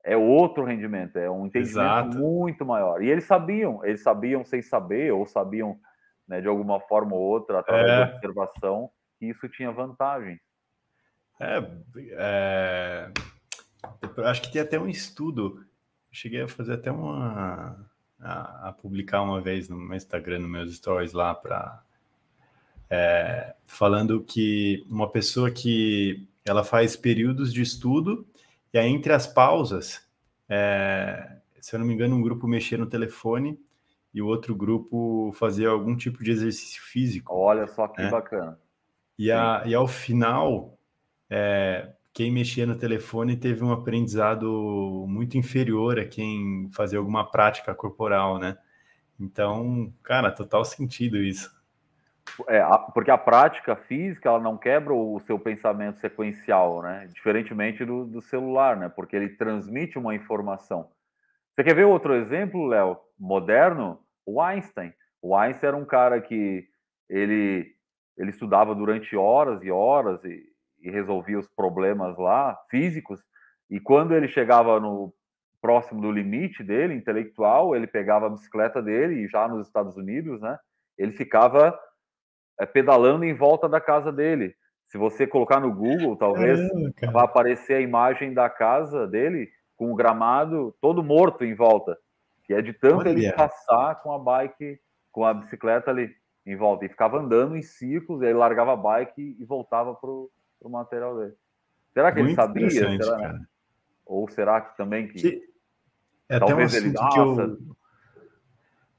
[0.05, 2.19] É outro rendimento, é um entendimento Exato.
[2.19, 3.03] muito maior.
[3.03, 5.79] E eles sabiam, eles sabiam sem saber, ou sabiam
[6.29, 8.05] né, de alguma forma ou outra, através é.
[8.07, 10.39] da observação, que isso tinha vantagem.
[11.41, 11.63] É,
[12.13, 13.11] é,
[14.25, 15.65] acho que tem até um estudo,
[16.13, 17.89] cheguei a fazer até uma.
[18.21, 21.83] a, a publicar uma vez no meu Instagram, nos meus stories lá, para.
[22.91, 28.27] É, falando que uma pessoa que ela faz períodos de estudo
[28.75, 30.05] e aí entre as pausas,
[30.49, 33.57] é, se eu não me engano, um grupo mexia no telefone
[34.13, 37.33] e o outro grupo fazia algum tipo de exercício físico.
[37.33, 38.11] Olha só que né?
[38.11, 38.59] bacana.
[39.17, 40.77] E, a, e ao final,
[41.31, 47.73] é, quem mexia no telefone teve um aprendizado muito inferior a quem fazia alguma prática
[47.77, 48.59] corporal, né?
[49.21, 51.49] Então, cara, total sentido isso.
[52.49, 52.63] É,
[52.93, 57.09] porque a prática física ela não quebra o seu pensamento sequencial, né?
[57.13, 58.89] Diferentemente do, do celular, né?
[58.89, 60.91] Porque ele transmite uma informação.
[61.55, 62.99] Você quer ver outro exemplo, Léo?
[63.19, 64.01] Moderno?
[64.27, 64.93] O Einstein.
[65.23, 66.67] O Einstein era um cara que
[67.09, 67.73] ele,
[68.17, 70.43] ele estudava durante horas e horas e,
[70.81, 73.25] e resolvia os problemas lá, físicos,
[73.71, 75.13] e quando ele chegava no
[75.61, 80.41] próximo do limite dele, intelectual, ele pegava a bicicleta dele, e já nos Estados Unidos,
[80.41, 80.59] né,
[80.99, 81.79] ele ficava
[82.59, 84.55] é, pedalando em volta da casa dele.
[84.87, 86.59] Se você colocar no Google, talvez
[86.97, 91.99] Caramba, vai aparecer a imagem da casa dele com o gramado todo morto em volta.
[92.45, 93.11] Que é de tanto Olha.
[93.11, 94.79] ele passar com a bike,
[95.11, 96.15] com a bicicleta ali
[96.47, 96.85] em volta.
[96.85, 100.31] E ficava andando em círculos, e aí largava a bike e voltava pro,
[100.61, 101.35] pro material dele.
[101.93, 102.71] Será que Muito ele sabia?
[103.03, 103.41] Será?
[104.05, 105.15] Ou será que também que.
[105.15, 105.43] que...
[106.29, 106.93] É talvez ele.
[106.93, 107.59] Nossa, eu...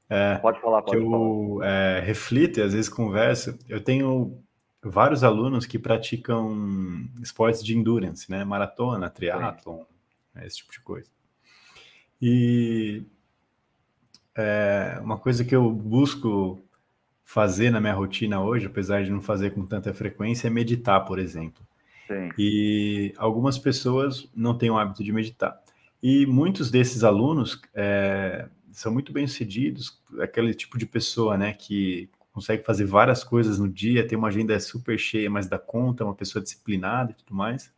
[0.10, 3.58] É, pode falar, pode que eu é, reflito e às vezes converso.
[3.68, 4.40] Eu tenho
[4.84, 8.44] vários alunos que praticam esportes de endurance, né?
[8.44, 9.84] Maratona, triatlon,
[10.44, 11.10] esse tipo de coisa.
[12.22, 13.04] E
[14.36, 16.62] é, uma coisa que eu busco
[17.24, 21.18] fazer na minha rotina hoje, apesar de não fazer com tanta frequência, é meditar, por
[21.18, 21.66] exemplo.
[22.08, 22.30] Sim.
[22.38, 25.60] E algumas pessoas não têm o hábito de meditar.
[26.02, 32.64] E muitos desses alunos é, são muito bem-sucedidos, aquele tipo de pessoa, né, que consegue
[32.64, 36.44] fazer várias coisas no dia, tem uma agenda super cheia, mas dá conta, uma pessoa
[36.44, 37.74] disciplinada e tudo mais.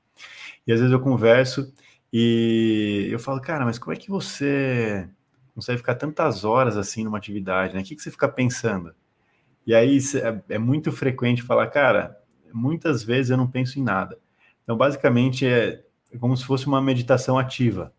[0.66, 1.72] E às vezes eu converso
[2.12, 5.08] e eu falo, cara, mas como é que você
[5.54, 7.82] consegue ficar tantas horas assim numa atividade, né?
[7.82, 8.96] O que, que você fica pensando?
[9.66, 12.18] E aí é, é muito frequente falar, cara,
[12.54, 14.18] muitas vezes eu não penso em nada.
[14.64, 15.84] Então, basicamente, é
[16.20, 17.94] como se fosse uma meditação ativa.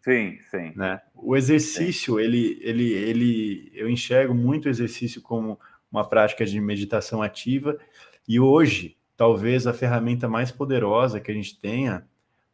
[0.00, 0.72] Sim, sim.
[0.74, 1.00] Né?
[1.20, 2.22] O exercício, sim.
[2.22, 5.58] Ele, ele, ele, eu enxergo muito o exercício como
[5.90, 7.78] uma prática de meditação ativa.
[8.26, 12.06] E hoje, talvez a ferramenta mais poderosa que a gente tenha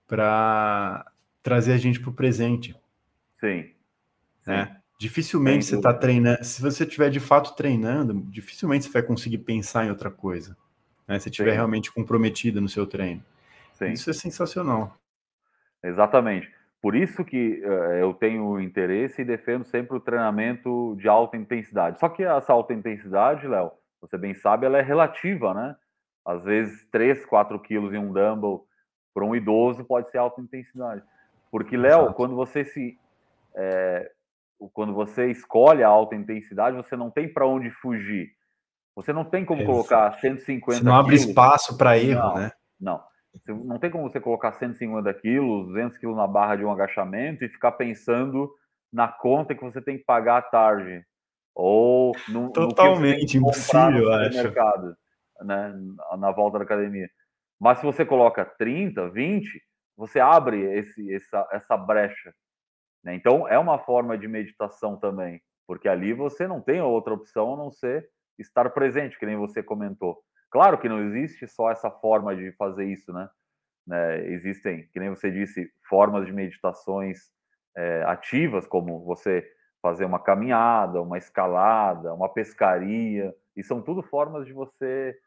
[0.06, 1.10] para
[1.42, 2.74] trazer a gente para o presente.
[3.38, 3.70] Sim.
[4.46, 4.76] Né?
[4.98, 6.44] Dificilmente você está treinando.
[6.44, 10.56] Se você estiver de fato treinando, dificilmente você vai conseguir pensar em outra coisa.
[11.06, 11.18] Né?
[11.18, 13.22] Se estiver realmente comprometido no seu treino.
[13.74, 13.92] Sim.
[13.92, 14.98] Isso é sensacional.
[15.82, 16.50] Exatamente.
[16.84, 21.98] Por isso que uh, eu tenho interesse e defendo sempre o treinamento de alta intensidade.
[21.98, 23.72] Só que essa alta intensidade, Léo,
[24.02, 25.74] você bem sabe, ela é relativa, né?
[26.26, 28.66] Às vezes 3, 4 quilos em um dumbbell
[29.14, 31.02] para um idoso pode ser alta intensidade.
[31.50, 32.98] Porque, Léo, quando você se
[33.56, 34.10] é,
[34.74, 38.28] quando você escolhe a alta intensidade, você não tem para onde fugir.
[38.94, 41.30] Você não tem como colocar 150 Você não abre quilos.
[41.30, 42.52] espaço para erro, não, né?
[42.78, 43.02] Não.
[43.46, 47.48] Não tem como você colocar 150 quilos, 200 quilos na barra de um agachamento e
[47.48, 48.52] ficar pensando
[48.92, 51.04] na conta que você tem que pagar à tarde.
[51.54, 54.36] Ou no, Totalmente no impossível, acho.
[54.36, 54.96] Mercado,
[55.42, 55.74] né,
[56.18, 57.08] na volta da academia.
[57.60, 59.62] Mas se você coloca 30, 20,
[59.96, 62.32] você abre esse, essa, essa brecha
[63.04, 63.14] né?
[63.14, 67.56] Então, é uma forma de meditação também, porque ali você não tem outra opção a
[67.56, 68.08] não ser
[68.38, 70.18] estar presente, que nem você comentou.
[70.54, 73.28] Claro que não existe só essa forma de fazer isso, né?
[73.84, 74.24] né?
[74.28, 77.32] Existem, que nem você disse, formas de meditações
[77.76, 79.44] é, ativas, como você
[79.82, 85.18] fazer uma caminhada, uma escalada, uma pescaria, e são tudo formas de você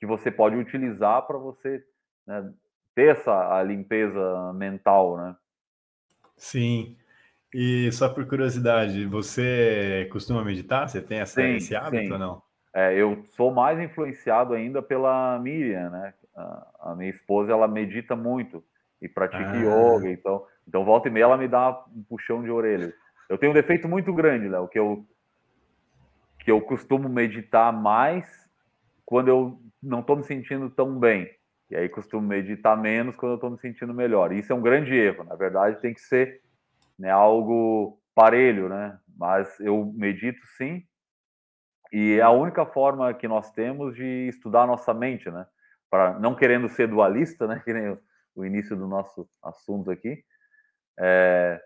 [0.00, 1.84] que você pode utilizar para você
[2.26, 2.50] né,
[2.94, 5.36] ter essa limpeza mental, né?
[6.38, 6.96] Sim.
[7.52, 10.88] E só por curiosidade, você costuma meditar?
[10.88, 12.12] Você tem essa, sim, esse hábito sim.
[12.12, 12.42] ou não?
[12.74, 16.14] É, eu sou mais influenciado ainda pela Miriam, né?
[16.36, 18.64] A, a minha esposa, ela medita muito
[19.00, 19.56] e pratica ah.
[19.56, 22.92] yoga, então, então volta e meia ela me dá um puxão de orelha.
[23.28, 25.06] Eu tenho um defeito muito grande, Léo, que eu
[26.40, 28.26] que eu costumo meditar mais
[29.06, 31.30] quando eu não estou me sentindo tão bem.
[31.70, 34.30] E aí costumo meditar menos quando eu estou me sentindo melhor.
[34.30, 35.24] E isso é um grande erro.
[35.24, 36.42] Na verdade, tem que ser
[36.98, 38.98] né, algo parelho, né?
[39.16, 40.84] Mas eu medito sim,
[41.94, 45.46] e é a única forma que nós temos de estudar a nossa mente, né?
[45.88, 47.62] Para não querendo ser dualista, né?
[47.64, 47.96] Que nem
[48.34, 50.24] o início do nosso assunto aqui.
[50.98, 51.62] É,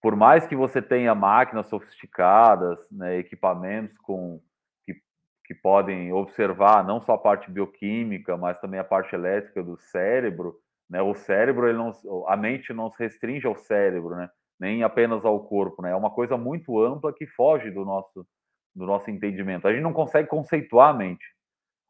[0.00, 4.40] por mais que você tenha máquinas sofisticadas, né, equipamentos com
[4.86, 4.94] que,
[5.44, 10.58] que podem observar não só a parte bioquímica, mas também a parte elétrica do cérebro,
[10.88, 11.02] né?
[11.02, 11.92] O cérebro, ele não,
[12.26, 14.30] a mente não se restringe ao cérebro, né?
[14.58, 15.90] nem apenas ao corpo, né?
[15.90, 18.26] É uma coisa muito ampla que foge do nosso
[18.76, 19.66] do nosso entendimento.
[19.66, 21.24] A gente não consegue conceituar a mente.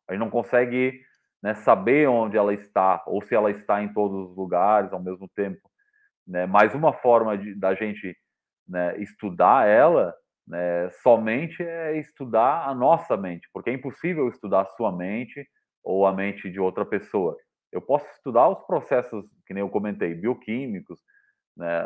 [0.09, 1.01] A gente não consegue
[1.43, 5.29] né, saber onde ela está ou se ela está em todos os lugares ao mesmo
[5.35, 5.61] tempo.
[6.27, 6.47] Né?
[6.47, 8.17] Mas uma forma de, da gente
[8.69, 10.15] né, estudar ela
[10.47, 15.45] né, somente é estudar a nossa mente, porque é impossível estudar a sua mente
[15.83, 17.37] ou a mente de outra pessoa.
[17.73, 21.01] Eu posso estudar os processos, que nem eu comentei, bioquímicos,
[21.57, 21.83] né,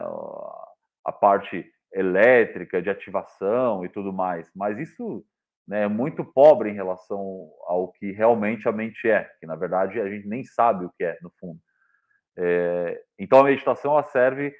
[1.06, 5.24] a parte elétrica, de ativação e tudo mais, mas isso
[5.66, 10.00] né, é muito pobre em relação ao que realmente a mente é, que na verdade
[10.00, 11.60] a gente nem sabe o que é, no fundo.
[12.36, 14.54] É, então a meditação ela serve,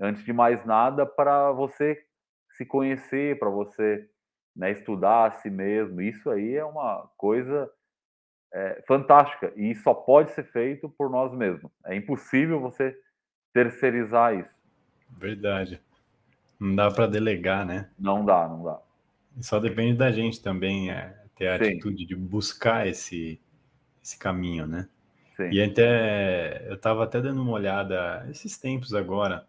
[0.00, 2.00] antes de mais nada, para você
[2.56, 4.08] se conhecer, para você
[4.54, 6.00] né, estudar a si mesmo.
[6.00, 7.70] Isso aí é uma coisa
[8.52, 11.72] é, fantástica e só pode ser feito por nós mesmos.
[11.84, 12.96] É impossível você
[13.52, 14.54] terceirizar isso.
[15.10, 15.80] Verdade.
[16.58, 17.88] Não dá para delegar, né?
[17.98, 18.78] Não dá, não dá.
[19.40, 21.64] Só depende da gente também é, ter a Sim.
[21.64, 23.40] atitude de buscar esse,
[24.02, 24.88] esse caminho, né?
[25.36, 25.50] Sim.
[25.50, 29.46] E até eu estava até dando uma olhada esses tempos agora.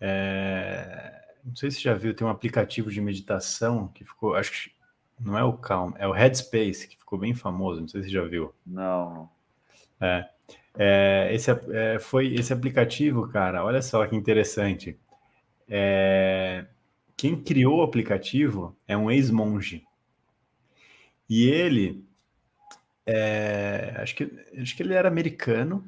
[0.00, 4.72] É, não sei se já viu, tem um aplicativo de meditação que ficou, acho que
[5.20, 8.14] não é o Calm, é o Headspace, que ficou bem famoso, não sei se você
[8.14, 8.54] já viu.
[8.66, 9.28] Não.
[10.00, 10.28] É,
[10.76, 14.98] é esse é, foi esse aplicativo, cara, olha só que interessante.
[15.74, 16.66] É,
[17.16, 19.82] quem criou o aplicativo é um ex-monge.
[21.26, 22.04] E ele,
[23.06, 25.82] é, acho, que, acho que ele era americano,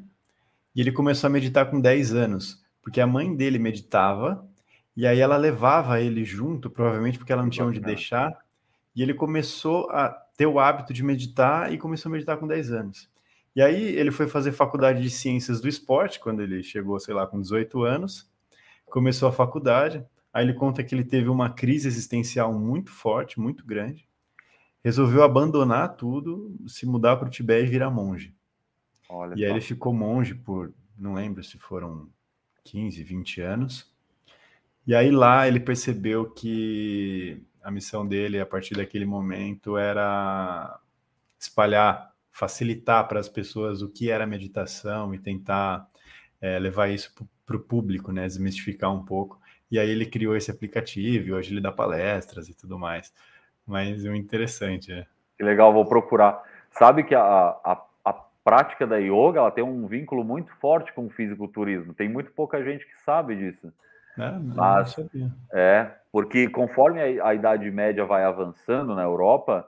[0.74, 4.48] e ele começou a meditar com 10 anos, porque a mãe dele meditava,
[4.96, 8.34] e aí ela levava ele junto, provavelmente porque ela não tinha onde deixar,
[8.96, 12.72] e ele começou a ter o hábito de meditar e começou a meditar com 10
[12.72, 13.10] anos.
[13.54, 17.26] E aí ele foi fazer faculdade de ciências do esporte, quando ele chegou, sei lá,
[17.26, 18.32] com 18 anos,
[18.94, 23.66] começou a faculdade, aí ele conta que ele teve uma crise existencial muito forte, muito
[23.66, 24.08] grande,
[24.84, 28.32] resolveu abandonar tudo, se mudar para o Tibete e virar monge.
[29.08, 32.08] Olha e aí ele ficou monge por, não lembro se foram
[32.62, 33.92] 15, 20 anos,
[34.86, 40.78] e aí lá ele percebeu que a missão dele, a partir daquele momento, era
[41.36, 45.84] espalhar, facilitar para as pessoas o que era meditação e tentar
[46.44, 47.10] é, levar isso
[47.46, 48.26] para o público, né?
[48.26, 49.40] Desmistificar um pouco.
[49.70, 53.14] E aí ele criou esse aplicativo, e hoje ele dá palestras e tudo mais.
[53.66, 55.06] Mas é interessante, é.
[55.38, 56.42] Que legal, vou procurar.
[56.70, 58.12] Sabe que a, a, a
[58.44, 61.94] prática da yoga ela tem um vínculo muito forte com o fisiculturismo.
[61.94, 63.72] Tem muito pouca gente que sabe disso.
[64.18, 64.96] É, Mas,
[65.50, 69.66] é, porque conforme a, a, Idade Média vai avançando na Europa,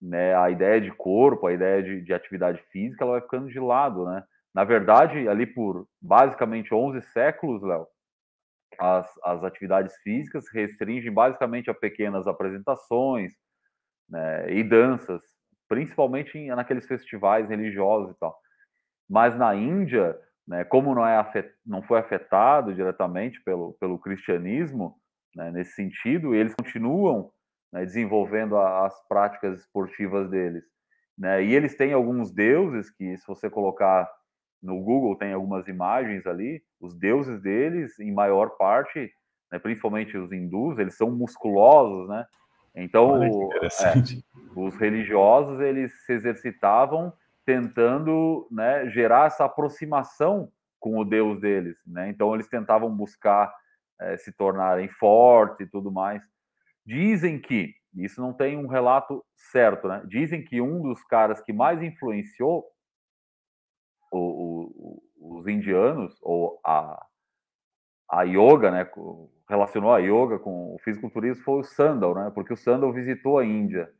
[0.00, 3.60] né, a ideia de corpo, a ideia de, de atividade física, ela vai ficando de
[3.60, 4.24] lado, né?
[4.54, 7.86] Na verdade, ali por basicamente 11 séculos, Léo,
[8.78, 13.32] as, as atividades físicas restringem basicamente a pequenas apresentações
[14.08, 15.22] né, e danças,
[15.68, 18.36] principalmente em, naqueles festivais religiosos e tal.
[19.08, 24.96] Mas na Índia, né, como não, é afet, não foi afetado diretamente pelo, pelo cristianismo,
[25.34, 27.32] né, nesse sentido, eles continuam
[27.72, 30.64] né, desenvolvendo a, as práticas esportivas deles.
[31.18, 34.08] Né, e eles têm alguns deuses que, se você colocar
[34.64, 39.12] no Google, tem algumas imagens ali, os deuses deles, em maior parte,
[39.52, 42.26] né, principalmente os hindus, eles são musculosos, né?
[42.74, 43.30] Então, é,
[44.56, 47.12] os religiosos, eles se exercitavam
[47.44, 50.50] tentando né, gerar essa aproximação
[50.80, 51.76] com o Deus deles.
[51.86, 52.08] Né?
[52.08, 53.54] Então, eles tentavam buscar
[54.00, 56.22] é, se tornarem fortes e tudo mais.
[56.84, 60.02] Dizem que, isso não tem um relato certo, né?
[60.06, 62.64] dizem que um dos caras que mais influenciou
[64.18, 67.04] o, o, os indianos, ou a,
[68.10, 68.88] a yoga, né,
[69.48, 72.30] relacionou a yoga com o fisiculturismo, foi o Sandal, né?
[72.34, 73.90] porque o Sandal visitou a Índia.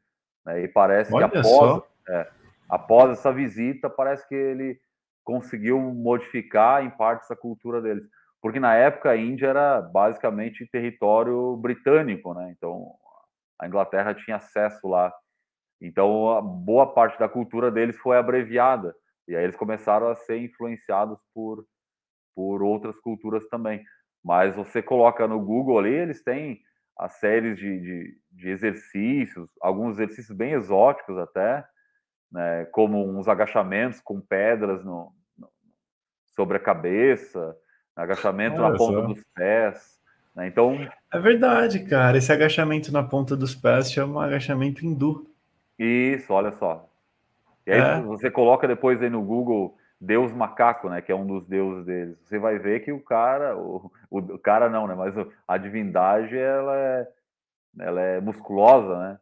[0.44, 1.82] Né, e parece Olha que após.
[2.08, 2.30] É,
[2.68, 4.78] após essa visita, parece que ele
[5.24, 8.04] conseguiu modificar em parte essa cultura deles.
[8.42, 12.54] Porque na época a Índia era basicamente território britânico, né?
[12.54, 12.92] Então
[13.58, 15.10] a Inglaterra tinha acesso lá.
[15.80, 18.94] Então a boa parte da cultura deles foi abreviada.
[19.26, 21.64] E aí eles começaram a ser influenciados por,
[22.34, 23.82] por outras culturas também.
[24.22, 26.60] Mas você coloca no Google ali, eles têm
[26.98, 31.66] as séries de, de, de exercícios, alguns exercícios bem exóticos até,
[32.30, 35.48] né, como uns agachamentos com pedras no, no
[36.34, 37.56] sobre a cabeça,
[37.96, 39.06] agachamento Olha na ponta só.
[39.06, 40.00] dos pés.
[40.34, 40.48] Né?
[40.48, 40.76] Então.
[41.12, 42.18] É verdade, cara.
[42.18, 45.30] Esse agachamento na ponta dos pés chama agachamento hindu.
[45.78, 46.88] Isso, olha só.
[47.66, 48.00] E aí é.
[48.02, 51.00] você coloca depois aí no Google deus macaco, né?
[51.00, 52.18] Que é um dos deuses deles.
[52.24, 54.94] Você vai ver que o cara, o, o cara não, né?
[54.94, 55.14] Mas
[55.46, 57.08] a divindade, ela é,
[57.80, 59.18] ela é musculosa, né?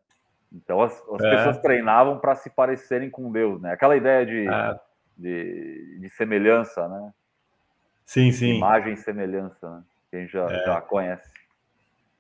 [0.53, 1.30] Então as, as é.
[1.30, 3.72] pessoas treinavam para se parecerem com Deus, né?
[3.72, 4.80] Aquela ideia de, é.
[5.16, 7.12] de, de, semelhança, né?
[8.05, 8.57] Sim, sim.
[8.57, 9.82] Imagem e semelhança, né?
[10.11, 10.64] Que a gente já, é.
[10.64, 11.32] já conhece.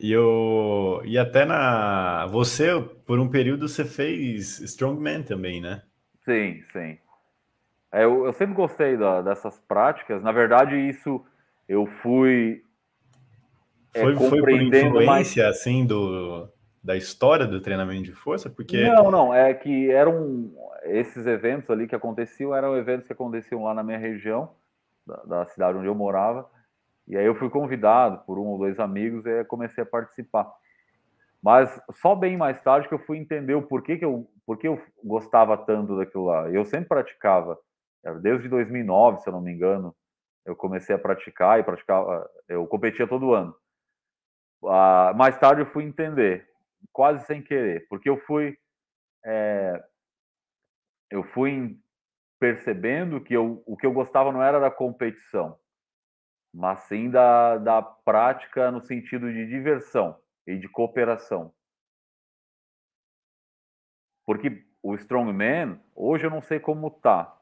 [0.00, 2.26] E, eu, e até na.
[2.26, 2.68] Você,
[3.06, 5.82] por um período, você fez Strongman também, né?
[6.24, 6.98] Sim, sim.
[7.92, 10.22] É, eu, eu, sempre gostei da, dessas práticas.
[10.22, 11.24] Na verdade, isso
[11.68, 12.64] eu fui.
[13.94, 15.38] É, foi, foi por influência, mais...
[15.38, 16.48] assim, do,
[16.82, 18.48] da história do treinamento de força?
[18.48, 18.88] Porque...
[18.88, 19.34] Não, não.
[19.34, 20.50] É que eram.
[20.84, 24.50] Esses eventos ali que aconteciam eram eventos que aconteciam lá na minha região,
[25.06, 26.48] da, da cidade onde eu morava.
[27.06, 30.50] E aí eu fui convidado por um ou dois amigos e comecei a participar.
[31.42, 34.80] Mas só bem mais tarde que eu fui entender o porquê que eu, porquê eu
[35.02, 36.50] gostava tanto daquilo lá.
[36.50, 37.58] Eu sempre praticava,
[38.20, 39.94] desde 2009, se eu não me engano,
[40.44, 43.54] eu comecei a praticar e praticava, eu competia todo ano.
[44.64, 46.48] Ah, mais tarde eu fui entender,
[46.92, 48.56] quase sem querer, porque eu fui,
[49.24, 49.82] é,
[51.10, 51.78] eu fui
[52.40, 55.58] percebendo que eu, o que eu gostava não era da competição,
[56.52, 61.54] mas sim da, da prática no sentido de diversão e de cooperação.
[64.24, 67.36] Porque o Strongman, hoje eu não sei como tá,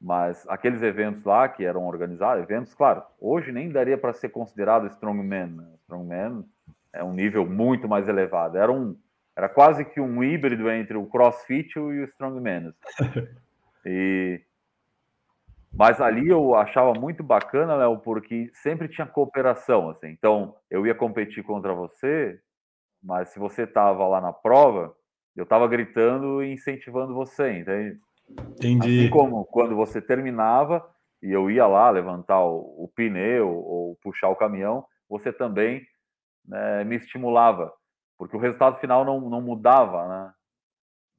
[0.00, 4.86] mas aqueles eventos lá que eram organizados, eventos, claro, hoje nem daria para ser considerado
[4.88, 5.46] Strongman.
[5.46, 5.64] Né?
[5.82, 6.44] Strongman
[6.92, 8.56] é um nível muito mais elevado.
[8.56, 8.96] Era um
[9.34, 12.72] era quase que um híbrido entre o CrossFit e o Strongman.
[13.88, 14.42] E
[15.72, 20.08] mas ali eu achava muito bacana, Léo, porque sempre tinha cooperação, assim.
[20.08, 22.40] Então, eu ia competir contra você,
[23.02, 24.96] mas se você estava lá na prova,
[25.36, 28.00] eu estava gritando e incentivando você, entende?
[28.28, 29.02] Entendi.
[29.02, 30.88] Assim como quando você terminava
[31.22, 35.86] e eu ia lá levantar o, o pneu ou puxar o caminhão, você também
[36.44, 37.72] né, me estimulava,
[38.18, 40.32] porque o resultado final não, não mudava, né?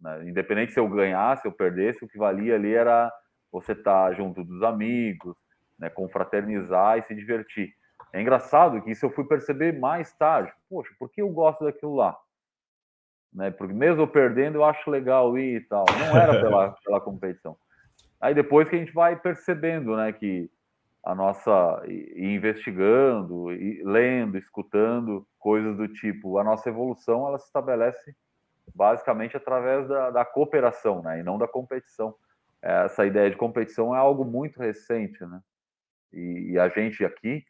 [0.02, 0.30] né?
[0.30, 3.12] Independente se eu ganhasse ou perdesse, o que valia ali era
[3.52, 5.36] você estar tá junto dos amigos,
[5.78, 7.74] né, confraternizar e se divertir.
[8.14, 10.52] É engraçado que isso eu fui perceber mais tarde.
[10.70, 12.18] Poxa, por que eu gosto daquilo lá?
[13.34, 15.86] Né, porque mesmo perdendo, eu acho legal ir e tal.
[16.00, 17.56] Não era pela, pela competição.
[18.20, 20.50] Aí depois que a gente vai percebendo, né, que
[21.04, 27.46] a nossa e investigando, e lendo, escutando coisas do tipo, a nossa evolução ela se
[27.46, 28.16] estabelece
[28.76, 32.14] basicamente através da, da cooperação, né, e não da competição
[32.62, 35.42] essa ideia de competição é algo muito recente, né?
[36.12, 37.44] E, e a gente aqui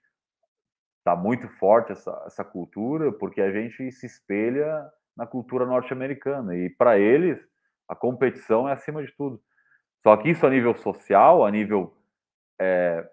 [1.00, 4.86] está muito forte essa, essa cultura porque a gente se espelha
[5.18, 7.40] na cultura norte-americana e para eles
[7.88, 9.42] a competição é acima de tudo.
[10.04, 11.98] Só que isso a nível social, a nível
[12.60, 13.10] é,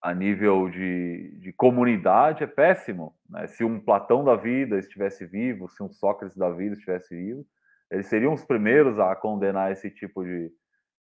[0.00, 3.14] a nível de, de comunidade é péssimo.
[3.28, 3.46] Né?
[3.48, 7.44] Se um Platão da vida estivesse vivo, se um Sócrates da vida estivesse vivo,
[7.90, 10.52] eles seriam os primeiros a condenar esse tipo de,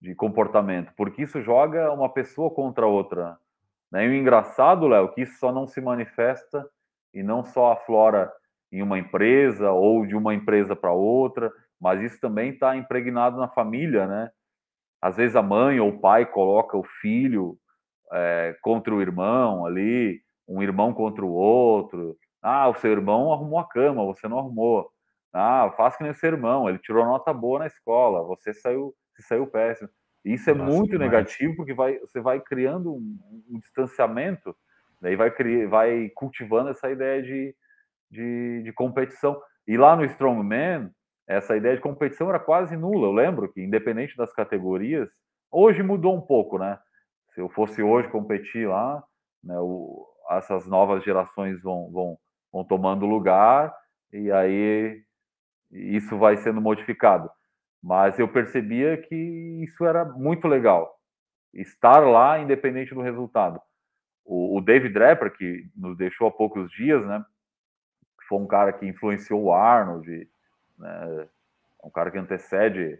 [0.00, 3.36] de comportamento, porque isso joga uma pessoa contra outra.
[3.90, 4.06] Né?
[4.06, 6.68] E o engraçado, Léo, que isso só não se manifesta
[7.12, 8.32] e não só aflora
[8.72, 13.48] em uma empresa ou de uma empresa para outra, mas isso também está impregnado na
[13.48, 14.30] família, né?
[15.00, 17.58] Às vezes a mãe ou o pai coloca o filho
[18.12, 22.16] é, contra o irmão ali, um irmão contra o outro.
[22.42, 24.90] Ah, o seu irmão arrumou a cama, você não arrumou.
[25.32, 29.22] Ah, faz que nem seu irmão, ele tirou nota boa na escola, você saiu se
[29.22, 29.88] saiu péssimo.
[30.24, 31.00] Isso é Nossa, muito demais.
[31.00, 33.18] negativo, porque vai, você vai criando um,
[33.50, 34.56] um distanciamento,
[35.00, 37.54] daí vai, criar, vai cultivando essa ideia de,
[38.10, 39.40] de, de, competição.
[39.66, 40.90] E lá no Strongman,
[41.26, 43.06] essa ideia de competição era quase nula.
[43.06, 45.08] Eu lembro que, independente das categorias,
[45.50, 46.78] hoje mudou um pouco, né?
[47.34, 49.02] Se eu fosse hoje competir lá,
[49.42, 52.18] né, o, essas novas gerações vão, vão,
[52.52, 53.74] vão tomando lugar
[54.12, 55.02] e aí
[55.70, 57.30] isso vai sendo modificado.
[57.82, 59.14] Mas eu percebia que
[59.62, 60.98] isso era muito legal.
[61.54, 63.60] Estar lá, independente do resultado.
[64.24, 67.24] O, o David Draper, que nos deixou há poucos dias, né?
[68.28, 70.28] Foi um cara que influenciou o Arnold,
[70.78, 71.28] né,
[71.82, 72.98] um cara que antecede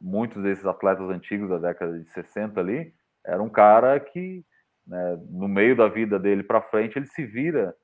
[0.00, 2.92] muitos desses atletas antigos da década de 60 ali.
[3.24, 4.44] Era um cara que,
[4.86, 7.74] né, no meio da vida dele para frente, ele se vira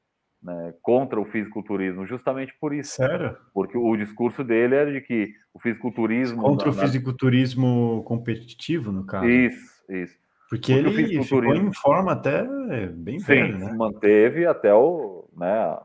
[0.42, 2.92] né, contra o fisiculturismo, justamente por isso.
[2.92, 3.36] Sério?
[3.52, 6.42] Porque o discurso dele era de que o fisiculturismo.
[6.42, 9.28] Contra na, o fisiculturismo competitivo, no caso.
[9.28, 10.18] Isso, isso.
[10.48, 12.42] Porque, Porque ele ficou em forma até
[12.88, 13.72] bem Sim, velho, né?
[13.72, 15.28] manteve até o.
[15.36, 15.78] Né,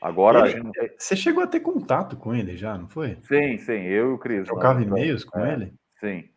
[0.00, 0.48] agora.
[0.48, 0.94] Ele, gente...
[0.98, 3.18] Você chegou a ter contato com ele já, não foi?
[3.22, 4.46] Sim, sim, eu e o Cris.
[4.46, 5.74] Trocava e-mails com é, ele?
[6.00, 6.28] Sim.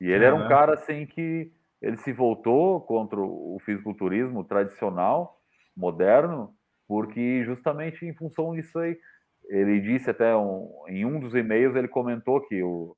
[0.00, 1.50] E ele era um cara assim que
[1.80, 5.40] ele se voltou contra o fisiculturismo tradicional,
[5.76, 6.54] moderno,
[6.88, 8.96] porque justamente em função disso aí,
[9.48, 12.96] ele disse até um, em um dos e-mails ele comentou que o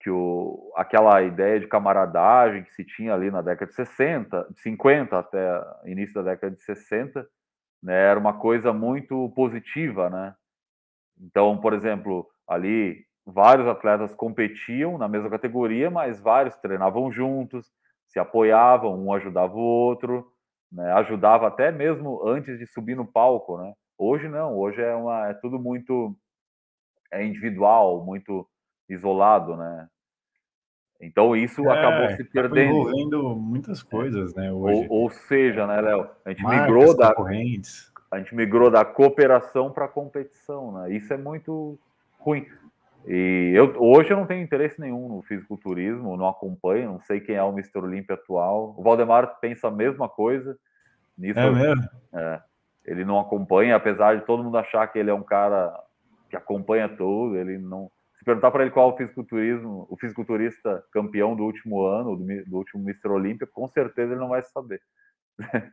[0.00, 4.60] que o, aquela ideia de camaradagem que se tinha ali na década de 60, de
[4.60, 7.26] 50 até início da década de 60,
[7.86, 10.34] né, era uma coisa muito positiva, né?
[11.20, 17.72] Então, por exemplo, ali vários atletas competiam na mesma categoria, mas vários treinavam juntos,
[18.08, 20.26] se apoiavam, um ajudava o outro,
[20.70, 20.92] né?
[20.94, 23.72] ajudava até mesmo antes de subir no palco, né?
[23.96, 26.16] Hoje não, hoje é, uma, é tudo muito
[27.12, 28.48] é individual, muito
[28.88, 29.88] isolado, né?
[31.00, 32.70] Então isso é, acabou se perdendo.
[32.70, 34.52] envolvendo muitas coisas, né?
[34.52, 34.86] Hoje.
[34.88, 36.08] Ou, ou seja, né, Léo?
[36.24, 37.14] A gente Marcas, migrou da
[38.10, 40.92] a gente migrou da cooperação para a competição, né?
[40.92, 41.78] Isso é muito
[42.18, 42.46] ruim.
[43.06, 47.36] E eu hoje eu não tenho interesse nenhum no fisiculturismo, não acompanho, não sei quem
[47.36, 47.78] é o Mr.
[47.78, 48.74] Olímpia atual.
[48.76, 50.56] O Valdemar pensa a mesma coisa.
[51.16, 51.88] Nisso, é mesmo?
[52.12, 52.40] É,
[52.84, 55.72] ele não acompanha, apesar de todo mundo achar que ele é um cara
[56.28, 57.90] que acompanha tudo, ele não
[58.26, 62.82] perguntar para ele qual o fisiculturismo, o fisiculturista campeão do último ano, do, do último
[62.82, 63.08] Mr.
[63.08, 64.82] Olímpia, com certeza ele não vai saber.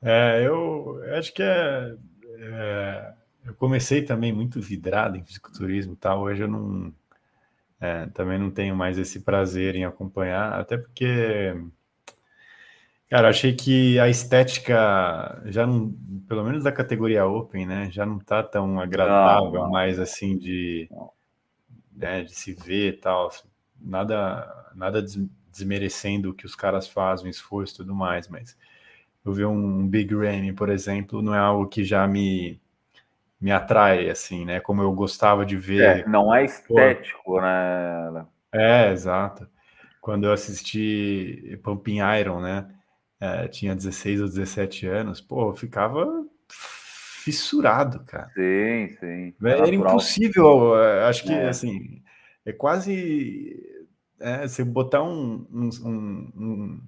[0.00, 1.96] É, eu acho que é,
[2.38, 3.14] é,
[3.44, 6.20] eu comecei também muito vidrado em fisiculturismo, tal.
[6.20, 6.94] Hoje eu não
[7.80, 11.52] é, também não tenho mais esse prazer em acompanhar, até porque
[13.08, 15.90] Cara, achei que a estética já não,
[16.28, 20.90] pelo menos da categoria Open, né, já não tá tão agradável mais assim de,
[21.96, 23.30] né, de se ver e tal.
[23.80, 25.02] Nada, nada
[25.50, 28.56] desmerecendo o que os caras fazem, o esforço e tudo mais, mas
[29.24, 32.60] eu ver um Big Ramy, por exemplo, não é algo que já me
[33.40, 34.58] me atrai, assim, né?
[34.58, 36.04] Como eu gostava de ver.
[36.04, 37.40] É, não é estético, Pô.
[37.40, 38.26] né?
[38.52, 39.48] É, exato.
[40.00, 42.66] Quando eu assisti Pumping Iron, né?
[43.20, 46.06] É, tinha 16 ou 17 anos, pô, eu ficava
[46.48, 48.30] fissurado, cara.
[48.34, 49.34] Sim, sim.
[49.44, 51.48] É Era impossível, é, acho que, é.
[51.48, 52.02] assim,
[52.44, 53.64] é quase...
[54.20, 56.80] É, você botar um, um, um, um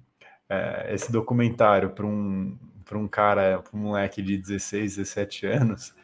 [0.49, 2.57] é, esse documentário para um,
[2.93, 5.95] um cara, para um moleque de 16, 17 anos,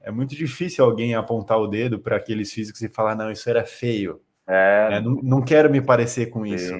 [0.00, 3.64] é muito difícil alguém apontar o dedo para aqueles físicos e falar, não, isso era
[3.64, 4.20] feio.
[4.46, 4.88] É.
[4.92, 6.54] é não, não quero me parecer com sim.
[6.54, 6.74] isso.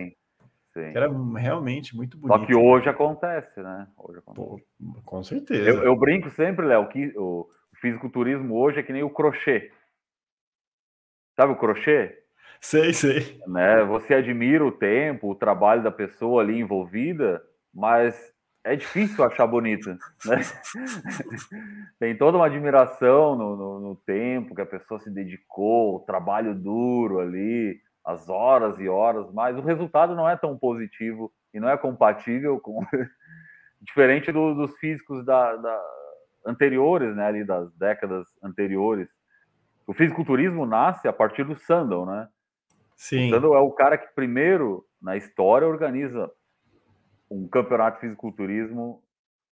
[0.81, 0.97] Sim.
[0.97, 2.39] Era realmente muito bonito.
[2.39, 3.86] Só que hoje acontece, né?
[3.97, 4.47] Hoje acontece.
[4.47, 5.69] Pô, com certeza.
[5.69, 7.47] Eu, eu, brinco sempre, Léo, que o
[7.81, 9.70] fisiculturismo hoje é que nem o crochê.
[11.36, 12.19] Sabe o crochê?
[12.61, 13.40] Sei, sei.
[13.47, 13.85] Né?
[13.85, 17.43] Você admira o tempo, o trabalho da pessoa ali envolvida,
[17.73, 18.32] mas
[18.65, 19.90] é difícil achar bonito.
[19.90, 20.40] Né?
[21.98, 26.55] Tem toda uma admiração no, no, no tempo que a pessoa se dedicou, o trabalho
[26.55, 27.81] duro ali
[28.11, 32.61] as horas e horas, mas o resultado não é tão positivo e não é compatível
[32.61, 32.81] com
[33.81, 35.82] diferente do, dos físicos da, da,
[36.47, 39.09] anteriores, né, ali das décadas anteriores.
[39.87, 42.28] O fisiculturismo nasce a partir do Sandal, né?
[42.97, 43.27] Sim.
[43.27, 46.31] O Sandal é o cara que primeiro na história organiza
[47.31, 49.03] um campeonato de fisiculturismo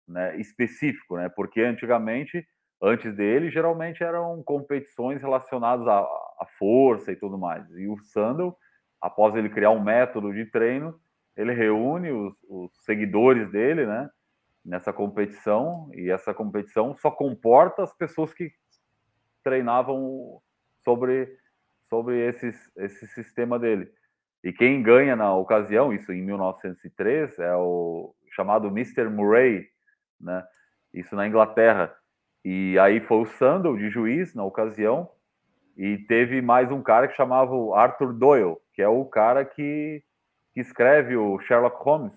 [0.08, 1.28] né, específico, né?
[1.28, 2.46] Porque antigamente
[2.82, 7.68] antes dele, geralmente eram competições relacionadas à, à, força e tudo mais.
[7.72, 8.56] E o Sandel,
[9.00, 10.98] após ele criar um método de treino,
[11.36, 14.08] ele reúne os, os seguidores dele, né,
[14.64, 18.52] nessa competição, e essa competição só comporta as pessoas que
[19.42, 20.40] treinavam
[20.82, 21.36] sobre,
[21.88, 23.90] sobre esses, esse sistema dele.
[24.42, 29.08] E quem ganha na ocasião, isso em 1903, é o chamado Mr.
[29.08, 29.66] Murray,
[30.20, 30.44] né?
[30.92, 31.94] Isso na Inglaterra.
[32.44, 35.08] E aí foi o Sandel de juiz na ocasião,
[35.76, 40.02] e teve mais um cara que chamava Arthur Doyle, que é o cara que,
[40.52, 42.14] que escreve o Sherlock Holmes,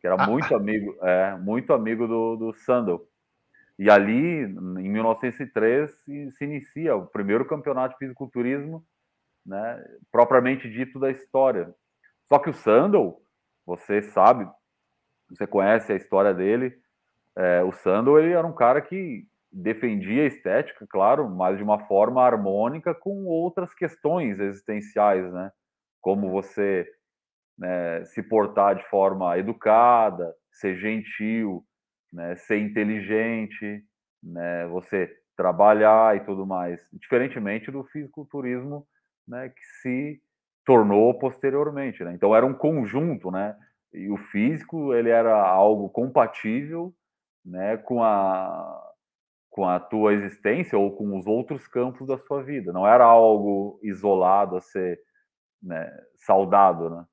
[0.00, 0.26] que era ah.
[0.26, 3.08] muito amigo, é, muito amigo do, do Sandel.
[3.78, 8.84] E ali, em 1903, se, se inicia o primeiro campeonato de fisiculturismo,
[9.44, 11.74] né, propriamente dito da história.
[12.26, 13.22] Só que o Sandel,
[13.64, 14.48] você sabe,
[15.30, 16.76] você conhece a história dele,
[17.36, 19.26] é, o Sandel ele era um cara que
[19.56, 25.50] defendia a estética, claro, mas de uma forma harmônica com outras questões existenciais, né?
[26.00, 26.86] Como você
[27.58, 31.64] né, se portar de forma educada, ser gentil,
[32.12, 33.82] né, ser inteligente,
[34.22, 38.86] né, você trabalhar e tudo mais, diferentemente do fisiculturismo,
[39.28, 40.20] né, que se
[40.64, 42.12] tornou posteriormente, né?
[42.14, 43.56] Então era um conjunto, né?
[43.92, 46.92] E o físico ele era algo compatível,
[47.44, 48.85] né, com a
[49.56, 52.74] com a tua existência ou com os outros campos da sua vida.
[52.74, 55.00] Não era algo isolado a ser
[55.62, 57.06] né, saudado, né?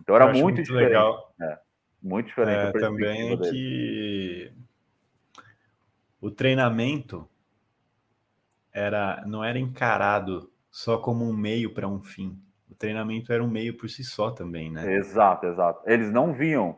[0.00, 0.88] Então era muito, muito, diferente.
[0.88, 1.32] Legal.
[1.40, 1.58] É,
[2.02, 2.76] muito diferente.
[2.76, 3.48] É, também dele.
[3.48, 4.52] que
[6.20, 7.28] o treinamento
[8.72, 12.36] era não era encarado só como um meio para um fim.
[12.68, 14.92] O treinamento era um meio por si só também, né?
[14.96, 15.88] Exato, exato.
[15.88, 16.76] Eles não viam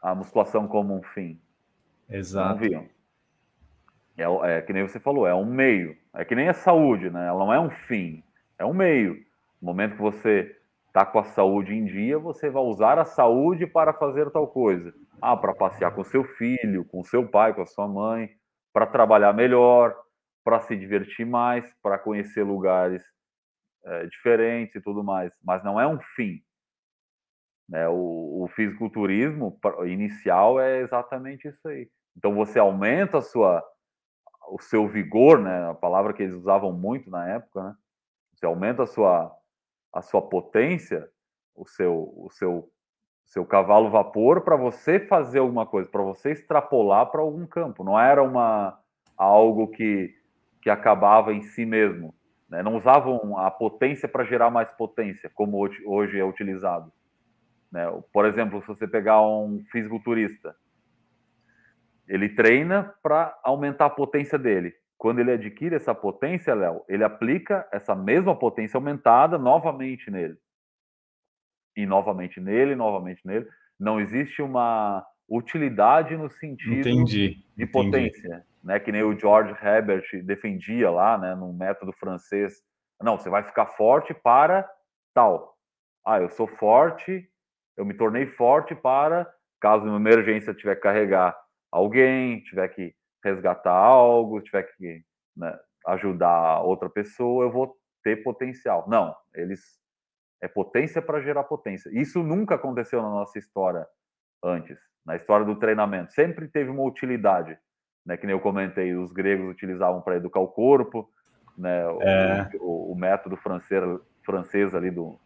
[0.00, 1.38] a musculação como um fim.
[2.08, 2.54] Exato.
[2.54, 2.93] Não viam.
[4.16, 5.96] É, é, que nem você falou, é um meio.
[6.14, 7.26] É que nem a saúde, né?
[7.26, 8.22] Ela não é um fim,
[8.58, 9.14] é um meio.
[9.60, 13.66] No momento que você está com a saúde em dia, você vai usar a saúde
[13.66, 14.94] para fazer tal coisa.
[15.20, 18.30] Ah, para passear com seu filho, com seu pai, com a sua mãe,
[18.72, 19.96] para trabalhar melhor,
[20.44, 23.02] para se divertir mais, para conhecer lugares
[23.84, 25.32] é, diferentes e tudo mais.
[25.42, 26.40] Mas não é um fim.
[27.68, 27.88] Né?
[27.88, 31.88] O, o fisiculturismo inicial é exatamente isso aí.
[32.16, 33.64] Então você aumenta a sua
[34.50, 35.70] o seu vigor, né?
[35.70, 37.74] A palavra que eles usavam muito na época, né?
[38.34, 39.34] Você aumenta a sua
[39.92, 41.08] a sua potência,
[41.54, 42.70] o seu o seu
[43.24, 47.84] seu cavalo vapor para você fazer alguma coisa, para você extrapolar para algum campo.
[47.84, 48.78] Não era uma
[49.16, 50.14] algo que
[50.60, 52.14] que acabava em si mesmo.
[52.48, 52.62] Né?
[52.62, 56.90] Não usavam a potência para gerar mais potência, como hoje, é utilizado.
[57.70, 57.84] Né?
[58.12, 60.56] Por exemplo, se você pegar um fisiculturista,
[62.08, 64.74] ele treina para aumentar a potência dele.
[64.96, 70.36] Quando ele adquire essa potência, Léo, ele aplica essa mesma potência aumentada novamente nele.
[71.76, 73.46] E novamente nele, novamente nele.
[73.78, 78.78] Não existe uma utilidade no sentido entendi, de potência, né?
[78.78, 82.62] Que nem o George Herbert defendia lá, né, no método francês.
[83.02, 84.68] Não, você vai ficar forte para
[85.12, 85.58] tal.
[86.06, 87.28] Ah, eu sou forte,
[87.76, 91.34] eu me tornei forte para caso uma emergência tiver que carregar
[91.74, 95.02] alguém, tiver que resgatar algo, tiver que
[95.36, 98.88] né, ajudar outra pessoa, eu vou ter potencial.
[98.88, 99.60] Não, eles
[100.40, 101.90] é potência para gerar potência.
[101.92, 103.84] Isso nunca aconteceu na nossa história
[104.42, 106.12] antes, na história do treinamento.
[106.12, 107.58] Sempre teve uma utilidade,
[108.06, 108.16] né?
[108.16, 111.10] Que nem eu comentei, os gregos utilizavam para educar o corpo,
[111.58, 111.82] né?
[112.02, 112.50] É.
[112.60, 113.82] O, o, método francês,
[114.24, 115.18] francês ali do,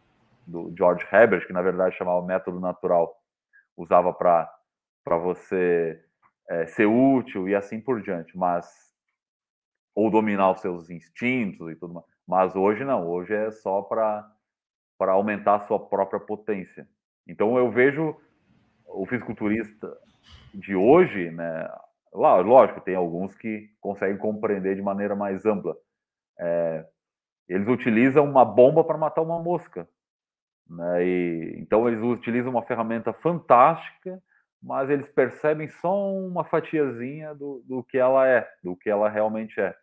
[0.47, 3.13] do George Herbert, que na verdade chamava método natural,
[3.77, 4.51] usava para
[5.03, 5.99] para você
[6.49, 8.89] é, ser útil e assim por diante, mas
[9.95, 12.05] ou dominar os seus instintos e tudo mais.
[12.27, 14.27] Mas hoje não, hoje é só para
[14.97, 16.85] para aumentar a sua própria potência.
[17.25, 18.17] Então eu vejo
[18.85, 19.95] o fisiculturista
[20.53, 21.69] de hoje, né?
[22.11, 25.77] Lá, lógico, tem alguns que conseguem compreender de maneira mais ampla.
[26.37, 26.85] É,
[27.47, 29.87] eles utilizam uma bomba para matar uma mosca.
[30.69, 31.05] Né?
[31.05, 34.21] E, então eles utilizam uma ferramenta fantástica
[34.61, 39.59] mas eles percebem só uma fatiazinha do, do que ela é, do que ela realmente
[39.59, 39.73] é.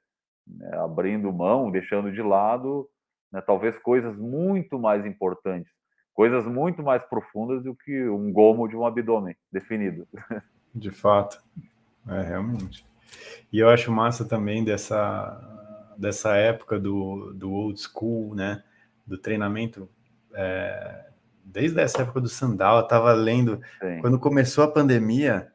[0.47, 0.71] Né?
[0.77, 2.89] Abrindo mão, deixando de lado,
[3.33, 5.73] né, talvez coisas muito mais importantes,
[6.15, 10.07] coisas muito mais profundas do que um gomo de um abdômen definido.
[10.75, 11.43] De fato,
[12.09, 12.85] é realmente.
[13.53, 18.63] E eu acho massa também dessa, dessa época do, do old school, né?
[19.07, 19.89] Do treinamento
[20.35, 21.07] é,
[21.47, 23.61] desde essa época do Sandal, eu estava lendo.
[23.81, 24.01] Sim.
[24.01, 25.53] Quando começou a pandemia,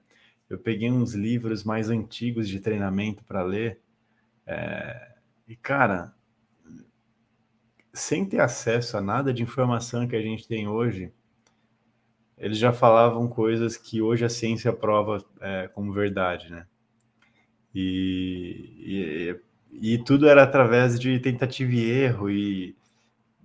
[0.49, 3.79] eu peguei uns livros mais antigos de treinamento para ler.
[4.47, 5.15] É,
[5.47, 6.13] e, cara,
[7.93, 11.11] sem ter acesso a nada de informação que a gente tem hoje,
[12.37, 16.65] eles já falavam coisas que hoje a ciência prova é, como verdade, né?
[17.73, 19.39] E,
[19.71, 22.75] e, e, tudo era através de tentativa e erro e,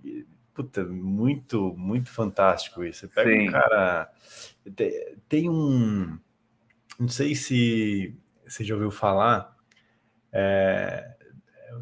[0.03, 0.25] e
[0.57, 3.01] puta, muito, muito fantástico isso.
[3.01, 3.47] Você pega Sim.
[3.47, 4.11] um cara.
[5.29, 6.17] Tem um.
[6.99, 8.17] Não sei se
[8.47, 9.55] você já ouviu falar.
[10.33, 11.15] É,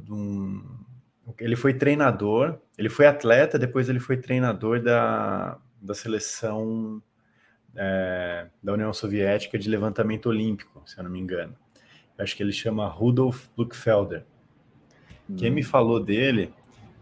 [0.09, 0.61] um,
[1.39, 7.01] ele foi treinador, ele foi atleta, depois ele foi treinador da, da seleção
[7.75, 11.55] é, da União Soviética de levantamento olímpico, se eu não me engano.
[12.17, 14.25] Eu acho que ele chama Rudolf Luckfelder.
[15.29, 15.37] Hum.
[15.37, 15.65] Quem me hum.
[15.65, 16.53] falou dele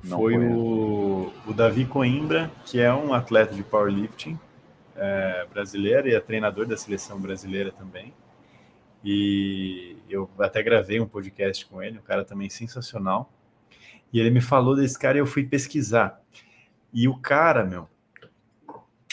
[0.03, 4.37] não foi o, o, Davi Coimbra, que é um atleta de powerlifting
[4.95, 8.13] é, brasileiro e é treinador da seleção brasileira também.
[9.03, 13.31] E eu até gravei um podcast com ele, um cara também sensacional.
[14.11, 16.21] E ele me falou desse cara e eu fui pesquisar.
[16.93, 17.89] E o cara, meu,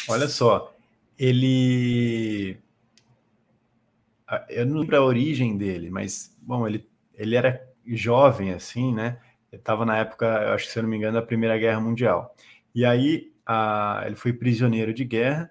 [0.09, 0.75] olha só,
[1.19, 2.59] ele.
[4.49, 9.19] Eu não lembro a origem dele, mas, bom, ele, ele era jovem, assim, né?
[9.59, 12.35] Estava na época, eu acho que se eu não me engano, da Primeira Guerra Mundial.
[12.75, 15.51] E aí a, ele foi prisioneiro de guerra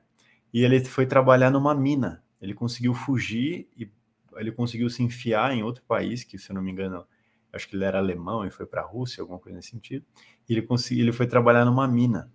[0.54, 2.24] e ele foi trabalhar numa mina.
[2.42, 3.90] Ele conseguiu fugir e
[4.38, 7.06] ele conseguiu se enfiar em outro país, que se eu não me engano
[7.52, 10.06] acho que ele era alemão e foi para a Rússia, alguma coisa nesse sentido.
[10.48, 12.32] E ele conseguiu, ele foi trabalhar numa mina.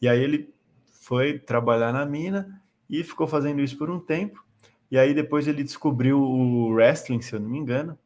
[0.00, 0.52] E aí ele
[0.88, 4.44] foi trabalhar na mina e ficou fazendo isso por um tempo.
[4.90, 7.98] E aí depois ele descobriu o wrestling, se eu não me engano.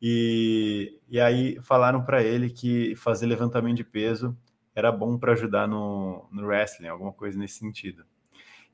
[0.00, 4.36] E, e aí falaram para ele que fazer levantamento de peso
[4.74, 8.04] era bom para ajudar no, no wrestling, alguma coisa nesse sentido.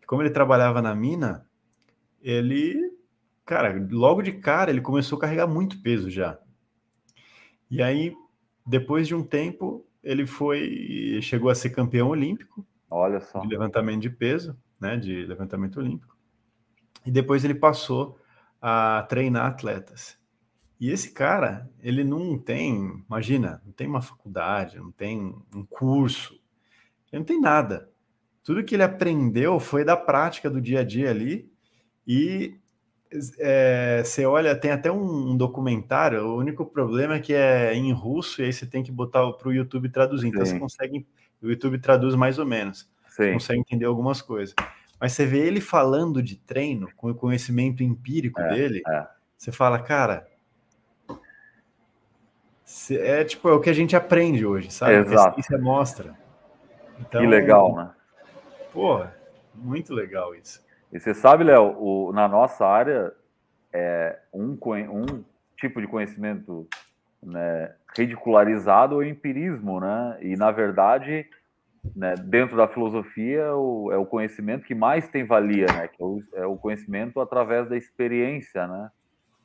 [0.01, 1.47] E como ele trabalhava na mina,
[2.23, 2.93] ele,
[3.45, 6.39] cara, logo de cara ele começou a carregar muito peso já.
[7.69, 8.15] E aí,
[8.65, 12.65] depois de um tempo, ele foi, chegou a ser campeão olímpico.
[12.89, 13.41] Olha só.
[13.41, 16.17] De levantamento de peso, né, de levantamento olímpico.
[17.05, 18.19] E depois ele passou
[18.63, 20.17] a treinar atletas.
[20.79, 26.35] E esse cara, ele não tem, imagina, não tem uma faculdade, não tem um curso,
[27.11, 27.89] ele não tem nada.
[28.45, 31.51] Tudo que ele aprendeu foi da prática do dia a dia ali.
[32.07, 32.55] E
[33.39, 36.25] é, você olha, tem até um, um, documentário.
[36.27, 39.49] O único problema é que é em russo e aí você tem que botar para
[39.49, 40.29] o YouTube traduzir.
[40.29, 41.07] Então você consegue,
[41.43, 42.89] o YouTube traduz mais ou menos.
[43.09, 44.55] Você consegue entender algumas coisas.
[45.01, 49.07] Mas você vê ele falando de treino com o conhecimento empírico é, dele, é.
[49.37, 50.27] você fala, cara,
[52.91, 54.95] é tipo é o que a gente aprende hoje, sabe?
[54.95, 55.29] Exato.
[55.29, 56.15] A ciência mostra.
[57.01, 57.91] Então, que legal, né?
[58.73, 59.05] Pô,
[59.55, 60.65] muito legal isso.
[60.93, 63.13] E você sabe, Léo, na nossa área,
[63.73, 64.59] é um,
[64.91, 65.25] um
[65.57, 66.67] tipo de conhecimento
[67.23, 70.19] né, ridicularizado é o empirismo, né?
[70.21, 71.27] E, na verdade,
[71.95, 75.89] né, dentro da filosofia, o, é o conhecimento que mais tem valia, né?
[75.89, 78.91] Que é o, é o conhecimento através da experiência, né?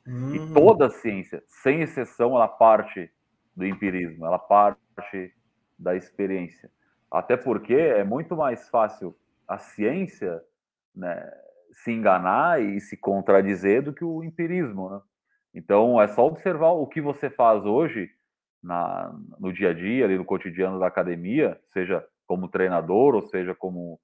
[0.06, 0.34] Hum.
[0.34, 3.10] E toda a ciência, sem exceção, ela parte
[3.54, 5.32] do empirismo, ela parte
[5.78, 6.70] da experiência.
[7.10, 9.14] Até porque é muito mais fácil
[9.46, 10.42] a ciência
[10.94, 11.30] né,
[11.72, 14.90] se enganar e se contradizer do que o empirismo.
[14.90, 15.00] Né?
[15.54, 18.10] Então, é só observar o que você faz hoje
[18.62, 23.54] na, no dia a dia, ali no cotidiano da academia, seja como treinador ou seja
[23.54, 24.00] como,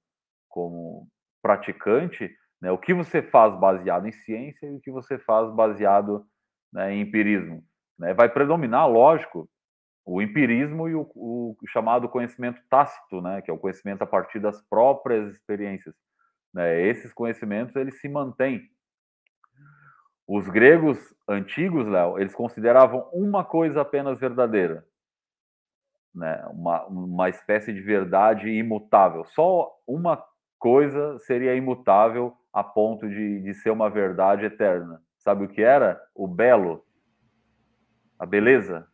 [0.47, 1.07] como
[1.41, 6.25] praticante, né, o que você faz baseado em ciência e o que você faz baseado
[6.71, 7.63] né, em empirismo.
[7.97, 8.13] Né?
[8.13, 9.49] Vai predominar, lógico,
[10.05, 14.39] o empirismo e o, o, chamado conhecimento tácito, né, que é o conhecimento a partir
[14.39, 15.95] das próprias experiências.
[16.53, 16.81] Né?
[16.81, 18.61] Esses conhecimentos eles se mantêm.
[20.27, 24.85] Os gregos antigos, Léo, eles consideravam uma coisa apenas verdadeira,
[26.13, 26.45] né?
[26.51, 29.25] uma, uma espécie de verdade imutável.
[29.25, 30.23] Só uma
[30.59, 35.01] coisa seria imutável a ponto de, de ser uma verdade eterna.
[35.17, 36.01] Sabe o que era?
[36.15, 36.83] O belo,
[38.19, 38.85] a beleza.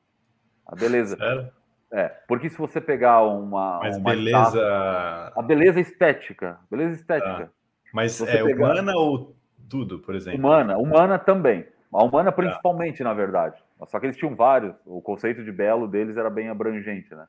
[0.65, 1.18] A beleza.
[1.18, 1.52] Sério?
[1.91, 3.80] É, porque se você pegar uma.
[3.80, 4.40] Mas uma beleza.
[4.40, 6.60] Estátua, a beleza estética.
[6.69, 7.52] Beleza estética.
[7.52, 8.72] Ah, mas é pegar...
[8.72, 9.36] humana ou
[9.69, 10.40] tudo, por exemplo?
[10.40, 11.65] Humana, humana também.
[11.94, 12.36] A humana tá.
[12.36, 13.06] principalmente, ah.
[13.06, 13.64] na verdade.
[13.88, 14.76] Só que eles tinham vários.
[14.86, 17.27] O conceito de belo deles era bem abrangente, né?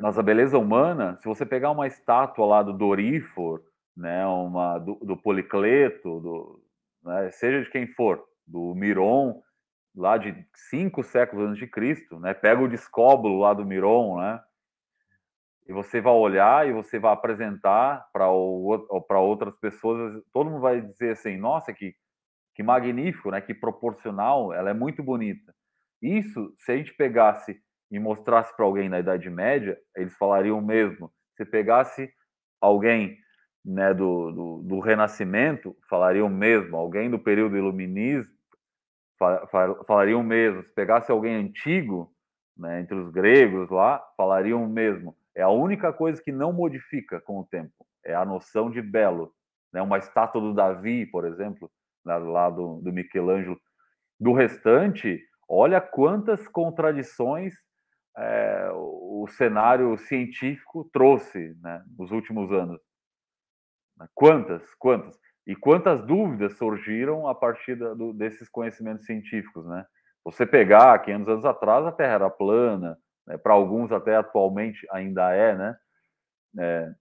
[0.00, 3.62] Mas a beleza humana, se você pegar uma estátua lá do Dorífor,
[3.96, 6.64] né, uma do, do Policleto, do,
[7.04, 9.40] né, seja de quem for, do Miron,
[9.94, 12.32] lá de cinco séculos antes de Cristo, né?
[12.32, 14.40] Pega o descóbulo lá do Miron, né?
[15.66, 21.12] E você vai olhar e você vai apresentar para outras pessoas, todo mundo vai dizer
[21.12, 21.94] assim: "Nossa, que
[22.54, 23.40] que magnífico, né?
[23.40, 25.54] Que proporcional, ela é muito bonita".
[26.02, 27.58] Isso, se a gente pegasse
[27.90, 31.12] e mostrasse para alguém na Idade Média, eles falariam o mesmo.
[31.36, 32.10] Se pegasse
[32.60, 33.16] alguém
[33.64, 36.76] né, do, do, do Renascimento, falariam o mesmo.
[36.76, 38.32] Alguém do período iluminismo,
[39.86, 40.62] falariam o mesmo.
[40.64, 42.12] Se pegasse alguém antigo,
[42.56, 45.16] né, entre os gregos lá, falariam o mesmo.
[45.34, 47.86] É a única coisa que não modifica com o tempo.
[48.04, 49.32] É a noção de belo.
[49.72, 49.80] Né?
[49.80, 51.70] Uma estátua do Davi, por exemplo,
[52.04, 53.58] lá do, do Michelangelo.
[54.20, 57.54] Do restante, olha quantas contradições
[58.16, 62.80] é, o cenário científico trouxe né, nos últimos anos.
[64.14, 65.18] Quantas, quantas?
[65.46, 69.84] E quantas dúvidas surgiram a partir da, do, desses conhecimentos científicos, né?
[70.24, 72.96] Você pegar 500 anos atrás, a Terra era plana,
[73.26, 73.36] né?
[73.36, 75.76] para alguns até atualmente ainda é, né?
[76.58, 76.92] É,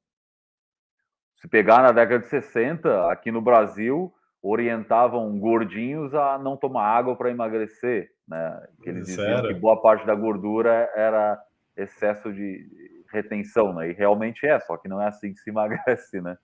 [1.38, 7.16] se pegar na década de 60, aqui no Brasil, orientavam gordinhos a não tomar água
[7.16, 8.68] para emagrecer, né?
[8.82, 9.36] Que eles Sério?
[9.36, 11.40] diziam que boa parte da gordura era
[11.76, 12.68] excesso de
[13.12, 13.90] retenção, né?
[13.90, 16.38] E realmente é, só que não é assim que se emagrece, né?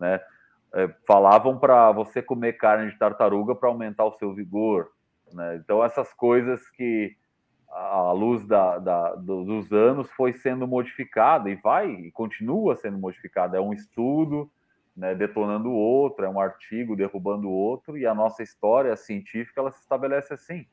[0.00, 0.20] Né?
[0.74, 4.90] é, falavam para você comer carne de tartaruga para aumentar o seu vigor.
[5.32, 5.56] Né?
[5.56, 7.16] Então, essas coisas que,
[7.68, 13.56] à luz da, da, dos anos, foi sendo modificada e vai e continua sendo modificada.
[13.56, 14.50] É um estudo
[14.96, 19.60] né, detonando o outro, é um artigo derrubando o outro, e a nossa história científica
[19.60, 20.66] ela se estabelece assim.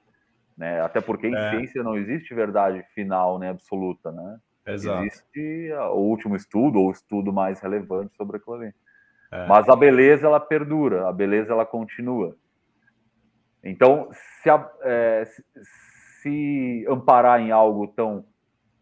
[0.56, 0.82] né?
[0.82, 1.50] Até porque em é.
[1.52, 4.40] ciência não existe verdade final, né, absoluta, né?
[4.66, 5.06] Exato.
[5.06, 8.74] Existe o último estudo ou o estudo mais relevante sobre aquilo ali.
[9.32, 9.48] É.
[9.48, 12.36] Mas a beleza ela perdura, a beleza ela continua.
[13.64, 14.50] Então, se,
[14.82, 15.44] é, se,
[16.22, 18.26] se amparar em algo tão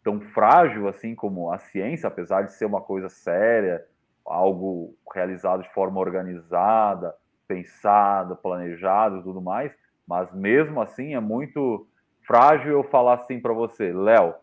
[0.05, 3.83] tão frágil assim como a ciência, apesar de ser uma coisa séria,
[4.23, 7.15] algo realizado de forma organizada,
[7.47, 9.75] pensada, planejada e tudo mais,
[10.07, 11.87] mas mesmo assim é muito
[12.21, 14.35] frágil eu falar assim para você, Léo,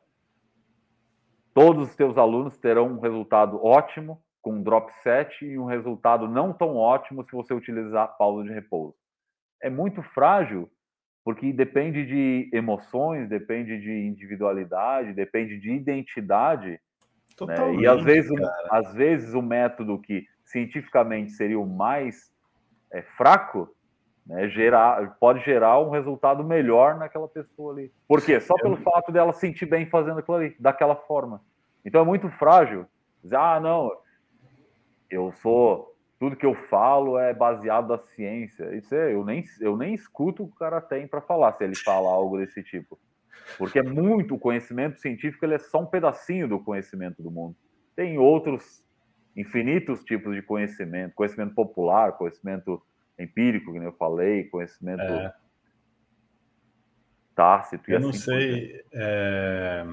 [1.55, 6.29] todos os teus alunos terão um resultado ótimo com um drop set e um resultado
[6.29, 8.95] não tão ótimo se você utilizar pausa de repouso.
[9.63, 10.69] É muito frágil
[11.25, 16.81] porque depende de emoções, depende de individualidade, depende de identidade.
[17.47, 17.75] Né?
[17.81, 18.33] E às vezes,
[18.69, 22.33] às vezes o método que cientificamente seria o mais
[22.93, 23.73] é, fraco
[24.27, 27.93] né, gerar, pode gerar um resultado melhor naquela pessoa ali.
[28.09, 28.41] Por quê?
[28.41, 31.41] Só pelo fato dela sentir bem fazendo aquilo ali, daquela forma.
[31.85, 32.87] Então é muito frágil.
[33.23, 33.91] Dizer, ah, não,
[35.13, 38.75] eu sou tudo que eu falo é baseado na ciência.
[38.77, 41.65] Isso é, eu nem, eu nem escuto o que o cara tem para falar se
[41.65, 42.99] ele fala algo desse tipo.
[43.59, 47.57] Porque é muito, o conhecimento científico ele é só um pedacinho do conhecimento do mundo.
[47.97, 48.85] Tem outros
[49.37, 52.81] infinitos tipos de conhecimento, conhecimento popular, conhecimento
[53.19, 55.35] empírico, que eu falei, conhecimento é.
[57.35, 57.91] tácito.
[57.91, 58.85] Eu assim não sei.
[58.93, 59.85] É...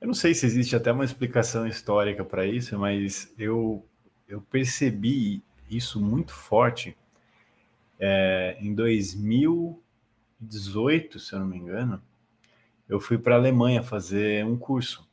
[0.00, 3.86] Eu não sei se existe até uma explicação histórica para isso, mas eu
[4.32, 6.96] eu percebi isso muito forte
[8.00, 12.02] é, em 2018, se eu não me engano.
[12.88, 15.06] Eu fui para a Alemanha fazer um curso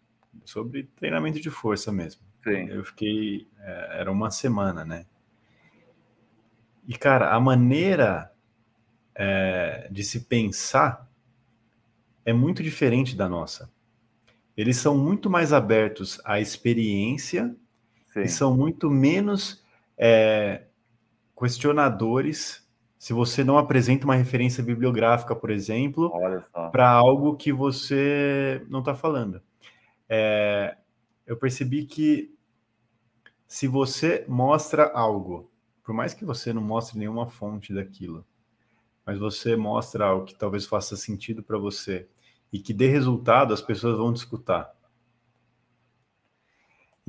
[0.46, 2.22] sobre treinamento de força mesmo.
[2.42, 2.70] Sim.
[2.70, 5.06] Eu fiquei, é, era uma semana, né?
[6.88, 8.32] E cara, a maneira
[9.14, 11.12] é, de se pensar
[12.24, 13.70] é muito diferente da nossa.
[14.56, 17.54] Eles são muito mais abertos à experiência
[18.14, 18.22] Sim.
[18.22, 19.64] e são muito menos
[19.98, 20.64] é,
[21.38, 22.68] questionadores
[22.98, 26.12] se você não apresenta uma referência bibliográfica, por exemplo,
[26.70, 29.42] para algo que você não está falando.
[30.10, 30.76] É,
[31.26, 32.36] eu percebi que
[33.48, 35.50] se você mostra algo,
[35.82, 38.26] por mais que você não mostre nenhuma fonte daquilo,
[39.06, 42.08] mas você mostra algo que talvez faça sentido para você
[42.52, 44.72] e que dê resultado, as pessoas vão te escutar.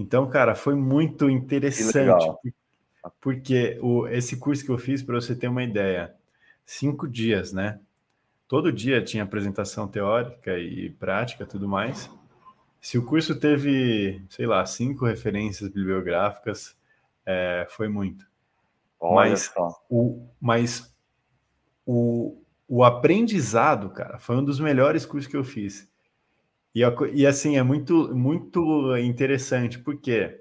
[0.01, 2.27] Então, cara, foi muito interessante,
[3.20, 6.14] porque o, esse curso que eu fiz, para você ter uma ideia,
[6.64, 7.78] cinco dias, né?
[8.48, 12.10] Todo dia tinha apresentação teórica e prática, tudo mais.
[12.81, 16.74] Se o curso teve, sei lá, cinco referências bibliográficas,
[17.27, 18.24] é, foi muito.
[18.98, 19.85] Olha mas só.
[19.90, 20.97] o, mas
[21.85, 25.89] o, o aprendizado, cara, foi um dos melhores cursos que eu fiz.
[26.74, 26.82] E,
[27.12, 30.40] e assim, é muito, muito interessante, porque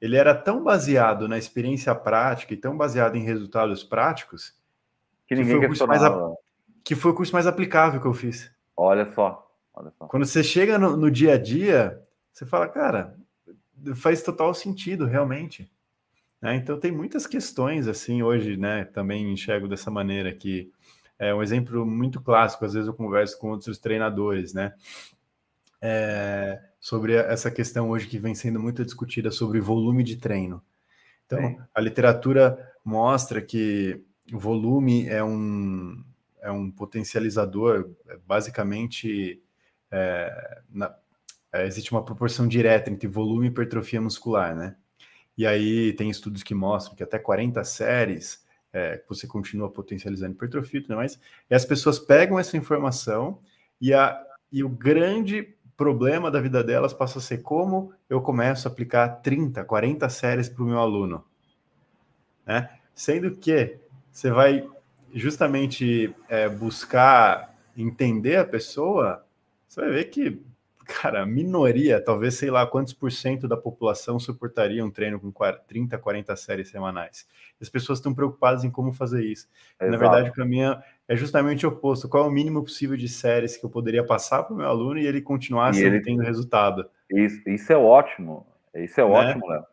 [0.00, 4.54] ele era tão baseado na experiência prática e tão baseado em resultados práticos
[5.26, 6.02] que ninguém que foi, mais,
[6.82, 8.50] que foi o curso mais aplicável que eu fiz.
[8.76, 10.06] Olha só, olha só.
[10.06, 12.02] Quando você chega no, no dia a dia,
[12.32, 13.16] você fala, cara,
[13.94, 15.70] faz total sentido, realmente.
[16.40, 16.56] Né?
[16.56, 18.84] Então tem muitas questões assim hoje, né?
[18.84, 20.72] Também enxergo dessa maneira que
[21.18, 22.64] é um exemplo muito clássico.
[22.64, 24.72] Às vezes eu converso com outros treinadores, né?
[25.80, 30.62] É, sobre essa questão hoje que vem sendo muito discutida sobre volume de treino.
[31.26, 34.02] Então, a literatura mostra que
[34.32, 36.02] o volume é um,
[36.40, 39.40] é um potencializador, é, basicamente,
[39.90, 40.94] é, na,
[41.52, 44.76] é, existe uma proporção direta entre volume e hipertrofia muscular, né?
[45.36, 50.80] E aí tem estudos que mostram que até 40 séries é, você continua potencializando hipertrofia
[50.80, 51.18] e tudo mais.
[51.48, 53.38] E as pessoas pegam essa informação
[53.80, 54.20] e, a,
[54.52, 59.08] e o grande problema da vida delas passa a ser como eu começo a aplicar
[59.22, 61.24] 30, 40 séries para o meu aluno.
[62.44, 62.68] Né?
[62.94, 63.78] Sendo que
[64.12, 64.68] você vai
[65.14, 69.24] justamente é, buscar entender a pessoa,
[69.66, 70.42] você vai ver que
[70.84, 75.32] cara, a minoria, talvez sei lá quantos por cento da população suportaria um treino com
[75.66, 77.26] 30, 40 séries semanais.
[77.58, 79.48] As pessoas estão preocupadas em como fazer isso.
[79.80, 80.76] Na verdade, o caminho
[81.10, 82.08] é justamente o oposto.
[82.08, 84.96] Qual é o mínimo possível de séries que eu poderia passar para o meu aluno
[84.96, 86.00] e ele continuar e ele...
[86.00, 86.88] tendo resultado?
[87.10, 88.46] Isso, isso é ótimo.
[88.72, 89.10] Isso é né?
[89.10, 89.64] ótimo, Léo.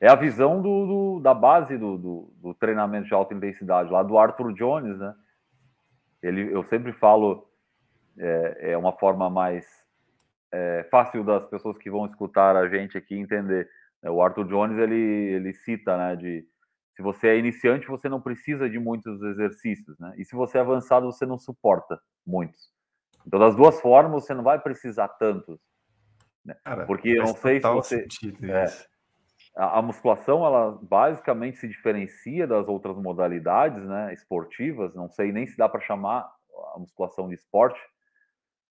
[0.00, 4.02] É a visão do, do da base do, do, do, treinamento de alta intensidade, lá
[4.02, 5.14] do Arthur Jones, né?
[6.22, 7.46] Ele, eu sempre falo,
[8.18, 9.66] é, é uma forma mais
[10.50, 13.68] é, fácil das pessoas que vão escutar a gente aqui entender.
[14.02, 14.10] Né?
[14.10, 16.46] O Arthur Jones ele, ele cita, né, de
[16.96, 20.14] Se você é iniciante, você não precisa de muitos exercícios, né?
[20.16, 22.72] E se você é avançado, você não suporta muitos.
[23.26, 25.60] Então, das duas formas, você não vai precisar tantos.
[26.42, 26.56] Né?
[26.64, 28.06] Cara, Porque eu não sei se você.
[28.42, 28.64] É,
[29.54, 34.94] a, a, musculação, ela basicamente se diferencia das outras modalidades né, esportivas.
[34.94, 36.26] Não sei nem se dá para chamar
[36.74, 37.78] a musculação de esporte,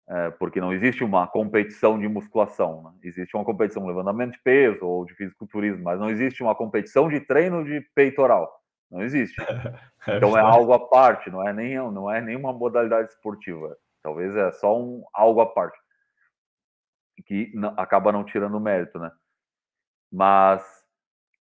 [0.09, 2.83] é, porque não existe uma competição de musculação.
[2.83, 2.91] Né?
[3.03, 7.07] Existe uma competição de levantamento de peso ou de fisiculturismo, mas não existe uma competição
[7.07, 8.51] de treino de peitoral.
[8.91, 9.35] Não existe.
[10.05, 13.73] É então é algo à parte, não é nem não é nenhuma modalidade esportiva.
[14.03, 15.79] Talvez é só um algo à parte
[17.25, 19.09] que acaba não tirando mérito, né?
[20.11, 20.61] Mas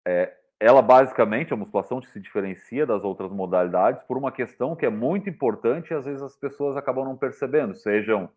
[0.06, 0.30] é,
[0.60, 5.30] ela basicamente a musculação se diferencia das outras modalidades por uma questão que é muito
[5.30, 8.30] importante e às vezes as pessoas acabam não percebendo, sejam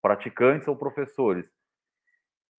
[0.00, 1.46] praticantes ou professores.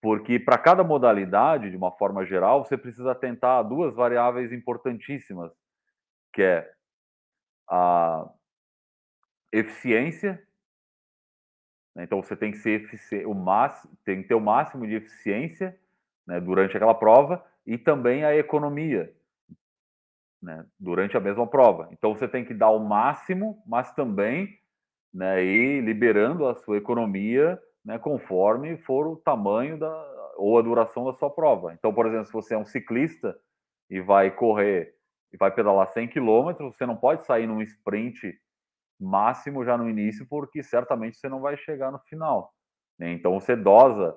[0.02, 5.52] Porque para cada modalidade, de uma forma geral, você precisa atentar a duas variáveis importantíssimas,
[6.32, 6.72] que é
[7.68, 8.28] a
[9.52, 10.42] eficiência.
[11.94, 12.04] Né?
[12.04, 15.78] Então você tem que ser o máximo, tem que ter o máximo de eficiência
[16.26, 19.14] né, durante aquela prova e também a economia
[20.42, 21.88] né, durante a mesma prova.
[21.92, 24.59] Então você tem que dar o máximo, mas também
[25.12, 31.04] né, e liberando a sua economia né, conforme for o tamanho da, ou a duração
[31.04, 31.72] da sua prova.
[31.74, 33.36] Então, por exemplo, se você é um ciclista
[33.88, 34.94] e vai correr
[35.32, 38.38] e vai pedalar 100 quilômetros, você não pode sair num sprint
[39.00, 42.52] máximo já no início, porque certamente você não vai chegar no final.
[42.98, 43.12] Né?
[43.12, 44.16] Então, você dosa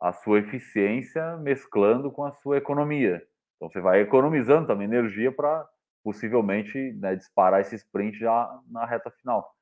[0.00, 3.22] a sua eficiência mesclando com a sua economia.
[3.56, 5.66] Então, você vai economizando também energia para
[6.04, 9.55] possivelmente né, disparar esse sprint já na reta final.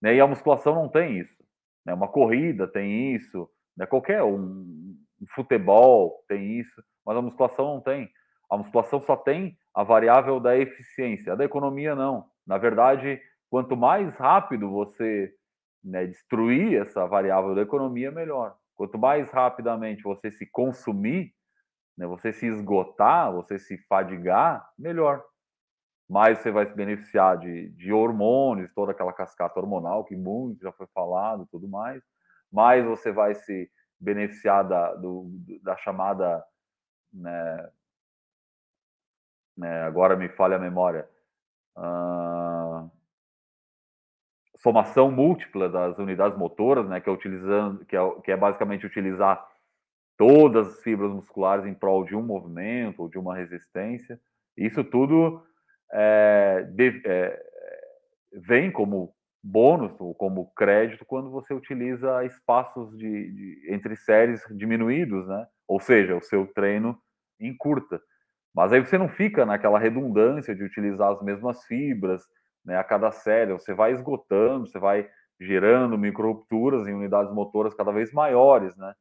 [0.00, 0.14] Né?
[0.14, 1.44] E a musculação não tem isso.
[1.84, 1.94] Né?
[1.94, 3.86] Uma corrida tem isso, né?
[3.86, 8.10] qualquer um, um futebol tem isso, mas a musculação não tem.
[8.50, 12.26] A musculação só tem a variável da eficiência, a da economia não.
[12.46, 15.32] Na verdade, quanto mais rápido você
[15.84, 18.56] né, destruir essa variável da economia, melhor.
[18.74, 21.32] Quanto mais rapidamente você se consumir,
[21.96, 25.22] né, você se esgotar, você se fadigar, melhor
[26.10, 30.72] mais você vai se beneficiar de, de hormônios, toda aquela cascata hormonal que muito já
[30.72, 32.02] foi falado, tudo mais.
[32.50, 33.70] Mais você vai se
[34.00, 35.30] beneficiar da, do,
[35.62, 36.44] da chamada,
[37.12, 37.70] né,
[39.56, 41.08] né, agora me falha a memória,
[41.76, 42.90] uh,
[44.56, 49.48] somação múltipla das unidades motoras, né, que é utilizando, que é, que é basicamente utilizar
[50.16, 54.20] todas as fibras musculares em prol de um movimento ou de uma resistência.
[54.56, 55.48] Isso tudo
[55.92, 57.42] é, de, é,
[58.46, 65.26] vem como bônus ou como crédito quando você utiliza espaços de, de, entre séries diminuídos,
[65.26, 65.46] né?
[65.66, 66.98] Ou seja, o seu treino
[67.40, 68.00] encurta.
[68.54, 72.22] Mas aí você não fica naquela redundância de utilizar as mesmas fibras
[72.64, 73.52] né, a cada série.
[73.52, 75.08] Você vai esgotando, você vai
[75.40, 78.92] gerando micro rupturas em unidades motoras cada vez maiores, né?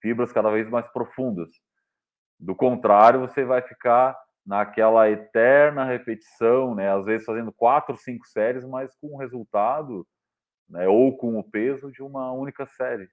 [0.00, 1.48] Fibras cada vez mais profundas.
[2.40, 6.92] Do contrário, você vai ficar naquela eterna repetição, né?
[6.92, 10.06] Às vezes fazendo quatro, cinco séries, mas com o resultado,
[10.68, 10.88] né?
[10.88, 13.08] Ou com o peso de uma única série.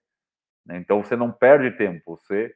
[0.66, 0.78] Né?
[0.78, 2.54] Então você não perde tempo, você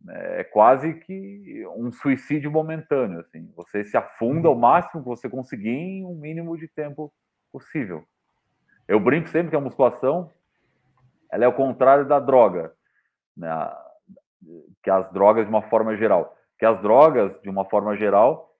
[0.00, 3.50] né, é quase que um suicídio momentâneo, assim.
[3.56, 4.60] Você se afunda ao uhum.
[4.60, 7.12] máximo que você conseguir em um mínimo de tempo
[7.50, 8.04] possível.
[8.86, 10.30] Eu brinco sempre que a musculação
[11.30, 12.72] ela é o contrário da droga,
[13.36, 13.50] né?
[14.82, 18.54] que as drogas de uma forma geral que as drogas, de uma forma geral,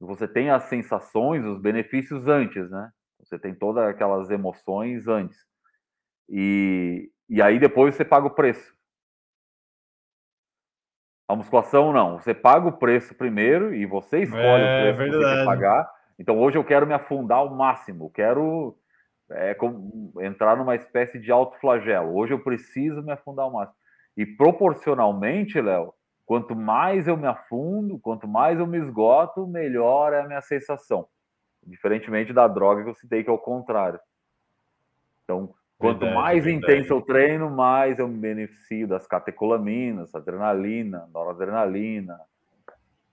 [0.00, 2.90] você tem as sensações, os benefícios antes, né?
[3.20, 5.38] Você tem todas aquelas emoções antes.
[6.28, 8.74] E, e aí depois você paga o preço.
[11.28, 15.24] A musculação não, você paga o preço primeiro e você escolhe é, o preço que
[15.24, 15.90] você pagar.
[16.18, 18.78] Então hoje eu quero me afundar ao máximo, quero
[19.30, 19.56] é,
[20.20, 22.14] entrar numa espécie de alto flagelo.
[22.14, 23.76] Hoje eu preciso me afundar ao máximo.
[24.16, 25.92] E proporcionalmente, Léo,
[26.26, 31.06] Quanto mais eu me afundo, quanto mais eu me esgoto, melhor é a minha sensação.
[31.62, 34.00] Diferentemente da droga que eu citei, que é o contrário.
[35.22, 36.72] Então, quanto verdade, mais verdade.
[36.72, 42.20] intenso o treino, mais eu me beneficio das catecolaminas, adrenalina, noradrenalina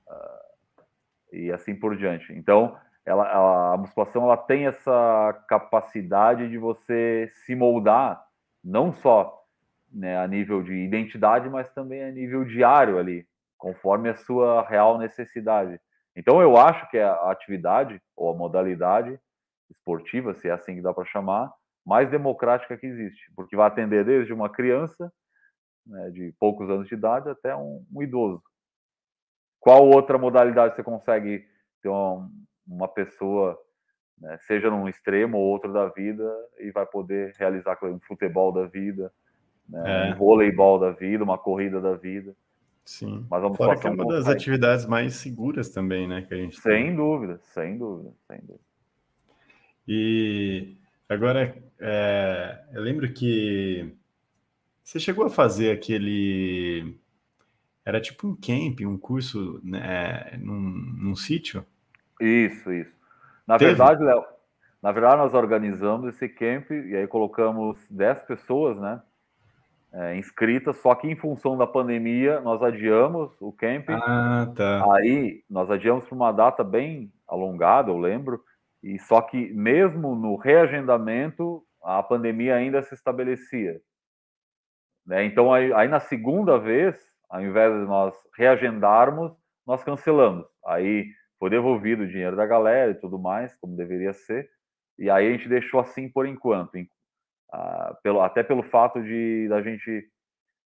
[0.08, 0.84] uh,
[1.32, 2.34] e assim por diante.
[2.34, 2.76] Então,
[3.06, 8.26] ela, ela, a musculação ela tem essa capacidade de você se moldar,
[8.64, 9.43] não só
[9.94, 14.98] né, a nível de identidade, mas também a nível diário ali, conforme a sua real
[14.98, 15.80] necessidade.
[16.16, 19.20] Então, eu acho que é a atividade ou a modalidade
[19.70, 21.52] esportiva, se é assim que dá para chamar,
[21.86, 25.12] mais democrática que existe, porque vai atender desde uma criança
[25.86, 28.42] né, de poucos anos de idade até um, um idoso.
[29.60, 31.46] Qual outra modalidade você consegue
[31.82, 32.30] ter uma,
[32.68, 33.60] uma pessoa,
[34.18, 38.66] né, seja num extremo ou outro da vida, e vai poder realizar um futebol da
[38.66, 39.12] vida,
[39.68, 40.14] né, é.
[40.14, 42.36] um voleibol da vida, uma corrida da vida.
[42.86, 43.26] Sim.
[43.30, 46.22] Mas vamos Fora que é uma das atividades mais seguras também, né?
[46.24, 46.96] Que a gente sem tem.
[46.96, 48.60] dúvida, sem dúvida, sem dúvida.
[49.88, 50.76] E
[51.08, 53.94] agora, é, eu lembro que
[54.84, 56.98] você chegou a fazer aquele.
[57.86, 61.66] Era tipo um camp, um curso né, num, num sítio?
[62.20, 62.92] Isso, isso.
[63.46, 63.72] Na Teve?
[63.72, 64.24] verdade, Léo,
[64.82, 69.02] na verdade, nós organizamos esse camp e aí colocamos 10 pessoas, né?
[69.96, 73.90] É, inscritas, só que em função da pandemia, nós adiamos o camp.
[73.92, 74.84] Ah, tá.
[74.96, 78.42] Aí nós adiamos para uma data bem alongada, eu lembro,
[78.82, 83.80] e só que mesmo no reagendamento, a pandemia ainda se estabelecia.
[85.06, 85.26] Né?
[85.26, 86.98] Então, aí, aí, na segunda vez,
[87.30, 89.32] ao invés de nós reagendarmos,
[89.66, 90.46] nós cancelamos.
[90.66, 91.06] Aí
[91.40, 94.50] foi devolvido o dinheiro da galera e tudo mais, como deveria ser.
[94.98, 96.78] E aí a gente deixou assim por enquanto.
[97.56, 100.10] Ah, pelo, até pelo fato de da gente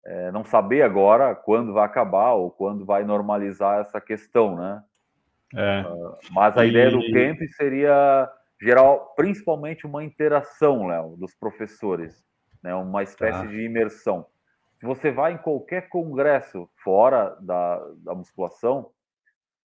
[0.05, 4.83] é, não saber agora quando vai acabar ou quando vai normalizar essa questão, né?
[5.55, 5.83] É.
[5.83, 6.71] Uh, mas a e...
[6.71, 8.29] ideia do camp seria
[8.61, 12.25] geral, principalmente uma interação, Léo, dos professores
[12.65, 13.47] né, uma espécie tá.
[13.47, 14.27] de imersão.
[14.81, 18.91] Se você vai em qualquer congresso fora da, da musculação,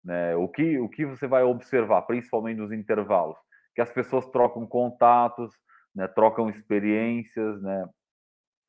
[0.03, 3.37] né, o, que, o que você vai observar, principalmente nos intervalos?
[3.75, 5.53] Que as pessoas trocam contatos,
[5.95, 7.87] né, trocam experiências, né,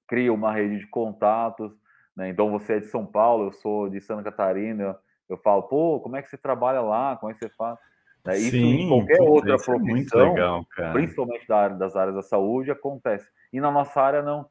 [0.07, 1.73] criam uma rede de contatos.
[2.17, 4.97] Né, então, você é de São Paulo, eu sou de Santa Catarina,
[5.29, 7.17] eu falo, pô, como é que você trabalha lá?
[7.17, 7.79] Como é que você faz?
[8.25, 12.17] Né, isso Sim, em qualquer outra é profissão, é legal, principalmente da área, das áreas
[12.17, 13.29] da saúde, acontece.
[13.53, 14.47] E na nossa área, não.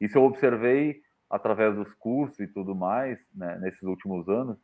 [0.00, 4.58] Isso eu observei através dos cursos e tudo mais, né, nesses últimos anos.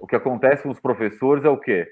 [0.00, 1.88] O que acontece com os professores é o quê?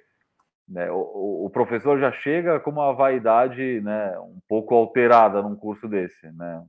[0.68, 5.86] Né, o, o, professor já chega com uma vaidade né, um pouco alterada num curso
[5.86, 6.30] desse.
[6.32, 6.64] Né?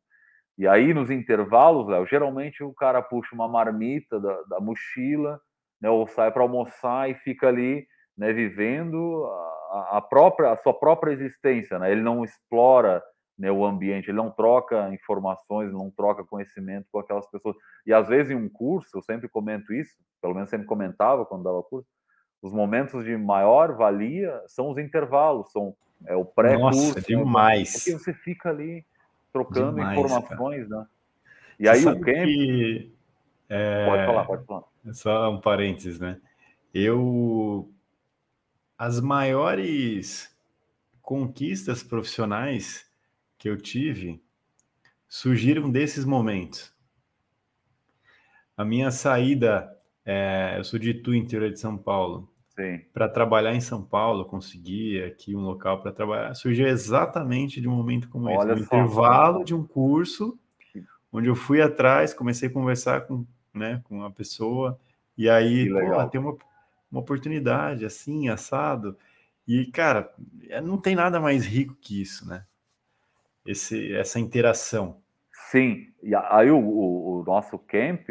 [0.58, 5.40] E aí, nos intervalos, Léo, geralmente o cara puxa uma marmita da, da mochila,
[5.82, 9.26] né, ou sai para almoçar e fica ali né, vivendo
[9.72, 11.80] a, a, própria, a sua própria existência.
[11.80, 11.92] Né?
[11.92, 13.04] Ele não explora
[13.38, 17.56] né, o ambiente, ele não troca informações, não troca conhecimento com aquelas pessoas.
[17.86, 21.44] E às vezes em um curso, eu sempre comento isso, pelo menos sempre comentava quando
[21.44, 21.88] dava curso,
[22.42, 26.88] os momentos de maior valia são os intervalos, são é, o pré-curso.
[26.88, 27.74] Nossa, né, demais.
[27.74, 28.86] Né, porque você fica ali
[29.34, 30.82] trocando demais, informações, cara.
[30.82, 30.88] né?
[31.60, 32.26] E você aí o camp...
[32.26, 32.94] Que,
[33.50, 33.86] é...
[33.86, 34.64] Pode falar, pode falar.
[34.86, 36.20] É só um parênteses, né?
[36.74, 37.72] Eu...
[38.78, 40.36] As maiores
[41.02, 42.86] conquistas profissionais
[43.38, 44.22] que eu tive
[45.08, 46.76] surgiram desses momentos.
[48.56, 49.77] A minha saída,
[50.08, 52.30] é, eu sou de Itu, interior de São Paulo.
[52.94, 57.76] Para trabalhar em São Paulo, conseguir aqui um local para trabalhar, surgiu exatamente de um
[57.76, 60.40] momento como Olha esse, no intervalo de um curso,
[61.12, 64.80] onde eu fui atrás, comecei a conversar com, né, com uma pessoa,
[65.16, 66.36] e aí, pô, tem uma,
[66.92, 68.98] uma oportunidade assim, assado.
[69.48, 70.12] E, cara,
[70.50, 72.44] é, não tem nada mais rico que isso, né?
[73.48, 74.98] esse, essa interação.
[75.50, 78.10] Sim, e aí o, o, o nosso camp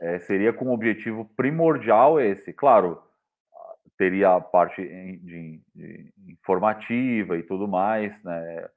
[0.00, 2.52] é, seria com o objetivo primordial esse.
[2.52, 3.00] Claro,
[3.98, 8.68] teria a parte de, de informativa e tudo mais, né?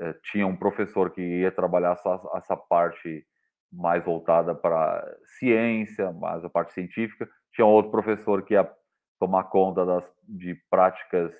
[0.00, 3.22] É, tinha um professor que ia trabalhar essa, essa parte
[3.70, 5.06] mais voltada para
[5.38, 7.28] ciência, mais a parte científica.
[7.52, 8.66] Tinha outro professor que ia
[9.20, 11.34] tomar conta das, de práticas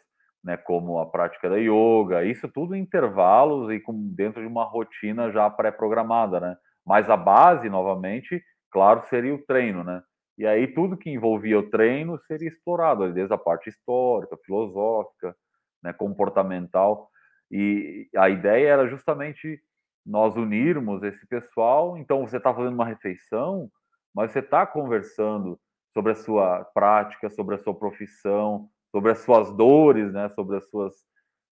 [0.45, 4.65] né, como a prática da yoga, isso tudo em intervalos e com, dentro de uma
[4.65, 6.57] rotina já pré-programada, né?
[6.85, 8.45] Mas a base, novamente,
[8.75, 10.03] claro, seria o treino, né?
[10.37, 15.37] E aí tudo que envolvia o treino seria explorado, desde a parte histórica, filosófica,
[15.81, 17.09] né, comportamental.
[17.49, 19.63] E a ideia era justamente
[20.05, 21.97] nós unirmos esse pessoal.
[21.97, 23.71] Então você está fazendo uma refeição,
[24.13, 25.57] mas você está conversando
[25.93, 30.29] sobre a sua prática, sobre a sua profissão, sobre as suas dores, né?
[30.31, 30.95] Sobre as suas,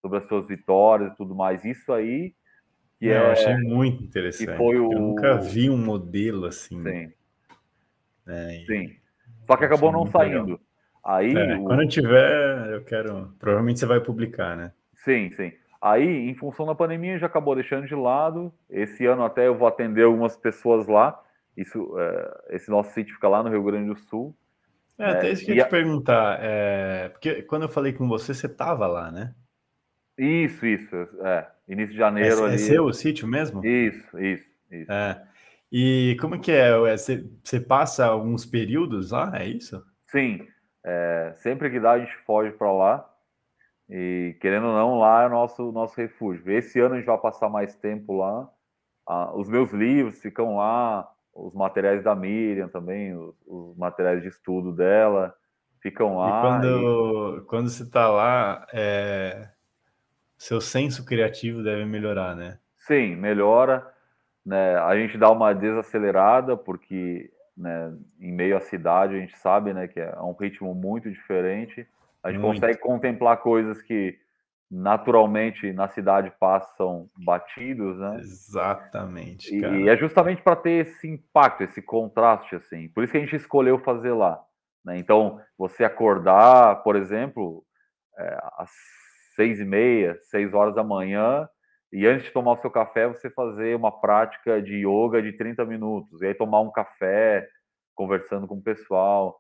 [0.02, 1.66] sobre as suas vitórias e tudo mais.
[1.66, 2.36] Isso aí
[3.00, 4.58] que é, eu achei muito interessante.
[4.58, 4.92] Foi o...
[4.92, 6.82] Eu nunca vi um modelo assim.
[6.84, 7.14] Sim.
[8.28, 8.96] É, Sim.
[9.46, 10.44] Só que acabou não saindo.
[10.44, 10.60] Legal.
[11.04, 11.64] Aí, é, o...
[11.64, 13.34] Quando tiver, eu quero.
[13.40, 14.74] Provavelmente você vai publicar, né?
[14.96, 15.54] Sim, sim.
[15.82, 18.52] Aí, em função da pandemia, já acabou deixando de lado.
[18.70, 21.18] Esse ano até eu vou atender algumas pessoas lá.
[21.56, 24.36] Isso, é, esse nosso sítio fica lá no Rio Grande do Sul.
[25.00, 26.40] É, até isso que eu ia te perguntar.
[26.42, 29.34] É, porque quando eu falei com você, você estava lá, né?
[30.18, 30.96] Isso, isso.
[31.22, 32.36] É, início de janeiro.
[32.36, 32.56] É, é ali...
[32.56, 33.64] é seu o sítio mesmo?
[33.66, 34.92] Isso, isso, isso.
[34.92, 35.22] É.
[35.72, 36.78] E como que é?
[36.78, 39.84] Você, você passa alguns períodos lá, é isso?
[40.08, 40.48] Sim.
[40.86, 43.14] É, sempre que dá, a gente foge para lá.
[43.90, 46.50] E querendo ou não, lá é o nosso, nosso refúgio.
[46.52, 48.50] Esse ano a gente vai passar mais tempo lá.
[49.06, 54.28] Ah, os meus livros ficam lá, os materiais da Miriam também, os, os materiais de
[54.28, 55.34] estudo dela
[55.82, 56.28] ficam lá.
[56.28, 57.42] E quando, e...
[57.46, 59.50] quando você está lá, é...
[60.38, 62.60] seu senso criativo deve melhorar, né?
[62.78, 63.86] Sim, melhora.
[64.46, 64.76] Né?
[64.78, 69.88] A gente dá uma desacelerada, porque né, em meio à cidade a gente sabe né,
[69.88, 71.86] que é um ritmo muito diferente.
[72.24, 72.62] A gente muito.
[72.62, 74.18] consegue contemplar coisas que
[74.70, 78.18] naturalmente na cidade passam batidos, né?
[78.20, 79.56] Exatamente.
[79.56, 82.90] E, e, é justamente para ter esse impacto, esse contraste, assim.
[82.90, 84.42] Por isso que a gente escolheu fazer lá.
[84.84, 84.98] Né?
[84.98, 87.64] Então, você acordar, por exemplo,
[88.18, 88.72] é, às
[89.38, 91.48] seis e meia, seis horas da manhã,
[91.94, 95.64] e antes de tomar o seu café, você fazer uma prática de yoga de 30
[95.64, 97.48] minutos, e aí tomar um café,
[97.94, 99.40] conversando com o pessoal.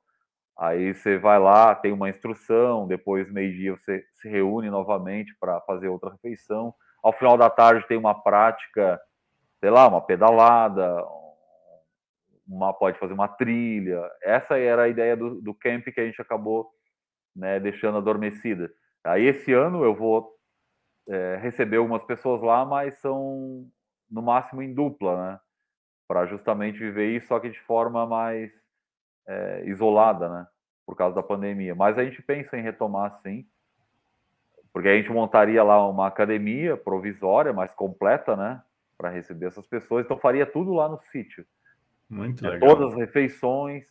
[0.55, 5.87] Aí você vai lá, tem uma instrução, depois, meio-dia, você se reúne novamente para fazer
[5.87, 6.73] outra refeição.
[7.03, 8.99] Ao final da tarde, tem uma prática,
[9.59, 11.03] sei lá, uma pedalada,
[12.47, 14.01] uma, pode fazer uma trilha.
[14.21, 16.69] Essa era a ideia do, do camp que a gente acabou
[17.35, 18.71] né, deixando adormecida.
[19.07, 20.37] Aí, esse ano, eu vou
[21.07, 23.65] é, receber algumas pessoas lá, mas são
[24.09, 25.39] no máximo em dupla, né?
[26.07, 28.51] Para justamente viver isso, só que de forma mais
[29.27, 30.47] é, isolada, né?
[30.85, 31.75] Por causa da pandemia.
[31.75, 33.45] Mas a gente pensa em retomar sim,
[34.73, 38.61] porque a gente montaria lá uma academia provisória, mais completa, né?
[38.97, 40.05] Para receber essas pessoas.
[40.05, 41.45] Então faria tudo lá no sítio.
[42.09, 42.69] Muito é, legal.
[42.69, 43.85] Todas as refeições,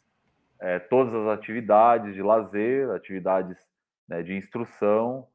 [0.60, 3.58] é, todas as atividades de lazer, atividades
[4.08, 5.26] né, de instrução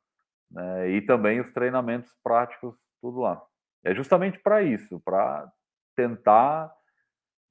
[0.50, 3.42] né, e também os treinamentos práticos, tudo lá.
[3.84, 5.52] É justamente para isso, para
[5.96, 6.72] tentar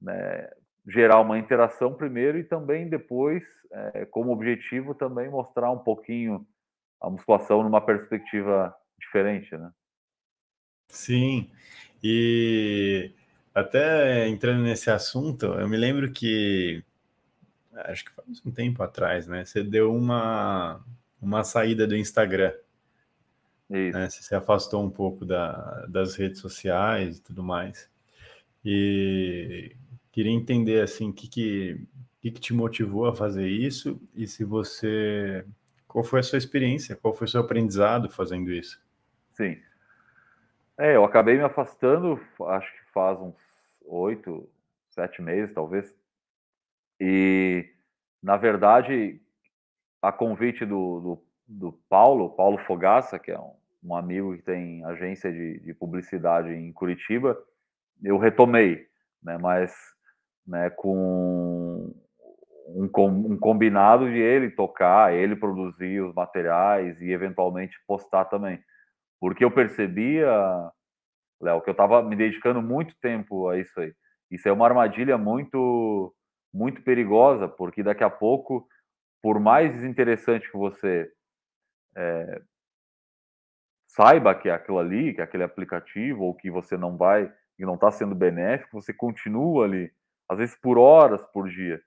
[0.01, 0.49] né,
[0.87, 6.45] gerar uma interação primeiro e também depois, é, como objetivo, também mostrar um pouquinho
[6.99, 9.71] a musculação numa perspectiva diferente, né?
[10.89, 11.49] Sim,
[12.03, 13.11] e
[13.53, 16.83] até entrando nesse assunto, eu me lembro que
[17.73, 19.45] acho que faz um tempo atrás, né?
[19.45, 20.83] Você deu uma,
[21.21, 22.53] uma saída do Instagram.
[23.69, 23.97] Isso.
[23.97, 24.09] Né?
[24.09, 27.89] Você se afastou um pouco da, das redes sociais e tudo mais.
[28.65, 29.75] E
[30.11, 31.87] Queria entender assim o que, que,
[32.19, 35.45] que, que te motivou a fazer isso e se você.
[35.87, 36.95] Qual foi a sua experiência?
[36.95, 38.81] Qual foi o seu aprendizado fazendo isso?
[39.33, 39.57] Sim.
[40.77, 43.35] É, eu acabei me afastando, acho que faz uns
[43.85, 44.49] oito,
[44.89, 45.93] sete meses, talvez.
[46.99, 47.69] E,
[48.21, 49.21] na verdade,
[50.01, 53.53] a convite do, do, do Paulo, Paulo Fogaça, que é um,
[53.83, 57.37] um amigo que tem agência de, de, publicidade em Curitiba,
[58.03, 58.87] eu retomei,
[59.21, 59.37] né?
[59.37, 59.73] Mas
[60.47, 61.93] né, com
[62.67, 68.59] um, um, combinado de ele tocar, ele produzir os materiais e eventualmente postar também.
[69.19, 70.31] Porque eu percebia,
[71.39, 73.93] Léo, que eu estava me dedicando muito tempo a isso aí.
[74.29, 76.13] Isso é uma armadilha muito,
[76.53, 78.67] muito perigosa, porque daqui a pouco,
[79.21, 81.11] por mais desinteressante que você
[81.95, 82.41] é,
[83.87, 87.65] saiba que é aquilo ali, que é aquele aplicativo, ou que você não vai, que
[87.65, 89.91] não está sendo benéfico, você continua ali
[90.31, 91.81] às vezes por horas por dia.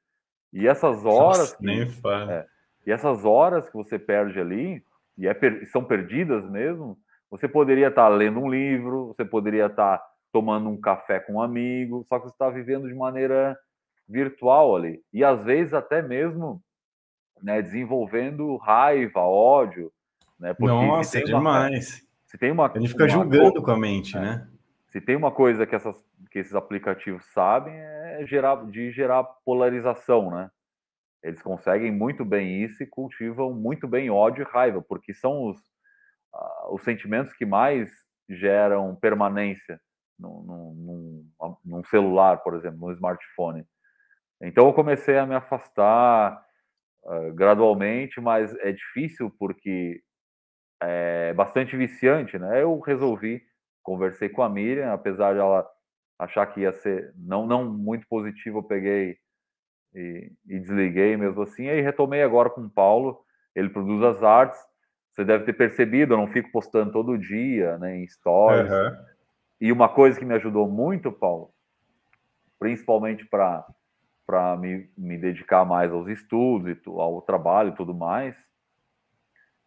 [0.52, 1.56] E essas horas.
[1.58, 2.30] Nossa.
[2.30, 2.46] É,
[2.86, 4.84] e essas horas que você perde ali,
[5.16, 5.34] e é,
[5.72, 6.98] são perdidas mesmo,
[7.30, 12.04] você poderia estar lendo um livro, você poderia estar tomando um café com um amigo,
[12.06, 13.58] só que você está vivendo de maneira
[14.06, 15.02] virtual ali.
[15.10, 16.62] E às vezes até mesmo
[17.42, 19.92] né, desenvolvendo raiva, ódio.
[20.38, 22.00] Né, porque Nossa, se demais.
[22.00, 24.48] Uma, se tem uma, gente fica uma, julgando com a mente, é, né?
[24.88, 25.96] Se tem uma coisa que, essas,
[26.30, 30.50] que esses aplicativos sabem é gerar, de gerar polarização, né?
[31.22, 35.58] Eles conseguem muito bem isso e cultivam muito bem ódio e raiva, porque são os,
[35.58, 37.88] uh, os sentimentos que mais
[38.28, 39.80] geram permanência
[40.18, 43.64] num, num, num, celular, por exemplo, num smartphone.
[44.40, 46.44] Então eu comecei a me afastar
[47.04, 50.00] uh, gradualmente, mas é difícil porque
[50.82, 52.62] é bastante viciante, né?
[52.62, 53.42] Eu resolvi
[53.84, 55.70] conversei com a Miriam, apesar de ela
[56.18, 59.18] achar que ia ser não, não muito positivo, eu peguei
[59.94, 61.68] e, e desliguei mesmo assim.
[61.68, 63.20] Aí retomei agora com o Paulo,
[63.54, 64.58] ele produz as artes.
[65.12, 68.68] Você deve ter percebido, eu não fico postando todo dia, né, em stories.
[68.68, 68.96] Uhum.
[69.60, 71.50] E uma coisa que me ajudou muito, Paulo,
[72.58, 73.64] principalmente para
[74.26, 78.34] para me, me dedicar mais aos estudos e ao trabalho e tudo mais,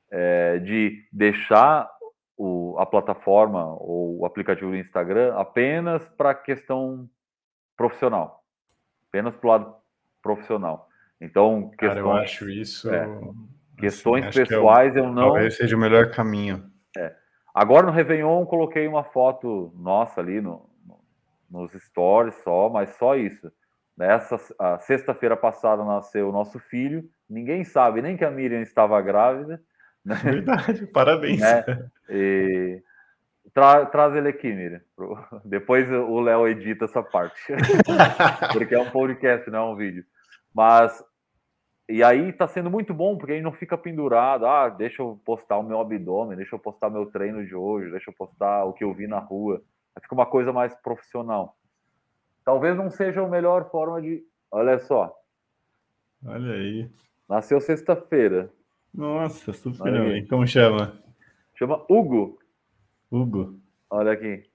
[0.09, 1.89] é de deixar
[2.37, 7.09] o, a plataforma ou o aplicativo do Instagram apenas para questão
[7.75, 8.43] profissional,
[9.09, 9.75] apenas para o lado
[10.21, 10.87] profissional.
[11.19, 12.93] Então, questões, Cara, eu acho isso.
[12.93, 13.07] É,
[13.77, 15.23] questões assim, pessoais eu, eu, não.
[15.23, 16.71] Talvez seja o melhor caminho.
[16.95, 17.15] É.
[17.53, 20.99] Agora no Réveillon coloquei uma foto nossa ali no, no
[21.49, 23.51] nos stories só, mas só isso.
[23.97, 24.37] Nessa
[24.79, 27.09] sexta-feira passada nasceu o nosso filho.
[27.27, 29.61] Ninguém sabe nem que a Miriam estava grávida.
[30.05, 30.15] Né?
[30.23, 31.39] Verdade, parabéns.
[31.39, 31.89] Né?
[32.09, 32.83] E...
[33.53, 34.81] Tra traz ele aqui, Miriam.
[35.43, 37.41] Depois o Léo edita essa parte.
[38.53, 40.05] porque é um podcast, não é um vídeo.
[40.53, 41.03] Mas
[41.89, 44.45] e aí tá sendo muito bom, porque aí não fica pendurado.
[44.45, 48.09] Ah, deixa eu postar o meu abdômen, deixa eu postar meu treino de hoje, deixa
[48.11, 49.63] eu postar o que eu vi na rua.
[49.95, 51.55] Aí fica uma coisa mais profissional.
[52.47, 54.23] Talvez não seja a melhor forma de.
[54.49, 55.13] Olha só.
[56.25, 56.89] Olha aí.
[57.27, 58.49] Nasceu sexta-feira.
[58.93, 60.25] Nossa, super bem.
[60.27, 60.97] Como chama?
[61.55, 62.39] Chama Hugo.
[63.11, 63.59] Hugo.
[63.89, 64.49] Olha aqui.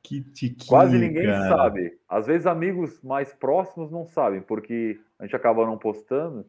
[0.00, 1.48] Que tiquinho, Quase ninguém cara.
[1.48, 1.98] sabe.
[2.08, 6.46] Às vezes amigos mais próximos não sabem, porque a gente acaba não postando.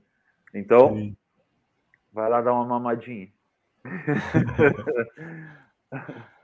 [0.54, 1.18] Então, Sim.
[2.14, 3.28] vai lá dar uma mamadinha.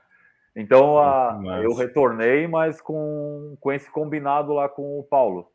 [0.54, 5.50] então, a, eu retornei, mas com, com esse combinado lá com o Paulo,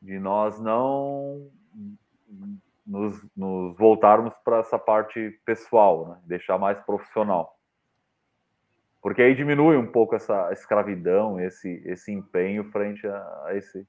[0.00, 1.48] de nós não
[2.86, 6.18] nos, nos voltarmos para essa parte pessoal, né?
[6.24, 7.56] deixar mais profissional.
[9.00, 13.86] Porque aí diminui um pouco essa escravidão, esse, esse empenho frente a, a esse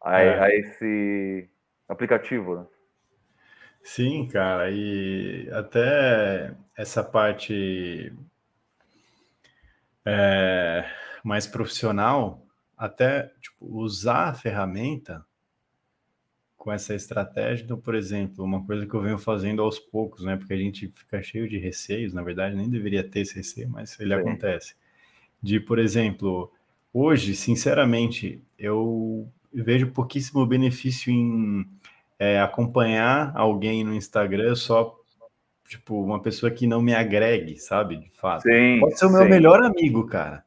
[0.00, 0.40] a, é.
[0.40, 1.48] a, esse
[1.88, 2.66] aplicativo, né?
[3.82, 8.12] Sim, cara, e até essa parte
[10.08, 10.84] é,
[11.22, 15.24] mais profissional, até tipo, usar a ferramenta
[16.56, 17.64] com essa estratégia.
[17.64, 20.36] Então, por exemplo, uma coisa que eu venho fazendo aos poucos, né?
[20.36, 23.98] Porque a gente fica cheio de receios, na verdade, nem deveria ter esse receio, mas
[24.00, 24.20] ele Sim.
[24.20, 24.74] acontece.
[25.42, 26.52] De, por exemplo,
[26.92, 31.66] hoje, sinceramente, eu vejo pouquíssimo benefício em
[32.18, 34.97] é, acompanhar alguém no Instagram só
[35.68, 37.96] tipo uma pessoa que não me agregue, sabe?
[37.96, 38.42] De fato.
[38.42, 39.28] Sim, Pode ser o meu sim.
[39.28, 40.44] melhor amigo, cara.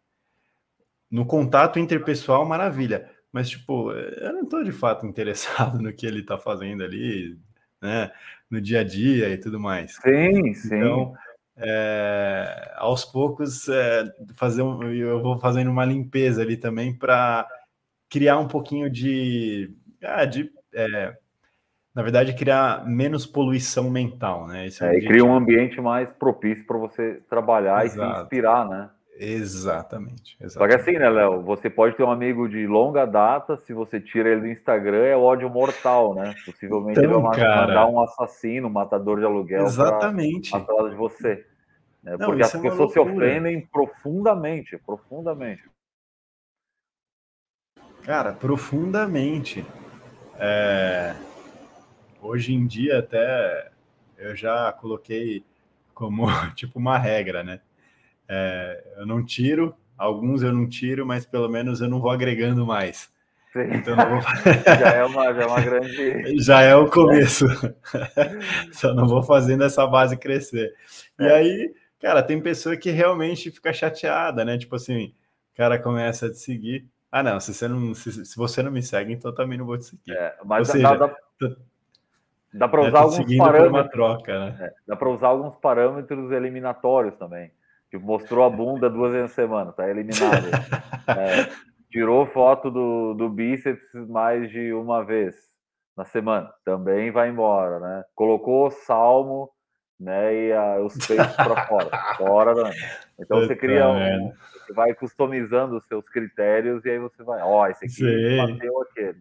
[1.10, 3.10] No contato interpessoal, maravilha.
[3.32, 7.38] Mas, tipo, eu não estou de fato interessado no que ele está fazendo ali,
[7.80, 8.12] né?
[8.50, 9.96] No dia a dia e tudo mais.
[9.96, 10.76] Sim, sim.
[10.76, 11.14] Então,
[11.56, 14.04] é, aos poucos, é,
[14.34, 17.48] fazer um, eu vou fazendo uma limpeza ali também para
[18.10, 19.74] criar um pouquinho de.
[20.04, 21.16] Ah, de é,
[21.94, 24.68] na verdade, criar menos poluição mental, né?
[24.68, 28.12] Esse é, é e cria um ambiente mais propício para você trabalhar Exato.
[28.12, 28.90] e se inspirar, né?
[29.24, 30.54] Exatamente, exatamente.
[30.54, 31.42] Só que assim, né, Léo?
[31.44, 35.16] Você pode ter um amigo de longa data, se você tira ele do Instagram, é
[35.16, 36.34] ódio mortal, né?
[36.46, 37.68] Possivelmente então, ele vai cara...
[37.68, 40.56] mandar um assassino, um matador de aluguel Exatamente.
[40.56, 41.46] atrás de você.
[42.02, 42.16] Né?
[42.18, 45.70] Não, Porque as é pessoas se ofendem profundamente, profundamente.
[48.04, 49.64] Cara, profundamente.
[50.40, 51.14] É...
[52.22, 53.72] Hoje em dia, até
[54.18, 55.44] eu já coloquei
[55.94, 56.26] como
[56.56, 57.60] tipo uma regra, né?
[58.30, 62.66] É, eu não tiro, alguns eu não tiro, mas pelo menos eu não vou agregando
[62.66, 63.12] mais.
[63.52, 63.74] Sim.
[63.74, 64.22] Então vou...
[64.80, 66.38] já, é uma, já é uma grande.
[66.44, 67.46] Já é o começo.
[68.72, 70.74] Só não vou fazendo essa base crescer.
[71.20, 71.26] É.
[71.26, 74.58] E aí, cara, tem pessoa que realmente fica chateada, né?
[74.58, 75.14] Tipo assim,
[75.54, 76.88] o cara começa a te seguir.
[77.12, 79.78] Ah, não, se você não, se, se você não me segue, então também não vou
[79.78, 80.14] te seguir.
[80.14, 81.14] É, mas Ou seja, dá,
[82.54, 83.92] dá para usar alguns parâmetros.
[83.92, 84.58] Troca, né?
[84.62, 87.52] É, dá para usar alguns parâmetros eliminatórios também.
[87.90, 90.46] Tipo, mostrou a bunda duas vezes na semana, tá eliminado.
[91.08, 91.50] é,
[91.90, 95.36] tirou foto do, do bíceps mais de uma vez
[95.96, 98.04] na semana, também vai embora, né?
[98.16, 99.50] Colocou salmo,
[100.00, 100.34] né?
[100.34, 102.72] E a, os peitos para fora, fora, né?
[103.20, 104.32] Então você cria um,
[104.66, 108.38] você vai customizando os seus critérios e aí você vai, ó, oh, esse aqui Sim.
[108.38, 109.20] bateu aquele.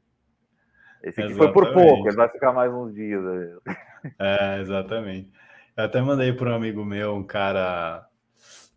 [1.02, 1.36] Esse aqui exatamente.
[1.36, 3.22] foi por pouco, ele vai ficar mais uns dias.
[3.26, 3.74] Aí.
[4.18, 5.30] É, exatamente.
[5.76, 8.06] Eu até mandei para um amigo meu, um cara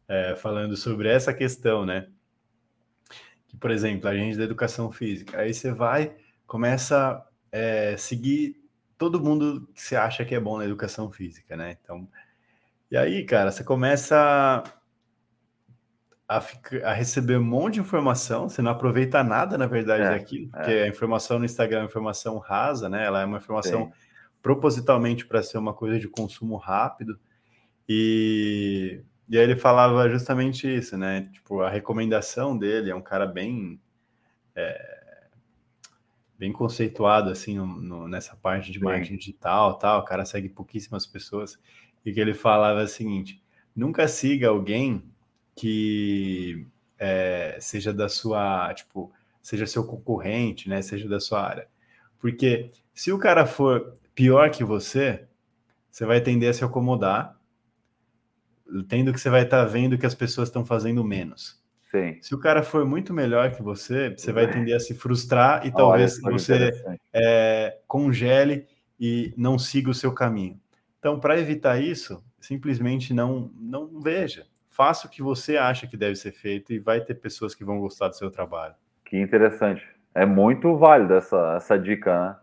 [0.08, 2.08] é, falando sobre essa questão, né?
[3.48, 6.16] Que, por exemplo, a gente da educação física, aí você vai,
[6.48, 8.62] começa a é, seguir
[8.98, 11.78] todo mundo que você acha que é bom na educação física, né?
[11.82, 12.08] Então,
[12.90, 14.64] e aí, cara, você começa
[16.28, 20.10] a, ficar, a receber um monte de informação, você não aproveita nada, na verdade, é,
[20.10, 20.84] daquilo, porque é.
[20.84, 23.06] a informação no Instagram é uma informação rasa, né?
[23.06, 23.92] Ela é uma informação Sim.
[24.42, 27.20] propositalmente para ser uma coisa de consumo rápido.
[27.88, 31.30] E e aí ele falava justamente isso, né?
[31.32, 33.80] Tipo, a recomendação dele é um cara bem
[34.56, 35.28] é,
[36.38, 40.02] bem conceituado assim no, no, nessa parte de marketing digital, tal.
[40.02, 41.58] O cara segue pouquíssimas pessoas
[42.06, 43.42] e que ele falava o seguinte:
[43.76, 45.04] nunca siga alguém
[45.56, 46.68] que
[46.98, 49.12] é, seja da sua, tipo,
[49.42, 50.82] seja seu concorrente, né?
[50.82, 51.68] Seja da sua área,
[52.20, 55.26] Porque se o cara for pior que você,
[55.92, 57.38] você vai tender a se acomodar,
[58.88, 61.62] tendo que você vai estar tá vendo que as pessoas estão fazendo menos.
[61.92, 62.18] Sim.
[62.22, 65.72] Se o cara for muito melhor que você, você vai tender a se frustrar e
[65.72, 66.72] talvez você
[67.14, 68.66] é, congele
[69.00, 70.60] e não siga o seu caminho.
[70.98, 74.48] Então, para evitar isso, simplesmente não, não veja.
[74.76, 77.80] Faça o que você acha que deve ser feito e vai ter pessoas que vão
[77.80, 78.74] gostar do seu trabalho.
[79.06, 79.88] Que interessante.
[80.16, 82.36] É muito válido essa, essa dica, né?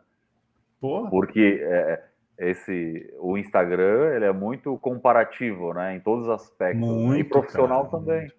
[0.81, 1.11] Porra.
[1.11, 2.05] Porque é,
[2.39, 5.97] esse, o Instagram ele é muito comparativo, né?
[5.97, 6.81] Em todos os aspectos.
[6.81, 8.21] Muito, e profissional cara, também.
[8.21, 8.35] Muito.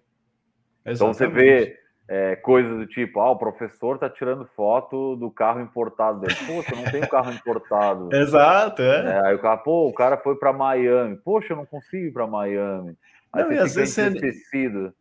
[0.86, 1.78] Então você vê
[2.08, 6.34] é, coisas do tipo, ah, o professor tá tirando foto do carro importado dele.
[6.46, 8.08] Poxa, eu não tenho carro importado.
[8.16, 9.12] Exato, é.
[9.12, 9.26] é.
[9.26, 11.16] Aí o cara, pô, o cara foi para Miami.
[11.16, 12.96] Poxa, eu não consigo ir para Miami.
[13.32, 14.92] Aí não, e às vezes você...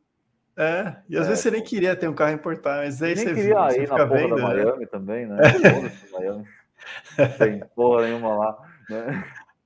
[0.58, 1.30] É, e às é.
[1.30, 3.90] vezes você nem queria ter um carro importado, mas aí nem você queria você ir
[3.90, 4.64] na porra vendo, da né?
[4.64, 5.38] Miami também, né?
[6.12, 6.48] Miami.
[7.38, 8.58] Tem porra nenhuma lá.
[8.90, 9.24] Né?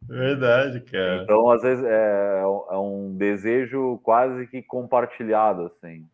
[0.08, 1.24] Verdade, cara.
[1.24, 6.08] Então, às vezes, é, é um desejo quase que compartilhado, assim.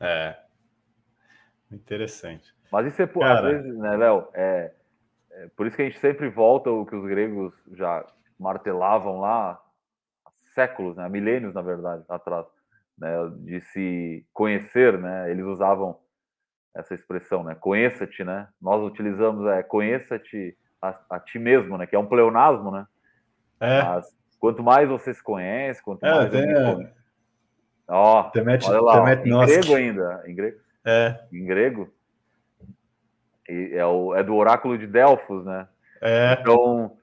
[0.00, 0.36] É.
[1.70, 2.52] Interessante.
[2.70, 3.34] Mas isso é, cara...
[3.34, 4.28] às vezes, né, Léo?
[4.34, 4.72] É,
[5.30, 8.04] é, por isso que a gente sempre volta o que os gregos já
[8.38, 9.60] martelavam lá
[10.54, 12.46] séculos, né, milênios, na verdade, atrás,
[12.98, 15.30] né, de se conhecer, né?
[15.30, 15.98] Eles usavam
[16.74, 17.54] essa expressão, né?
[17.54, 18.48] Conheça-te, né?
[18.60, 21.86] Nós utilizamos é conheça-te a, a, ti mesmo, né?
[21.86, 22.86] Que é um pleonasmo, né?
[23.60, 23.82] É.
[23.82, 24.06] Mas
[24.40, 26.88] quanto mais você se conhece, quanto é, mais tem, eu
[27.86, 30.60] Ó, temete, olha lá, temete, em grego ainda, em grego.
[30.84, 31.20] É.
[31.32, 31.94] Em grego.
[33.48, 35.68] E é, o, é do oráculo de Delfos, né?
[36.00, 36.38] É.
[36.40, 36.96] Então,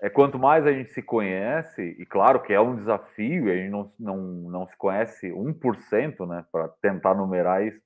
[0.00, 3.70] é quanto mais a gente se conhece, e claro que é um desafio, a gente
[3.70, 4.16] não, não,
[4.50, 7.80] não se conhece 1%, né, para tentar numerar isso,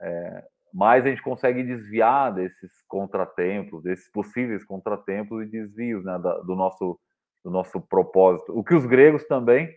[0.00, 6.38] é, mais a gente consegue desviar desses contratempos, desses possíveis contratempos e desvios né, da,
[6.40, 7.00] do, nosso,
[7.42, 8.56] do nosso propósito.
[8.56, 9.74] O que os gregos também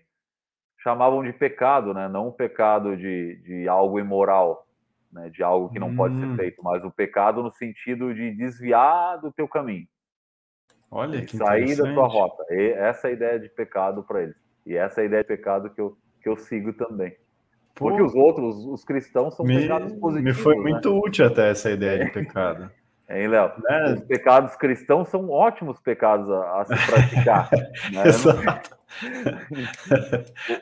[0.80, 2.10] chamavam de pecado, né?
[2.10, 4.68] não o pecado de, de algo imoral,
[5.12, 5.30] né?
[5.30, 5.96] de algo que não hum.
[5.96, 6.36] pode ser hum.
[6.36, 9.88] feito, mas o pecado no sentido de desviar do teu caminho.
[10.92, 12.44] Olha, que sair da tua rota.
[12.50, 14.36] E essa é a ideia de pecado para eles.
[14.66, 17.16] E essa é a ideia de pecado que eu, que eu sigo também.
[17.76, 20.38] Porque os outros, os cristãos, são me, pecados positivos.
[20.38, 20.62] Me foi né?
[20.62, 22.70] muito útil até essa ideia de pecado.
[23.12, 23.52] Hein, Léo?
[23.64, 23.94] Né?
[23.96, 27.50] Os pecados cristãos são ótimos pecados a, a se praticar.
[27.92, 28.08] né?
[28.08, 28.78] Exato.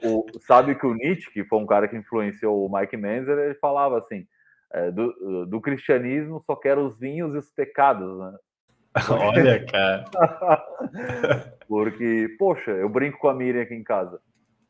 [0.02, 3.38] o, o, sabe que o Nietzsche, que foi um cara que influenciou o Mike Menzer,
[3.38, 4.26] ele falava assim:
[4.72, 8.18] é, do, do, cristianismo só quero os vinhos e os pecados.
[8.18, 8.38] Né?
[9.10, 10.06] Olha, cara.
[11.68, 14.20] Porque, poxa, eu brinco com a Miriam aqui em casa.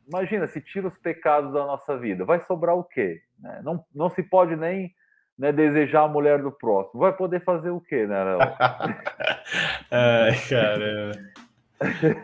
[0.08, 3.22] Imagina, se tira os pecados da nossa vida, vai sobrar o quê?
[3.40, 3.62] Né?
[3.64, 4.92] Não, não se pode nem
[5.38, 7.02] né, desejar a mulher do próximo.
[7.02, 8.40] Vai poder fazer o quê, né, Léo?
[9.92, 11.12] Ai, caramba.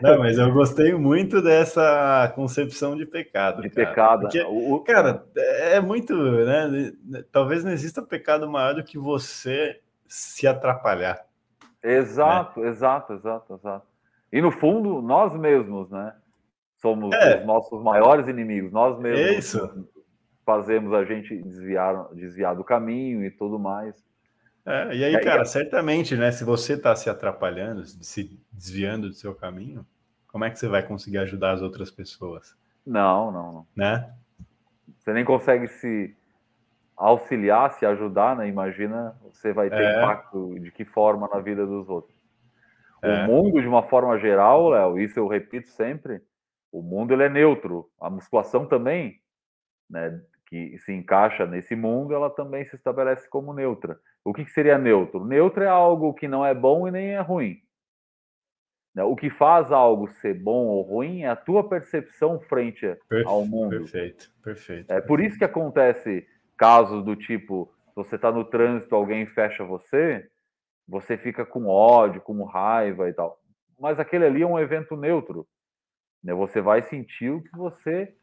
[0.02, 3.62] Não, mas eu gostei muito dessa concepção de pecado.
[3.62, 3.88] De cara.
[3.88, 4.20] pecado.
[4.22, 6.92] Porque, o, cara, é muito, né?
[7.30, 9.78] Talvez não exista pecado maior do que você
[10.08, 11.24] se atrapalhar.
[11.84, 12.68] Exato, né?
[12.68, 13.86] exato, exato, exato.
[14.32, 16.14] E no fundo, nós mesmos, né?
[16.84, 17.40] somos é.
[17.40, 19.88] os nossos maiores inimigos, nós mesmos Isso.
[20.44, 23.94] fazemos a gente desviar, desviar do caminho e tudo mais.
[24.66, 26.30] É, e aí, cara, certamente, né?
[26.30, 29.86] Se você está se atrapalhando, se desviando do seu caminho,
[30.28, 32.54] como é que você vai conseguir ajudar as outras pessoas?
[32.84, 33.66] Não, não, não.
[33.74, 34.12] Né?
[34.98, 36.14] Você nem consegue se
[36.96, 38.48] auxiliar, se ajudar, né?
[38.48, 39.98] Imagina você vai ter é.
[39.98, 42.14] impacto de que forma na vida dos outros.
[43.02, 43.24] É.
[43.24, 46.22] O mundo, de uma forma geral, Léo, isso eu repito sempre,
[46.72, 47.88] o mundo ele é neutro.
[48.00, 49.20] A musculação também,
[49.90, 53.98] né, que se encaixa nesse mundo, ela também se estabelece como neutra.
[54.24, 55.24] O que, que seria neutro?
[55.24, 57.58] Neutro é algo que não é bom e nem é ruim.
[58.94, 62.86] Né, o que faz algo ser bom ou ruim é a tua percepção frente
[63.26, 63.70] ao mundo.
[63.70, 64.90] Perfeito, perfeito.
[64.90, 66.26] É por isso que acontece
[66.56, 70.28] casos do tipo, você está no trânsito, alguém fecha você,
[70.86, 73.40] você fica com ódio, com raiva e tal.
[73.78, 75.46] Mas aquele ali é um evento neutro.
[76.22, 76.32] Né?
[76.34, 78.14] Você vai sentir o que você.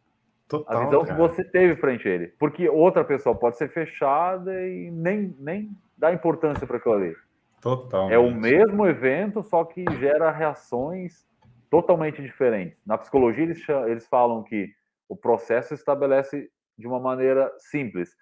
[0.47, 1.13] Total, a visão cara.
[1.13, 2.27] que você teve frente a ele.
[2.27, 7.15] Porque outra pessoa pode ser fechada e nem, nem dá importância para aquilo ali.
[7.61, 8.09] Total.
[8.09, 11.25] É o mesmo evento, só que gera reações
[11.69, 12.77] totalmente diferentes.
[12.85, 14.69] Na psicologia, eles, eles falam que
[15.07, 16.49] o processo estabelece
[16.81, 18.13] de uma maneira simples,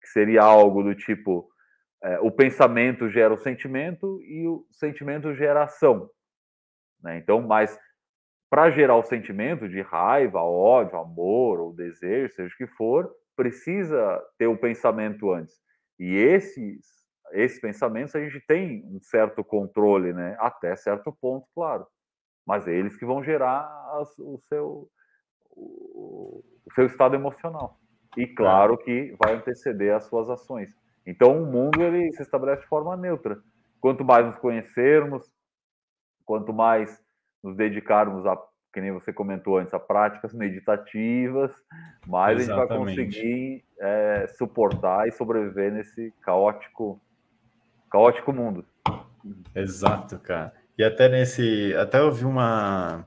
[0.00, 1.48] que seria algo do tipo:
[2.02, 6.10] é, o pensamento gera o sentimento e o sentimento gera ação.
[7.02, 7.18] Né?
[7.18, 7.78] Então, mas
[8.50, 14.22] para gerar o sentimento de raiva, ódio, amor ou desejo, seja o que for, precisa
[14.38, 15.54] ter o pensamento antes.
[15.98, 16.98] E esses
[17.32, 20.36] esses pensamentos a gente tem um certo controle, né?
[20.38, 21.86] Até certo ponto, claro.
[22.46, 23.68] Mas é eles que vão gerar
[24.18, 24.88] o, seu,
[25.50, 26.42] o,
[26.74, 27.78] seu estado emocional.
[28.18, 30.74] E claro que vai anteceder as suas ações.
[31.06, 33.38] Então o mundo ele se estabelece de forma neutra.
[33.80, 35.30] Quanto mais nos conhecermos,
[36.24, 37.02] quanto mais
[37.42, 38.36] nos dedicarmos a,
[38.72, 41.54] que nem você comentou antes, a práticas meditativas,
[42.06, 42.50] mais Exatamente.
[42.50, 47.00] a gente vai conseguir é, suportar e sobreviver nesse caótico
[47.90, 48.64] Caótico mundo.
[49.54, 50.52] Exato, cara.
[50.76, 51.74] E até nesse.
[51.74, 53.06] Até eu vi uma.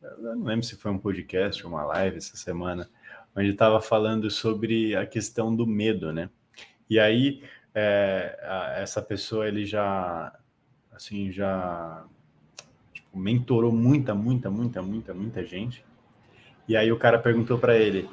[0.00, 2.88] Eu não lembro se foi um podcast ou uma live essa semana,
[3.36, 6.30] onde estava falando sobre a questão do medo, né?
[6.88, 7.42] E aí,
[7.74, 10.32] é, a, essa pessoa, ele já.
[10.92, 12.04] Assim, já.
[12.92, 15.84] Tipo, mentorou muita, muita, muita, muita, muita gente.
[16.68, 18.08] E aí o cara perguntou para ele: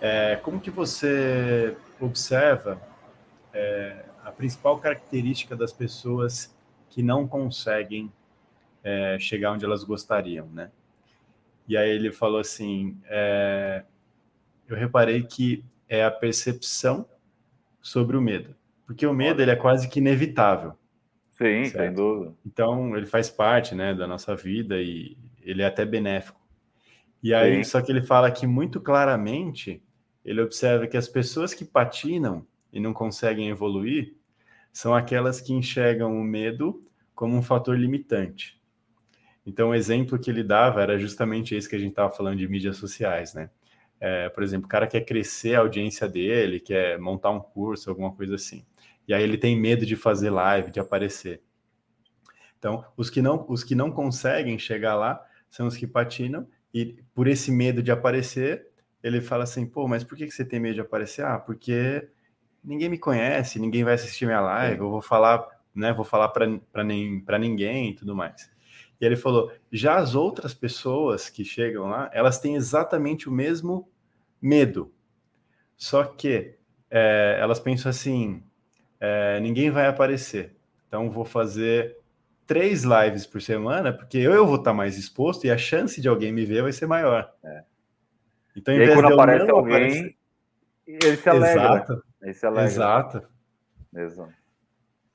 [0.00, 2.80] é, como que você observa
[3.52, 6.54] é, a principal característica das pessoas
[6.90, 8.12] que não conseguem
[8.84, 10.70] é, chegar onde elas gostariam, né?
[11.66, 13.84] E aí ele falou assim: é,
[14.68, 17.08] eu reparei que é a percepção
[17.80, 18.54] sobre o medo,
[18.86, 20.74] porque o medo ele é quase que inevitável.
[21.32, 21.76] Sim, certo?
[21.76, 22.34] sem dúvida.
[22.44, 26.38] Então ele faz parte, né, da nossa vida e ele é até benéfico.
[27.22, 27.70] E aí, Sim.
[27.70, 29.82] só que ele fala que muito claramente
[30.24, 34.14] ele observa que as pessoas que patinam e não conseguem evoluir
[34.72, 36.80] são aquelas que enxergam o medo
[37.14, 38.60] como um fator limitante.
[39.44, 42.46] Então, o exemplo que ele dava era justamente esse que a gente estava falando de
[42.46, 43.50] mídias sociais, né?
[44.00, 48.12] É, por exemplo, o cara quer crescer a audiência dele, quer montar um curso, alguma
[48.12, 48.64] coisa assim.
[49.06, 51.40] E aí ele tem medo de fazer live, de aparecer.
[52.58, 57.02] Então, os que não, os que não conseguem chegar lá são os que patinam, e
[57.14, 58.68] por esse medo de aparecer,
[59.02, 61.24] ele fala assim: pô, mas por que você tem medo de aparecer?
[61.24, 62.08] Ah, porque
[62.62, 66.84] ninguém me conhece, ninguém vai assistir minha live, eu vou falar, né, vou falar para
[66.84, 68.50] nem, ninguém e tudo mais.
[69.00, 73.88] E ele falou: já as outras pessoas que chegam lá, elas têm exatamente o mesmo
[74.40, 74.92] medo,
[75.76, 76.54] só que
[76.90, 78.42] é, elas pensam assim:
[79.00, 80.56] é, ninguém vai aparecer,
[80.86, 81.96] então vou fazer
[82.46, 86.08] três lives por semana, porque eu, eu vou estar mais exposto e a chance de
[86.08, 87.30] alguém me ver vai ser maior.
[87.44, 87.62] É.
[88.56, 90.16] Então, em e vez aí, quando de aparece alguém, aparecer...
[90.86, 91.50] ele se alegra.
[91.52, 92.04] Exato.
[92.22, 92.64] Esse é legal.
[92.64, 93.28] Exato.
[93.94, 94.32] Exato.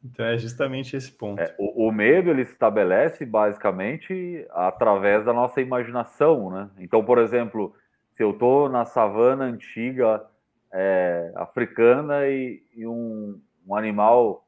[0.04, 1.42] Então é justamente esse ponto.
[1.42, 6.70] É, o, o, medo ele se estabelece basicamente através da nossa imaginação, né?
[6.78, 7.74] Então, por exemplo,
[8.14, 10.26] se eu estou na savana antiga
[10.74, 14.46] é, africana e, e um, um, animal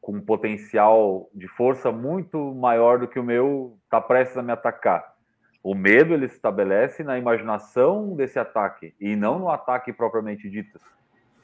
[0.00, 5.12] com potencial de força muito maior do que o meu está prestes a me atacar.
[5.62, 10.80] O medo ele se estabelece na imaginação desse ataque e não no ataque propriamente dito.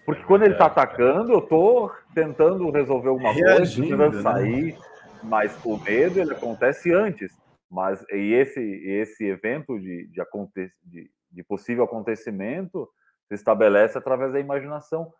[0.09, 4.23] Porque quando ele está atacando, eu estou tentando resolver alguma coisa, tentando né?
[4.23, 4.81] sair, né?
[5.23, 7.31] mas o medo ele acontece antes.
[7.71, 12.89] Mas e esse esse evento de, de, aconte, de, de possível acontecimento
[13.27, 15.13] se estabelece através da imaginação.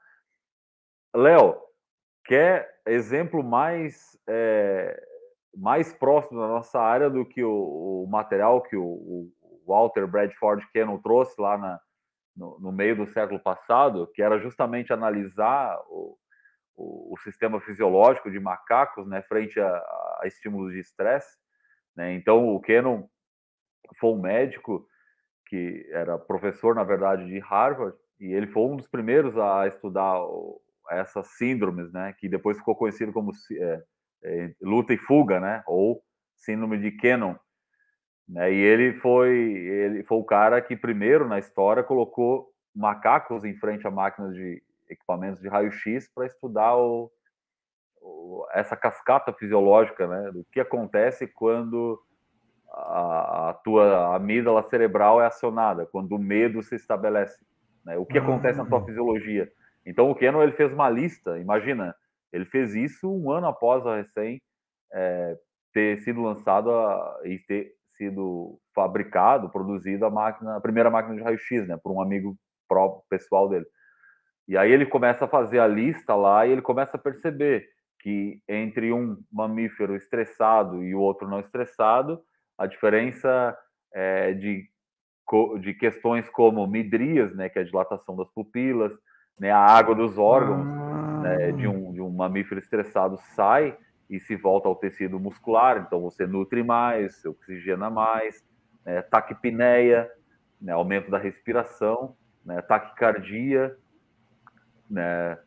[1.15, 1.61] Léo,
[2.25, 4.99] quer exemplo mais é,
[5.55, 9.33] mais próximo da nossa área do que o, o material que o, o,
[9.67, 11.79] Walter Bradford Cannon trouxe lá na,
[12.39, 16.17] no, no, meio do século passado, que era justamente analisar o,
[16.77, 21.37] o, o sistema fisiológico de macacos né, frente a, a estímulos de estresse.
[21.97, 22.15] Né?
[22.15, 23.09] Então, o Cannon
[23.99, 24.87] foi um médico
[25.47, 30.19] que era professor, na verdade, de Harvard, e ele foi um dos primeiros a estudar
[30.91, 33.83] essas síndromes, né, que depois ficou conhecido como é,
[34.25, 35.63] é, luta e fuga, né?
[35.67, 36.03] Ou
[36.37, 37.37] síndrome de Cannon.
[38.29, 38.53] Né?
[38.53, 43.87] E ele foi, ele foi o cara que primeiro na história colocou macacos em frente
[43.87, 47.11] a máquinas de equipamentos de raio-x para estudar o,
[48.01, 50.31] o, essa cascata fisiológica, né?
[50.31, 52.01] Do que acontece quando
[52.71, 57.39] a, a tua amígdala cerebral é acionada, quando o medo se estabelece.
[57.85, 57.97] Né?
[57.97, 59.51] O que acontece na tua fisiologia.
[59.87, 61.95] Então o Cannon ele fez uma lista, imagina,
[62.31, 64.41] ele fez isso um ano após a recém
[64.93, 65.37] é,
[65.73, 71.23] ter sido lançado a, e ter sido fabricado, produzido a máquina, a primeira máquina de
[71.23, 72.35] raio-x, né, por um amigo
[72.67, 73.67] próprio pessoal dele.
[74.47, 77.69] E aí ele começa a fazer a lista lá e ele começa a perceber
[78.01, 82.23] que entre um mamífero estressado e o outro não estressado,
[82.57, 83.57] a diferença
[83.93, 84.65] é de,
[85.61, 88.93] de questões como midrias, né, que é a dilatação das pupilas,
[89.39, 90.65] né, a água dos órgãos,
[91.23, 93.77] né, de, um, de um mamífero estressado sai
[94.09, 98.45] e se volta ao tecido muscular, então você nutre mais, oxigena mais,
[98.85, 100.11] né, taquipneia,
[100.61, 103.77] né, aumento da respiração, né, taquicardia,
[104.89, 105.39] né,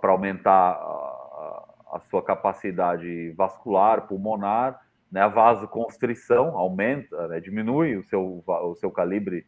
[0.00, 4.80] para aumentar a, a, sua capacidade vascular, pulmonar,
[5.12, 5.20] né?
[5.20, 7.38] A vasoconstrição aumenta, né?
[7.38, 9.46] diminui o seu, o seu calibre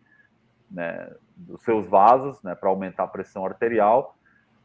[0.70, 1.10] né?
[1.34, 2.54] dos seus vasos, né?
[2.54, 4.14] Para aumentar a pressão arterial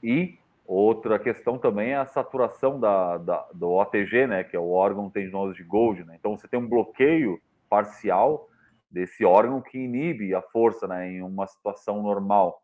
[0.03, 0.37] e
[0.71, 5.09] Outra questão também é a saturação da, da, do OTG, né, que é o órgão
[5.09, 6.03] tendinoso de Golgi.
[6.03, 6.15] Né?
[6.19, 8.47] Então, você tem um bloqueio parcial
[8.87, 12.61] desse órgão que inibe a força né, em uma situação normal.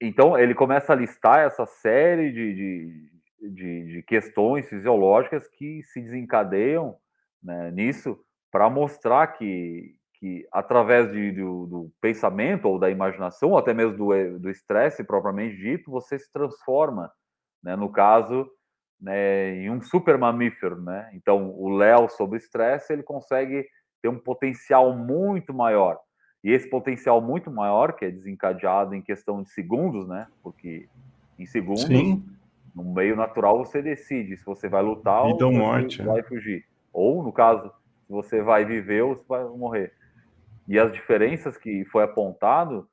[0.00, 3.10] Então, ele começa a listar essa série de, de,
[3.50, 6.96] de, de questões fisiológicas que se desencadeiam
[7.42, 8.18] né, nisso
[8.50, 13.96] para mostrar que, que através de, do, do, pensamento ou da imaginação, ou até mesmo
[14.38, 17.10] do estresse propriamente dito, você se transforma,
[17.62, 18.46] né, no caso,
[19.00, 21.10] né, em um super mamífero, né?
[21.14, 23.66] Então, o Léo sob estresse, ele consegue
[24.02, 25.98] ter um potencial muito maior.
[26.44, 30.26] E esse potencial muito maior, que é desencadeado em questão de segundos, né?
[30.42, 30.86] Porque
[31.38, 32.22] em segundos, Sim.
[32.74, 36.66] no meio natural, você decide se você vai lutar Vida ou morte, vai fugir.
[36.92, 37.72] Ou, no caso,
[38.06, 39.94] se você vai viver ou se vai morrer.
[40.70, 42.88] E as diferenças que foi apontado,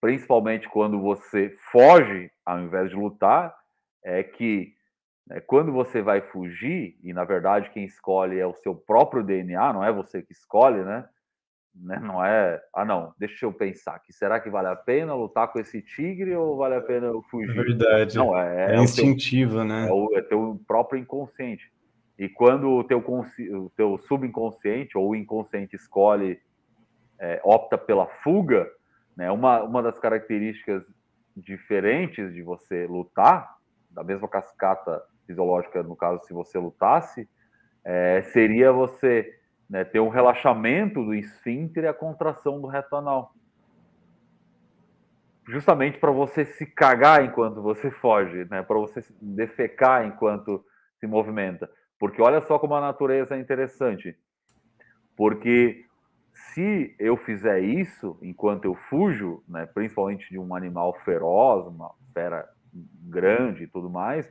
[0.00, 3.52] principalmente quando você foge ao invés de lutar,
[4.04, 4.72] é que
[5.26, 9.72] né, quando você vai fugir, e na verdade quem escolhe é o seu próprio DNA,
[9.72, 11.08] não é você que escolhe, né?
[11.74, 11.98] né?
[11.98, 15.58] Não é, ah não, deixa eu pensar, que será que vale a pena lutar com
[15.58, 17.50] esse tigre ou vale a pena eu fugir?
[17.50, 18.16] É verdade.
[18.18, 19.88] Não, é, é, é instintivo, né?
[19.88, 21.72] É o, é teu próprio inconsciente.
[22.18, 26.40] E quando o teu, o teu subconsciente ou o inconsciente escolhe,
[27.18, 28.70] é, opta pela fuga,
[29.16, 30.84] né, uma, uma das características
[31.36, 33.56] diferentes de você lutar,
[33.90, 37.28] da mesma cascata fisiológica, no caso, se você lutasse,
[37.84, 39.38] é, seria você
[39.68, 43.34] né, ter um relaxamento do esfíncter e a contração do reto anal.
[45.48, 50.64] Justamente para você se cagar enquanto você foge, né, para você defecar enquanto
[50.98, 51.70] se movimenta.
[51.98, 54.16] Porque olha só como a natureza é interessante.
[55.16, 55.84] Porque
[56.54, 62.46] se eu fizer isso enquanto eu fujo, né, principalmente de um animal feroz, uma fera
[63.08, 64.28] grande e tudo mais,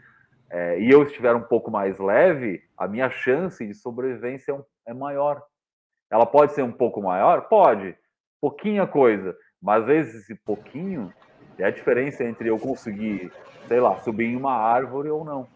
[0.50, 4.94] é, e eu estiver um pouco mais leve, a minha chance de sobrevivência é, é
[4.94, 5.42] maior.
[6.10, 7.48] Ela pode ser um pouco maior?
[7.48, 7.98] Pode.
[8.40, 9.36] Pouquinha coisa.
[9.62, 11.12] Mas às vezes esse pouquinho
[11.58, 13.32] é a diferença entre eu conseguir,
[13.68, 15.48] sei lá, subir em uma árvore ou não.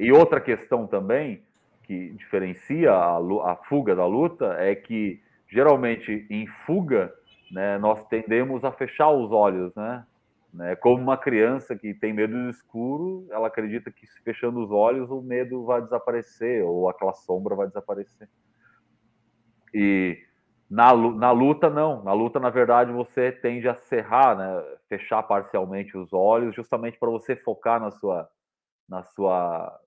[0.00, 1.42] E outra questão também,
[1.82, 7.12] que diferencia a, a fuga da luta, é que geralmente em fuga,
[7.52, 10.06] né, nós tendemos a fechar os olhos, né?
[10.54, 10.74] né?
[10.74, 15.20] Como uma criança que tem medo do escuro, ela acredita que fechando os olhos o
[15.20, 18.26] medo vai desaparecer ou aquela sombra vai desaparecer.
[19.74, 20.18] E
[20.68, 22.02] na, na luta, não.
[22.02, 24.64] Na luta, na verdade, você tende a cerrar, né?
[24.88, 28.28] fechar parcialmente os olhos, justamente para você focar na sua,
[28.88, 29.78] na sua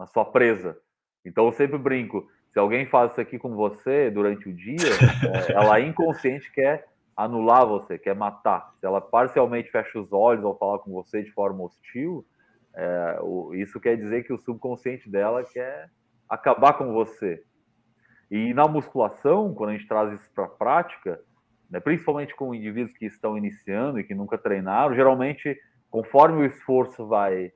[0.00, 0.78] na sua presa.
[1.24, 4.76] Então eu sempre brinco, se alguém faz isso aqui com você durante o dia,
[5.50, 8.74] é, ela inconsciente quer anular você, quer matar.
[8.80, 12.24] Se ela parcialmente fecha os olhos ao falar com você de forma hostil,
[12.74, 15.90] é, o, isso quer dizer que o subconsciente dela quer
[16.26, 17.42] acabar com você.
[18.30, 21.20] E na musculação, quando a gente traz isso para a prática,
[21.68, 25.60] né, principalmente com indivíduos que estão iniciando e que nunca treinaram, geralmente,
[25.90, 27.52] conforme o esforço vai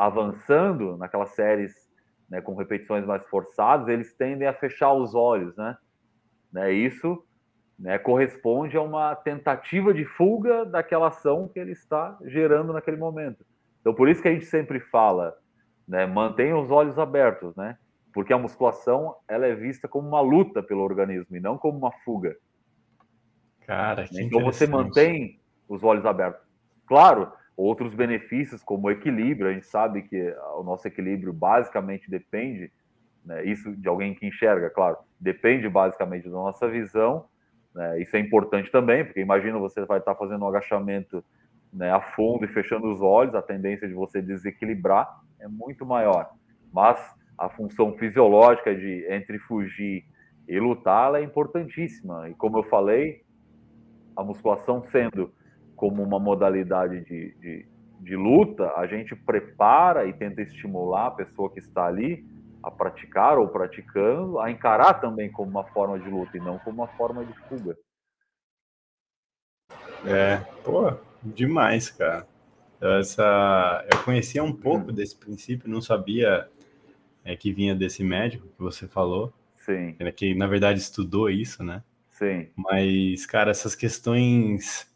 [0.00, 1.74] avançando naquelas séries
[2.26, 5.76] né, com repetições mais forçadas, eles tendem a fechar os olhos, né?
[6.50, 7.22] né isso
[7.78, 13.44] né, corresponde a uma tentativa de fuga daquela ação que ele está gerando naquele momento.
[13.82, 15.36] Então, por isso que a gente sempre fala,
[15.86, 17.76] né, mantenha os olhos abertos, né?
[18.12, 21.92] Porque a musculação ela é vista como uma luta pelo organismo e não como uma
[22.04, 22.36] fuga.
[23.66, 26.42] Cara, que então você mantém os olhos abertos.
[26.86, 29.50] Claro, outros benefícios, como equilíbrio.
[29.50, 32.72] A gente sabe que o nosso equilíbrio basicamente depende,
[33.24, 37.26] né, isso de alguém que enxerga, claro, depende basicamente da nossa visão.
[37.74, 41.22] Né, isso é importante também, porque imagina você vai estar fazendo um agachamento
[41.72, 46.30] né, a fundo e fechando os olhos, a tendência de você desequilibrar é muito maior.
[46.72, 46.98] Mas
[47.38, 50.04] a função fisiológica de entre fugir
[50.48, 52.28] e lutar é importantíssima.
[52.28, 53.22] E como eu falei,
[54.16, 55.32] a musculação sendo
[55.80, 57.66] como uma modalidade de, de,
[58.00, 62.22] de, luta, a gente prepara e tenta estimular a pessoa que está ali
[62.62, 66.82] a praticar ou praticando, a encarar também como uma forma de luta e não como
[66.82, 67.74] uma forma de fuga.
[70.04, 70.92] É, pô,
[71.22, 72.26] demais, cara.
[72.78, 76.46] Essa, eu conhecia um pouco desse princípio, não sabia
[77.24, 79.32] é, que vinha desse médico que você falou.
[79.56, 79.96] Sim.
[80.14, 81.82] Que na verdade estudou isso, né?
[82.10, 82.50] Sim.
[82.54, 84.89] Mas, cara, essas questões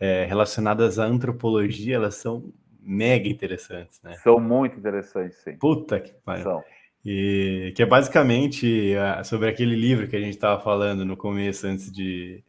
[0.00, 2.50] é, relacionadas à antropologia, elas são
[2.80, 4.16] mega interessantes, né?
[4.22, 5.56] São muito interessantes, sim.
[5.56, 6.62] Puta que pariu.
[7.04, 8.94] E que é basicamente
[9.24, 12.42] sobre aquele livro que a gente estava falando no começo, antes de,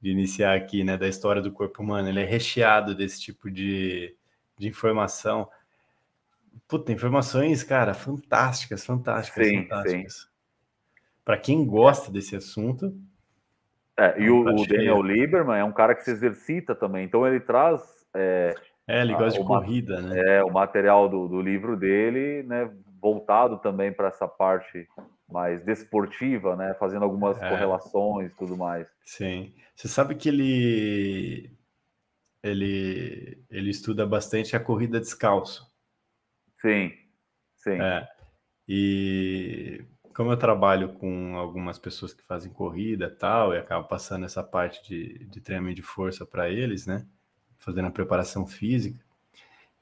[0.00, 2.08] de, iniciar aqui, né, da história do corpo humano.
[2.08, 4.16] Ele é recheado desse tipo de,
[4.58, 5.48] de informação.
[6.66, 10.28] Puta, informações, cara, fantásticas, fantásticas, sim, fantásticas.
[11.24, 12.96] Para quem gosta desse assunto.
[13.98, 17.40] É, e o, o Daniel Lieberman é um cara que se exercita também, então ele
[17.40, 17.82] traz.
[18.14, 18.54] É,
[18.88, 20.38] é ele gosta de corrida, né?
[20.38, 24.88] É, o material do, do livro dele, né, voltado também para essa parte
[25.30, 26.74] mais desportiva, né?
[26.74, 27.48] Fazendo algumas é.
[27.48, 28.86] correlações e tudo mais.
[29.04, 29.54] Sim.
[29.74, 31.50] Você sabe que ele
[32.42, 35.72] ele ele estuda bastante a corrida descalço.
[36.60, 36.92] Sim.
[37.56, 37.80] Sim.
[37.80, 38.08] É.
[38.68, 39.84] E
[40.14, 44.88] como eu trabalho com algumas pessoas que fazem corrida tal, e acabo passando essa parte
[44.88, 47.04] de, de treinamento de força para eles, né?
[47.58, 49.04] Fazendo a preparação física.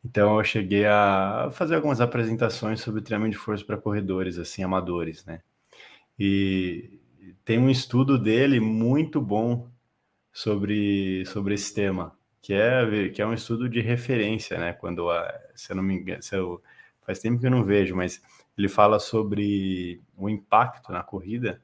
[0.04, 5.24] Então eu cheguei a fazer algumas apresentações sobre treinamento de força para corredores assim amadores,
[5.24, 5.42] né?
[6.18, 6.98] E
[7.44, 9.68] tem um estudo dele muito bom
[10.32, 14.72] sobre sobre esse tema, que é que é um estudo de referência, né?
[14.72, 16.62] Quando a, se eu não me engano, eu,
[17.02, 18.22] faz tempo que eu não vejo, mas
[18.62, 21.60] ele fala sobre o impacto na corrida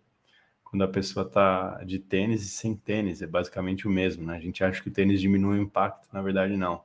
[0.64, 4.36] quando a pessoa está de tênis e sem tênis, é basicamente o mesmo, né?
[4.36, 6.84] A gente acha que o tênis diminui o impacto, na verdade não.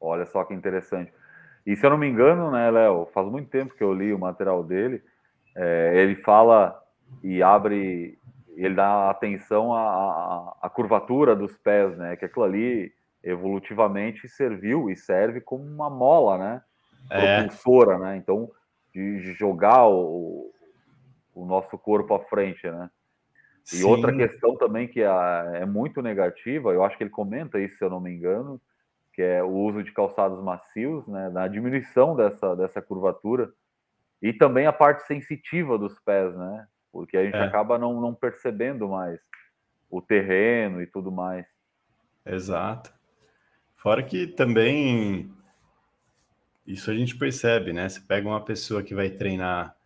[0.00, 1.12] Olha só que interessante.
[1.66, 4.18] E se eu não me engano, né, Léo, faz muito tempo que eu li o
[4.18, 5.02] material dele.
[5.56, 6.80] É, ele fala
[7.22, 8.18] e abre,
[8.54, 12.14] ele dá atenção à, à, curvatura dos pés, né?
[12.16, 12.92] Que aquilo ali
[13.24, 16.62] evolutivamente serviu e serve como uma mola, né?
[17.10, 17.42] É.
[17.42, 18.16] Propulsora, né?
[18.16, 18.50] Então,
[18.92, 20.52] de jogar o,
[21.34, 22.90] o nosso corpo à frente, né?
[23.72, 23.84] E Sim.
[23.84, 25.08] outra questão também que é,
[25.54, 28.60] é muito negativa, eu acho que ele comenta isso, se eu não me engano,
[29.12, 33.50] que é o uso de calçados macios, né, na diminuição dessa, dessa curvatura,
[34.20, 37.42] e também a parte sensitiva dos pés, né, porque a gente é.
[37.42, 39.18] acaba não, não percebendo mais
[39.88, 41.46] o terreno e tudo mais.
[42.26, 42.92] Exato.
[43.76, 45.32] Fora que também
[46.66, 47.88] isso a gente percebe, né?
[47.88, 49.76] Você pega uma pessoa que vai treinar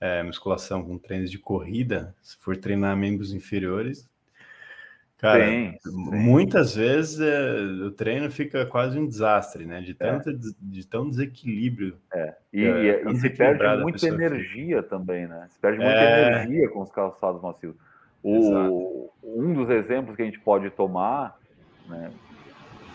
[0.00, 4.08] é, musculação com treinos de corrida, se for treinar membros inferiores,
[5.24, 5.90] Cara, sim, sim.
[6.10, 9.80] muitas vezes é, o treino fica quase um desastre, né?
[9.80, 9.94] De, é.
[9.94, 10.34] tanto, é.
[10.60, 11.96] de tão desequilíbrio.
[12.12, 12.34] É.
[12.52, 14.82] E, é, e se perde muita energia fica.
[14.82, 15.46] também, né?
[15.48, 16.28] Se perde muita é.
[16.28, 17.74] energia com os calçados macios.
[18.22, 21.38] O, um dos exemplos que a gente pode tomar,
[21.88, 22.10] né?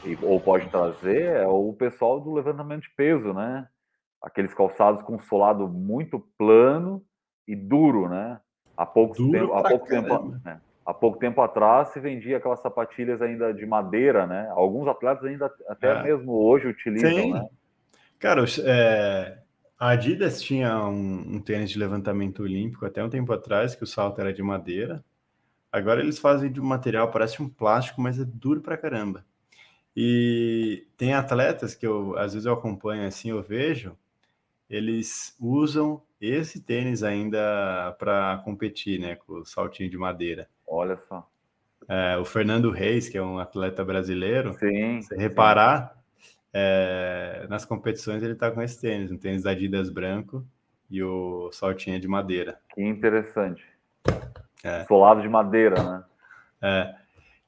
[0.06, 3.68] E, ou pode trazer, é o pessoal do levantamento de peso, né?
[4.22, 7.04] Aqueles calçados com solado muito plano
[7.48, 8.40] e duro, né?
[8.76, 10.62] Há pouco tempo, há pouco tempo, né?
[10.86, 14.48] há pouco tempo atrás se vendia aquelas sapatilhas ainda de madeira, né?
[14.52, 16.04] Alguns atletas ainda até é.
[16.04, 17.34] mesmo hoje utilizam, Sim.
[17.34, 17.48] né?
[18.18, 19.38] Cara, é,
[19.78, 23.88] a Adidas tinha um, um, tênis de levantamento olímpico até um tempo atrás, que o
[23.88, 25.04] salto era de madeira.
[25.72, 29.24] Agora eles fazem de um material, parece um plástico, mas é duro pra caramba.
[30.02, 33.98] E tem atletas que eu, às vezes eu acompanho assim, eu vejo,
[34.70, 40.48] eles usam esse tênis ainda para competir, né, com o saltinho de madeira.
[40.66, 41.28] Olha só.
[41.86, 45.94] É, o Fernando Reis, que é um atleta brasileiro, sim, se reparar,
[46.54, 50.48] é, nas competições ele está com esse tênis, um tênis da Adidas branco
[50.90, 52.58] e o saltinho de madeira.
[52.74, 53.66] Que interessante.
[54.64, 54.86] É.
[54.86, 56.04] Solado de madeira, né?
[56.62, 56.96] É.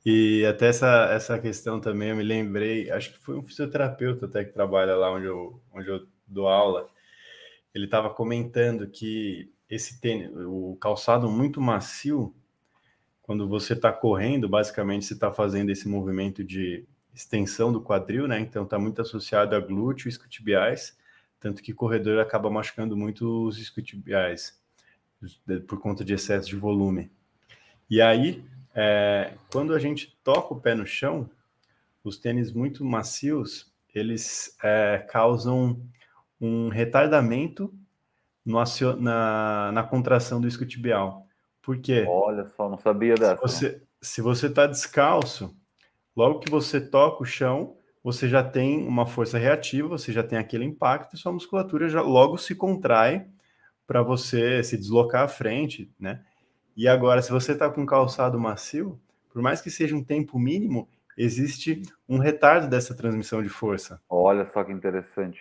[0.06, 4.44] E até essa, essa questão também eu me lembrei, acho que foi um fisioterapeuta até
[4.44, 6.90] que trabalha lá onde eu, onde eu dou aula.
[7.74, 12.36] Ele estava comentando que esse tênis, o calçado muito macio,
[13.22, 18.40] quando você está correndo, basicamente você está fazendo esse movimento de extensão do quadril, né?
[18.40, 20.98] Então está muito associado a glúteo e isquiotibiais,
[21.40, 24.60] tanto que corredor acaba machucando muito os isquiotibiais
[25.68, 27.12] por conta de excesso de volume.
[27.90, 28.44] E aí,
[28.76, 31.30] é, quando a gente toca o pé no chão,
[32.04, 35.80] os tênis muito macios, eles é, causam
[36.40, 37.74] um retardamento
[38.46, 38.60] no,
[39.00, 41.28] na, na contração do isquiotibial.
[41.62, 42.06] Por quê?
[42.08, 43.36] Olha só, não sabia dessa.
[43.36, 45.56] Se você, se você está descalço,
[46.16, 50.40] logo que você toca o chão, você já tem uma força reativa, você já tem
[50.40, 53.28] aquele impacto, e sua musculatura já logo se contrai
[53.86, 56.24] para você se deslocar à frente, né?
[56.82, 59.00] E agora, se você está com calçado macio,
[59.32, 64.02] por mais que seja um tempo mínimo, existe um retardo dessa transmissão de força.
[64.10, 65.40] Olha só que interessante.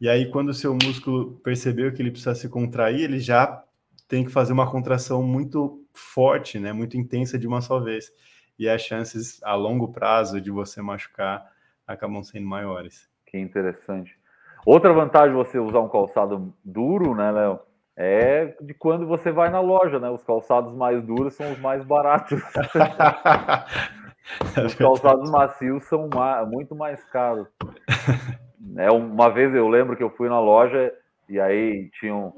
[0.00, 3.62] E aí, quando o seu músculo percebeu que ele precisa se contrair, ele já
[4.08, 8.12] tem que fazer uma contração muito forte, né, muito intensa de uma só vez.
[8.58, 11.48] e as chances a longo prazo de você machucar
[11.86, 13.08] acabam sendo maiores.
[13.24, 14.18] Que interessante.
[14.66, 17.60] Outra vantagem de você usar um calçado duro, né, Léo?
[17.96, 20.08] É de quando você vai na loja, né?
[20.08, 22.40] Os calçados mais duros são os mais baratos.
[24.64, 26.08] os calçados macios são
[26.50, 27.48] muito mais caros.
[28.76, 30.92] É, uma vez eu lembro que eu fui na loja
[31.28, 32.32] e aí tinham.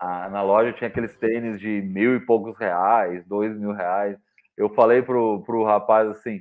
[0.00, 4.16] na loja tinha aqueles tênis de mil e poucos reais, dois mil reais.
[4.56, 6.40] Eu falei pro, pro rapaz assim,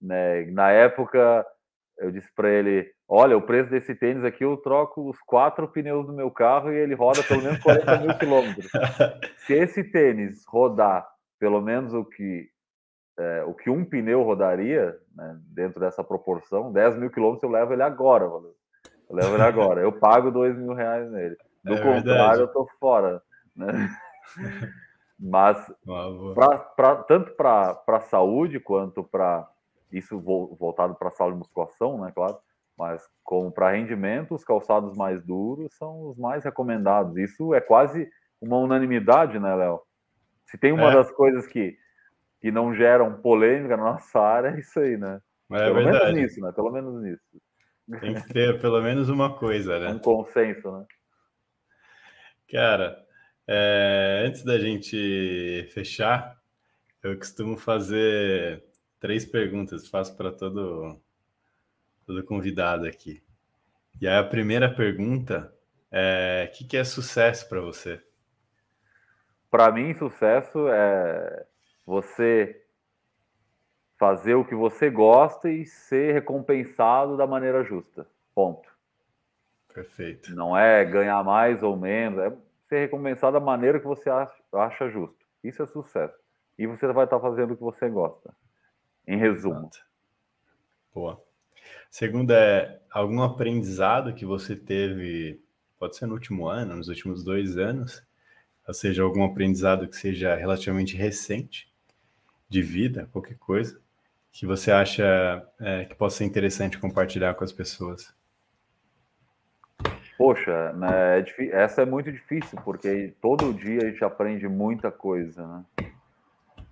[0.00, 1.46] né, na época
[1.98, 6.06] eu disse para ele: Olha, o preço desse tênis aqui eu troco os quatro pneus
[6.06, 8.68] do meu carro e ele roda pelo menos 40 mil quilômetros.
[9.46, 11.06] Se esse tênis rodar
[11.38, 12.48] pelo menos o que
[13.18, 17.72] é, o que um pneu rodaria, né, dentro dessa proporção, 10 mil quilômetros eu levo
[17.72, 18.54] ele agora, valeu.
[19.08, 19.80] Eu levo ele agora.
[19.80, 21.36] Eu pago 2 mil reais nele.
[21.64, 22.40] Do é contrário, verdade.
[22.40, 23.22] eu tô fora.
[23.54, 23.66] Né?
[25.18, 25.72] Mas,
[26.34, 29.48] pra, pra, tanto para a saúde quanto para
[29.90, 32.36] isso voltado para a sala de musculação, né, claro,
[32.76, 37.16] mas como para rendimento, os calçados mais duros são os mais recomendados.
[37.16, 38.08] Isso é quase
[38.40, 39.80] uma unanimidade, né, Léo?
[40.46, 40.94] Se tem uma é.
[40.94, 41.76] das coisas que,
[42.40, 45.20] que não geram polêmica na nossa área, é isso aí, né?
[45.50, 46.14] É pelo verdade.
[46.14, 46.52] menos nisso, né?
[46.52, 47.22] Pelo menos nisso.
[48.00, 49.88] Tem que ter pelo menos uma coisa, né?
[49.90, 50.84] Um consenso, né?
[52.50, 53.04] Cara,
[53.46, 56.36] é, antes da gente fechar,
[57.02, 58.64] eu costumo fazer
[58.98, 61.00] três perguntas, faço para todo,
[62.06, 63.22] todo convidado aqui.
[64.00, 65.52] E aí a primeira pergunta
[65.90, 68.00] é: o que, que é sucesso para você?
[69.50, 71.46] Para mim, sucesso é
[71.84, 72.62] você
[73.98, 78.06] fazer o que você gosta e ser recompensado da maneira justa.
[78.34, 78.68] Ponto.
[79.72, 80.34] Perfeito.
[80.34, 82.32] Não é ganhar mais ou menos, é
[82.68, 85.26] ser recompensado da maneira que você acha, acha justo.
[85.42, 86.14] Isso é sucesso.
[86.58, 88.34] E você vai estar fazendo o que você gosta
[89.06, 89.70] em resumo.
[90.92, 91.25] Boa.
[91.98, 95.40] Segunda é algum aprendizado que você teve,
[95.78, 98.06] pode ser no último ano, nos últimos dois anos,
[98.68, 101.72] ou seja, algum aprendizado que seja relativamente recente,
[102.50, 103.80] de vida, qualquer coisa,
[104.30, 108.14] que você acha é, que possa ser interessante compartilhar com as pessoas?
[110.18, 115.46] Poxa, né, é essa é muito difícil, porque todo dia a gente aprende muita coisa,
[115.46, 115.64] né?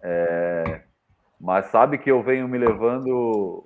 [0.02, 0.82] É,
[1.40, 3.64] mas sabe que eu venho me levando.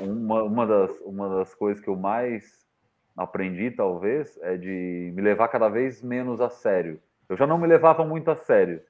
[0.00, 2.66] Uma, uma, das, uma das coisas que eu mais
[3.16, 7.00] aprendi, talvez, é de me levar cada vez menos a sério.
[7.28, 8.82] Eu já não me levava muito a sério,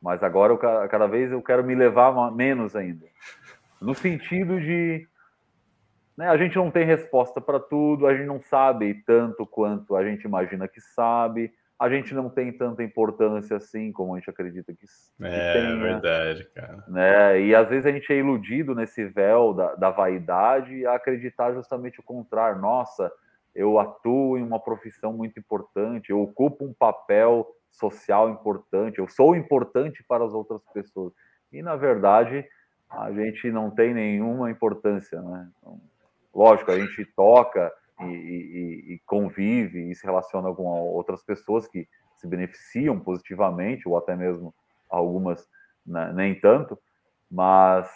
[0.00, 3.06] mas agora eu, cada vez eu quero me levar menos ainda.
[3.80, 5.06] No sentido de.
[6.16, 10.04] Né, a gente não tem resposta para tudo, a gente não sabe tanto quanto a
[10.04, 14.72] gente imagina que sabe a gente não tem tanta importância assim como a gente acredita
[14.72, 15.72] que, que é, tem.
[15.72, 16.84] É verdade, cara.
[16.88, 17.40] Né?
[17.42, 22.00] E às vezes a gente é iludido nesse véu da, da vaidade a acreditar justamente
[22.00, 22.60] o contrário.
[22.60, 23.12] Nossa,
[23.54, 29.36] eu atuo em uma profissão muito importante, eu ocupo um papel social importante, eu sou
[29.36, 31.12] importante para as outras pessoas.
[31.52, 32.44] E na verdade
[32.90, 35.48] a gente não tem nenhuma importância, né?
[35.58, 35.80] Então,
[36.34, 41.88] lógico, a gente toca e, e, e, convive e se relaciona com outras pessoas que
[42.16, 44.54] se beneficiam positivamente, ou até mesmo
[44.88, 45.46] algumas
[45.86, 46.78] né, nem tanto,
[47.30, 47.88] mas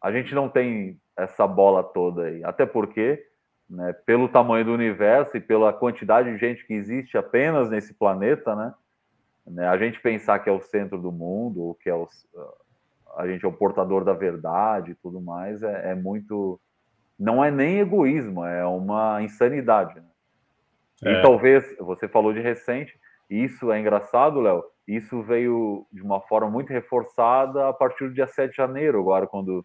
[0.00, 3.24] a gente não tem essa bola toda aí, até porque,
[3.68, 8.54] né, pelo tamanho do universo e pela quantidade de gente que existe apenas nesse planeta,
[8.54, 8.74] né,
[9.46, 12.08] né a gente pensar que é o centro do mundo, ou que é o,
[13.16, 16.60] a gente é o portador da verdade e tudo mais, é, é muito
[17.18, 19.94] não é nem egoísmo, é uma insanidade.
[19.96, 20.06] Né?
[21.04, 21.12] É.
[21.12, 22.98] E talvez, você falou de recente,
[23.28, 28.26] isso é engraçado, Léo, isso veio de uma forma muito reforçada a partir do dia
[28.26, 29.64] 7 de janeiro, agora, quando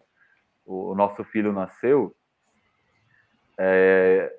[0.64, 2.14] o nosso filho nasceu.
[3.58, 4.32] É,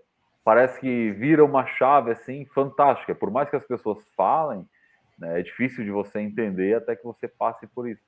[0.43, 3.15] parece que vira uma chave assim fantástica.
[3.15, 4.67] Por mais que as pessoas falem,
[5.17, 8.03] né, é difícil de você entender até que você passe por isso.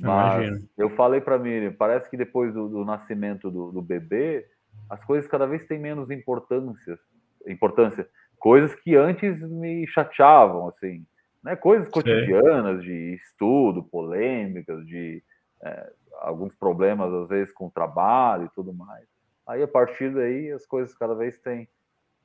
[0.00, 4.46] Mas eu falei para mim, parece que depois do, do nascimento do, do, bebê,
[4.90, 6.98] as coisas cada vez têm menos importância,
[7.46, 8.08] importância,
[8.38, 11.06] coisas que antes me chateavam, assim,
[11.42, 11.54] né?
[11.54, 15.22] Coisas cotidianas de estudo, polêmicas, de
[15.62, 19.06] é, alguns problemas às vezes com o trabalho e tudo mais.
[19.46, 21.68] Aí a partir daí as coisas cada vez têm,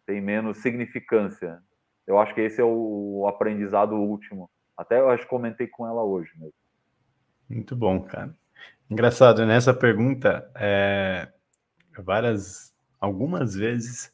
[0.08, 1.62] têm menos significância.
[2.08, 4.50] Eu acho que esse é o, o aprendizado último.
[4.76, 6.54] Até eu acho que comentei com ela hoje mesmo.
[7.50, 8.34] Muito bom, cara.
[8.90, 11.28] Engraçado, nessa pergunta, é,
[11.98, 14.14] várias, algumas vezes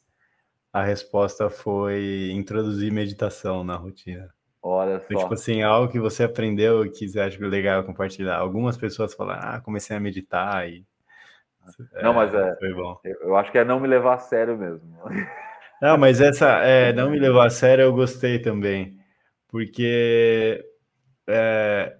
[0.72, 4.30] a resposta foi introduzir meditação na rotina.
[4.62, 5.22] Olha então, só.
[5.22, 8.36] Tipo assim, algo que você aprendeu e que você acha legal compartilhar.
[8.36, 10.84] Algumas pessoas falam, ah, comecei a meditar e.
[12.02, 12.56] Não, é, mas é.
[12.56, 12.98] Foi bom.
[13.04, 14.82] Eu acho que é não me levar a sério mesmo.
[15.80, 18.98] Não, mas essa é, não me levar a sério eu gostei também.
[19.48, 20.64] Porque
[21.26, 21.96] é,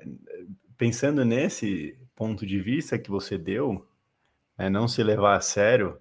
[0.77, 3.87] pensando nesse ponto de vista que você deu,
[4.59, 5.99] é, não se levar a sério,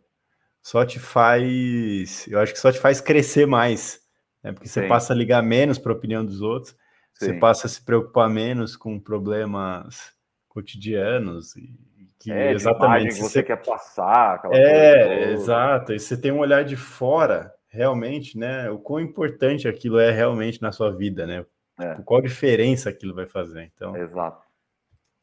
[0.62, 2.28] só te faz.
[2.28, 4.02] Eu acho que só te faz crescer mais.
[4.44, 4.52] Né?
[4.52, 4.88] Porque você Sim.
[4.88, 6.72] passa a ligar menos para a opinião dos outros,
[7.14, 7.26] Sim.
[7.26, 10.14] você passa a se preocupar menos com problemas
[10.48, 11.78] cotidianos e
[12.18, 14.42] que é, exatamente que você, quer passar.
[14.52, 15.94] é, exato.
[15.94, 18.70] E você tem um olhar de fora, realmente, né?
[18.72, 21.46] O quão importante aquilo é realmente na sua vida, né?
[21.80, 21.96] É.
[22.04, 23.70] Qual diferença aquilo vai fazer.
[23.76, 24.45] Então, exato.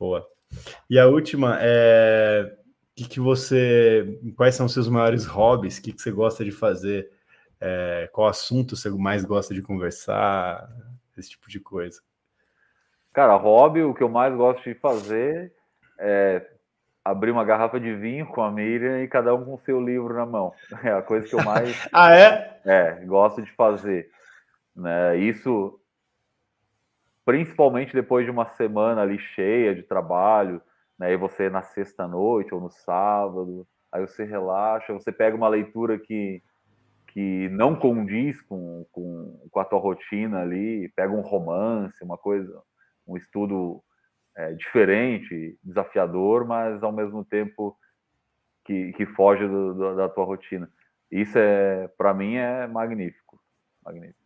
[0.02, 0.26] Boa.
[0.90, 2.56] E a última é
[2.96, 4.18] que, que você.
[4.36, 5.78] Quais são os seus maiores hobbies?
[5.78, 7.08] O que, que você gosta de fazer?
[7.60, 10.68] É, qual assunto você mais gosta de conversar?
[11.16, 12.00] Esse tipo de coisa.
[13.12, 15.52] Cara, hobby, o que eu mais gosto de fazer
[16.00, 16.50] é
[17.04, 20.14] abrir uma garrafa de vinho com a Miriam e cada um com o seu livro
[20.14, 20.52] na mão.
[20.82, 21.76] É a coisa que eu mais.
[21.94, 22.60] ah, é?
[22.64, 24.10] É, gosto de fazer.
[24.74, 25.18] Né?
[25.18, 25.78] Isso
[27.24, 30.60] principalmente depois de uma semana ali cheia de trabalho,
[30.98, 31.12] né?
[31.12, 35.98] E você na sexta noite ou no sábado, aí você relaxa, você pega uma leitura
[35.98, 36.42] que
[37.12, 42.62] que não condiz com, com, com a tua rotina ali, pega um romance, uma coisa,
[43.06, 43.84] um estudo
[44.34, 47.76] é, diferente, desafiador, mas ao mesmo tempo
[48.64, 50.70] que, que foge do, do, da tua rotina.
[51.10, 53.38] Isso é, para mim, é magnífico,
[53.84, 54.18] magnífico.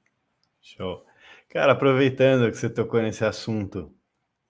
[0.62, 1.04] Show.
[1.48, 3.94] Cara, aproveitando que você tocou nesse assunto,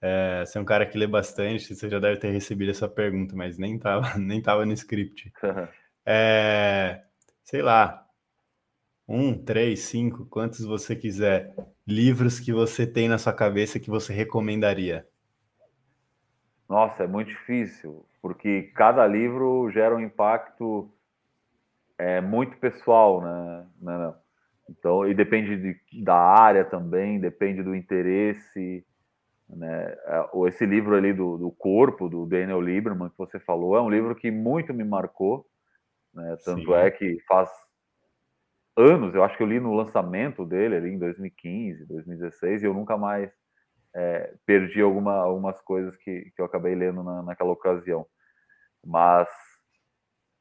[0.01, 3.35] é, você é um cara que lê bastante, você já deve ter recebido essa pergunta,
[3.35, 5.31] mas nem tava, nem tava no script.
[6.05, 7.03] É,
[7.43, 8.07] sei lá,
[9.07, 11.55] um, três, cinco, quantos você quiser,
[11.87, 15.07] livros que você tem na sua cabeça que você recomendaria?
[16.67, 20.91] Nossa, é muito difícil, porque cada livro gera um impacto
[21.97, 23.67] é, muito pessoal, né?
[23.81, 24.26] Não, não.
[24.69, 28.85] Então, e depende de, da área também, depende do interesse.
[29.49, 29.95] Né?
[30.05, 33.89] É, esse livro ali do, do corpo, do Daniel Lieberman, que você falou, é um
[33.89, 35.45] livro que muito me marcou.
[36.13, 36.35] Né?
[36.43, 36.73] Tanto Sim.
[36.73, 37.49] é que faz
[38.75, 42.73] anos, eu acho que eu li no lançamento dele ali em 2015, 2016, e eu
[42.73, 43.31] nunca mais
[43.95, 48.05] é, perdi alguma, algumas coisas que, que eu acabei lendo na, naquela ocasião.
[48.85, 49.27] Mas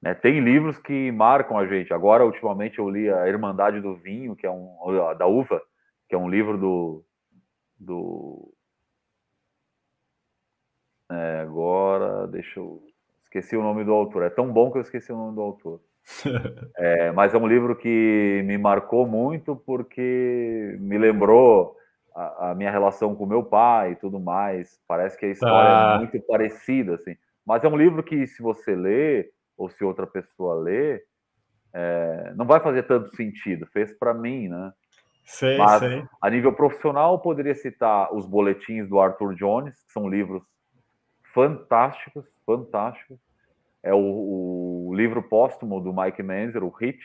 [0.06, 0.14] né?
[0.14, 1.92] Tem livros que marcam a gente.
[1.92, 4.76] Agora, ultimamente, eu li A Irmandade do Vinho, que é um
[5.18, 5.60] da Uva,
[6.08, 7.04] que é um livro do.
[7.76, 8.52] do
[11.10, 12.80] é, agora, deixa eu.
[13.24, 14.22] Esqueci o nome do autor.
[14.22, 15.80] É tão bom que eu esqueci o nome do autor.
[16.78, 21.76] é, mas é um livro que me marcou muito porque me lembrou
[22.14, 24.80] a, a, minha relação com meu pai e tudo mais.
[24.86, 25.94] Parece que a história é ah.
[25.96, 27.16] é muito parecida, assim.
[27.44, 31.02] Mas é um livro que, se você ler, ou se outra pessoa lê,
[31.72, 33.66] é, não vai fazer tanto sentido.
[33.66, 34.72] Fez para mim, né?
[35.24, 36.04] Sei, Mas, sei.
[36.22, 40.42] a nível profissional, eu poderia citar os boletins do Arthur Jones, que são livros
[41.34, 43.18] fantásticos, fantásticos.
[43.82, 47.00] É o, o livro póstumo do Mike Menzer, o Hit,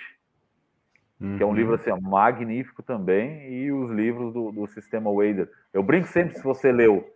[1.19, 1.37] uhum.
[1.37, 1.79] que é um livro uhum.
[1.79, 5.51] assim, magnífico também, e os livros do, do Sistema Wader.
[5.73, 7.11] Eu brinco sempre se você leu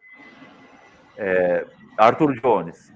[1.17, 1.65] é,
[1.97, 2.91] Arthur Jones,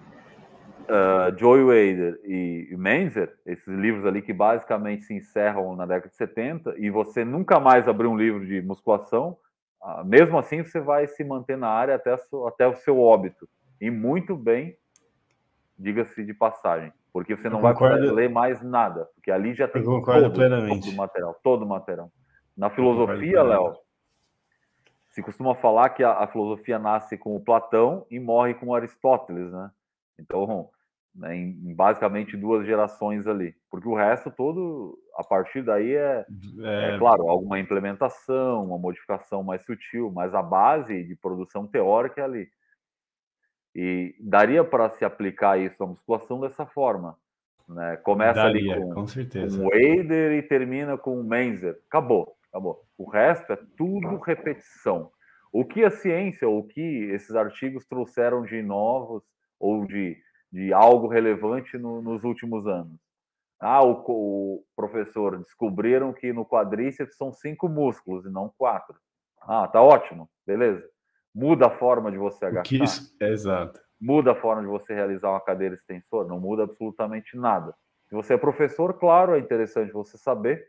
[0.89, 6.15] uh, Joey Wader e Menzer, esses livros ali que basicamente se encerram na década de
[6.15, 9.37] 70, e você nunca mais abrir um livro de musculação,
[9.81, 13.47] uh, mesmo assim você vai se manter na área até, até o seu óbito.
[13.79, 14.75] E muito bem,
[15.77, 19.83] diga-se de passagem, porque você não vai precisar ler mais nada, porque ali já tem
[19.83, 22.11] todo, todo o material, todo o material.
[22.57, 23.73] Na filosofia, Léo,
[25.09, 29.51] se costuma falar que a, a, filosofia nasce com o Platão e morre com Aristóteles,
[29.51, 29.71] né?
[30.19, 30.69] Então,
[31.15, 36.25] né, em, basicamente duas gerações ali, porque o resto todo, a partir daí é,
[36.61, 36.95] é...
[36.95, 42.23] é, claro, alguma implementação, uma modificação mais sutil, mas a base de produção teórica é
[42.23, 42.49] ali.
[43.75, 47.17] E daria para se aplicar isso à musculação dessa forma.
[47.67, 47.97] Né?
[47.97, 51.79] Começa daria, ali com, com, com Wader e termina com Menzer.
[51.87, 52.83] Acabou, acabou.
[52.97, 55.11] O resto é tudo repetição.
[55.51, 56.81] O que a ciência, o que
[57.11, 59.23] esses artigos trouxeram de novos
[59.59, 60.17] ou de
[60.51, 62.99] de algo relevante no, nos últimos anos.
[63.59, 68.95] Ah, o, o, professor, descobriram que no quadríceps são cinco músculos e não quatro.
[69.41, 70.87] Ah, tá ótimo, beleza.
[71.35, 72.81] Muda a forma de você agachar.
[72.81, 73.79] Isso, exato.
[73.99, 76.27] Muda a forma de você realizar uma cadeira extensora?
[76.27, 77.75] Não muda absolutamente nada.
[78.07, 80.65] Se você é professor, claro, é interessante você saber,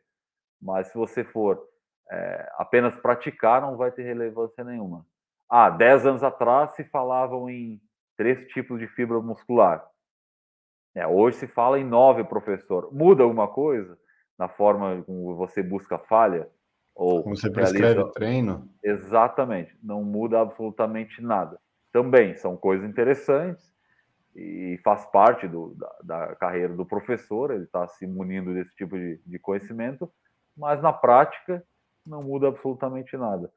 [0.61, 1.65] mas se você for
[2.11, 5.07] é, apenas praticar não vai ter relevância nenhuma.
[5.49, 7.81] Ah, 10 anos atrás se falavam em
[8.21, 9.83] três tipos de fibra muscular.
[10.95, 12.93] É, hoje se fala em nove, professor.
[12.93, 13.97] Muda alguma coisa
[14.39, 16.47] na forma como você busca falha?
[16.95, 18.13] Ou como você prescreve realiza...
[18.13, 18.69] treino?
[18.85, 19.75] Exatamente.
[19.83, 21.59] Não muda absolutamente nada.
[21.91, 23.75] Também são coisas interessantes
[24.37, 28.99] e faz parte do, da, da carreira do professor, ele está se munindo desse tipo
[28.99, 30.13] de, de conhecimento,
[30.55, 31.65] mas na prática
[32.07, 33.51] não muda absolutamente nada.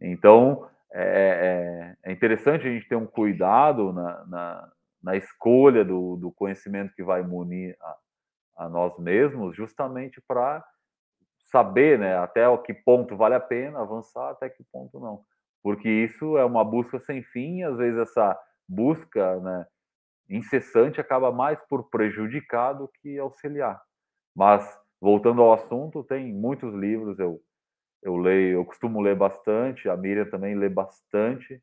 [0.00, 6.16] Então, é, é, é interessante a gente ter um cuidado na, na, na escolha do,
[6.16, 10.64] do, conhecimento que vai munir a, a nós mesmos, justamente para
[11.50, 15.22] saber né, até o que ponto vale a pena avançar, até que ponto não.
[15.62, 19.66] Porque isso é uma busca sem fim, e às vezes essa busca né,
[20.28, 23.80] incessante acaba mais por prejudicar do que auxiliar.
[24.34, 24.64] Mas,
[25.00, 27.40] voltando ao assunto, tem muitos livros, eu
[28.06, 31.60] eu leio, eu costumo ler bastante, a Miriam também lê bastante,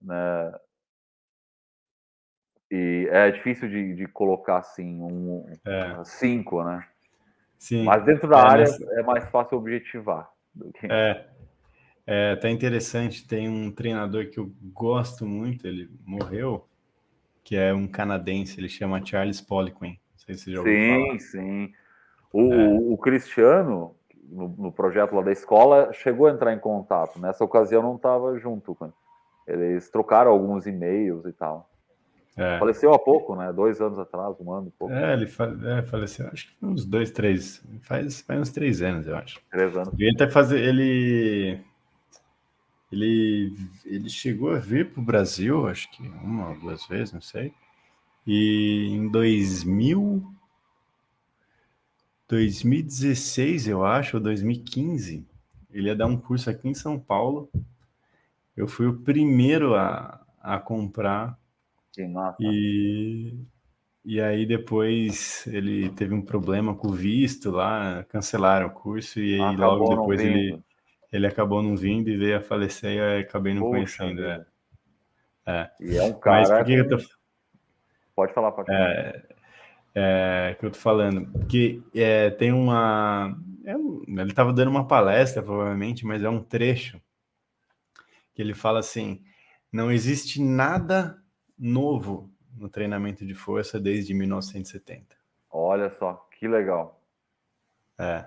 [0.00, 0.54] né?
[2.70, 6.04] E é difícil de, de colocar assim um é.
[6.04, 6.86] cinco, né?
[7.58, 7.84] Sim.
[7.84, 8.80] Mas dentro da é, área mas...
[8.80, 10.30] é mais fácil objetivar.
[10.54, 10.86] Do que...
[10.90, 11.28] É.
[12.06, 16.66] É até interessante, tem um treinador que eu gosto muito, ele morreu,
[17.44, 20.00] que é um canadense, ele chama Charles Poliquin.
[20.12, 21.18] Não sei se você já ouviu sim, falar.
[21.20, 21.72] Sim,
[22.32, 22.68] o, é.
[22.94, 23.97] o Cristiano,
[24.30, 27.18] no, no, projeto lá da escola, chegou a entrar em contato.
[27.18, 28.76] Nessa ocasião não estava junto.
[29.46, 31.68] Eles trocaram alguns e-mails e tal.
[32.36, 32.56] É.
[32.58, 33.52] Faleceu há pouco, né?
[33.52, 34.94] Dois anos atrás, um ano, pouco.
[34.94, 37.64] É, ele é, faleceu, acho que uns dois, três.
[37.82, 39.40] Faz, faz uns três anos, eu acho.
[39.50, 39.92] Três anos.
[39.98, 40.60] Ele até fazer.
[40.60, 41.60] Ele.
[42.90, 47.20] Ele, ele chegou a vir para o Brasil, acho que uma ou duas vezes, não
[47.20, 47.52] sei.
[48.26, 50.22] E em 2000,
[52.28, 55.26] 2016, eu acho, ou 2015,
[55.70, 57.50] ele ia dar um curso aqui em São Paulo.
[58.54, 61.38] Eu fui o primeiro a, a comprar.
[61.92, 62.36] Que massa.
[62.40, 63.34] E,
[64.04, 69.40] e aí depois ele teve um problema com o visto lá, cancelaram o curso e
[69.40, 70.62] aí logo depois ele,
[71.10, 74.24] ele acabou não vindo e veio a falecer e eu acabei não Poxa conhecendo.
[74.24, 74.46] É.
[75.46, 75.70] é.
[75.80, 76.40] E é um cara.
[76.40, 76.98] Mas por que, eu tô...
[78.14, 78.90] Pode falar, pode falar.
[78.90, 79.27] É,
[79.94, 83.36] é, que eu tô falando, que é, tem uma.
[83.64, 87.00] É, ele estava dando uma palestra, provavelmente, mas é um trecho
[88.34, 89.22] que ele fala assim:
[89.72, 91.20] não existe nada
[91.58, 95.16] novo no treinamento de força desde 1970.
[95.50, 97.00] Olha só, que legal.
[97.98, 98.24] É.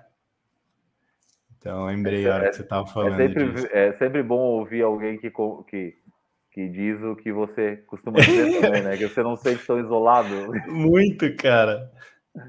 [1.56, 3.20] Então, lembrei a hora que você estava é falando.
[3.20, 5.30] É sempre, é sempre bom ouvir alguém que,
[5.68, 6.01] que
[6.52, 8.96] que diz o que você costuma dizer também, né?
[8.96, 10.28] Que você não sente tão isolado.
[10.68, 11.90] Muito, cara.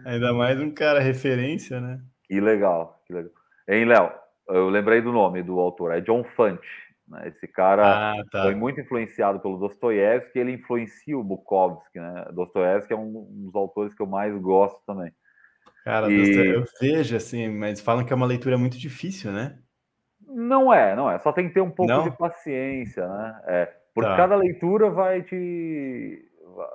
[0.05, 1.99] Ainda mais um cara referência, né?
[2.25, 3.31] Que legal, que legal.
[3.67, 4.11] Hein, Léo?
[4.47, 6.67] Eu lembrei do nome do autor, é John Fante.
[7.07, 7.29] Né?
[7.29, 8.43] Esse cara ah, tá.
[8.43, 12.25] foi muito influenciado pelo Dostoiévski, ele influencia o Bukowski, né?
[12.33, 15.13] Dostoiévski é um dos autores que eu mais gosto também.
[15.85, 16.55] Cara, e...
[16.55, 19.59] eu vejo assim, mas falam que é uma leitura muito difícil, né?
[20.27, 21.19] Não é, não é.
[21.19, 22.03] Só tem que ter um pouco não?
[22.03, 23.41] de paciência, né?
[23.47, 23.82] É.
[23.93, 24.17] Porque tá.
[24.17, 26.25] cada leitura vai te.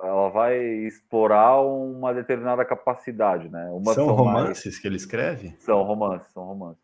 [0.01, 3.69] Ela vai explorar uma determinada capacidade, né?
[3.71, 4.79] Uma são, são romances mais...
[4.79, 5.55] que ele escreve?
[5.59, 6.83] São romances, são romances.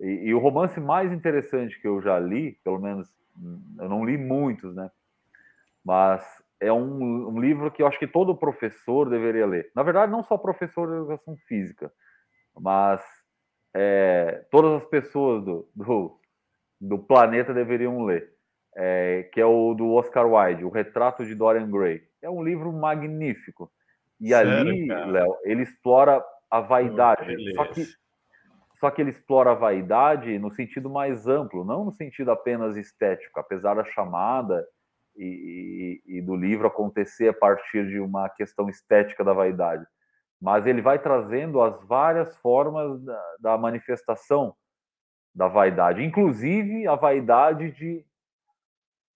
[0.00, 3.08] E, e, o romance mais interessante que eu já li, pelo menos
[3.78, 4.90] eu não li muitos, né?
[5.84, 6.24] Mas
[6.60, 9.70] é um, um livro que eu acho que todo professor deveria ler.
[9.74, 11.92] Na verdade, não só professor de educação física,
[12.58, 13.02] mas
[13.74, 16.18] é, todas as pessoas do, do,
[16.80, 18.35] do planeta deveriam ler
[18.76, 22.02] é, que é o do Oscar Wilde, O Retrato de Dorian Gray.
[22.20, 23.72] É um livro magnífico.
[24.20, 27.54] E Sério, ali, Léo, ele explora a vaidade.
[27.54, 27.86] só, que,
[28.74, 33.40] só que ele explora a vaidade no sentido mais amplo, não no sentido apenas estético,
[33.40, 34.66] apesar da chamada
[35.16, 39.86] e, e, e do livro acontecer a partir de uma questão estética da vaidade.
[40.40, 44.54] Mas ele vai trazendo as várias formas da, da manifestação
[45.34, 48.04] da vaidade, inclusive a vaidade de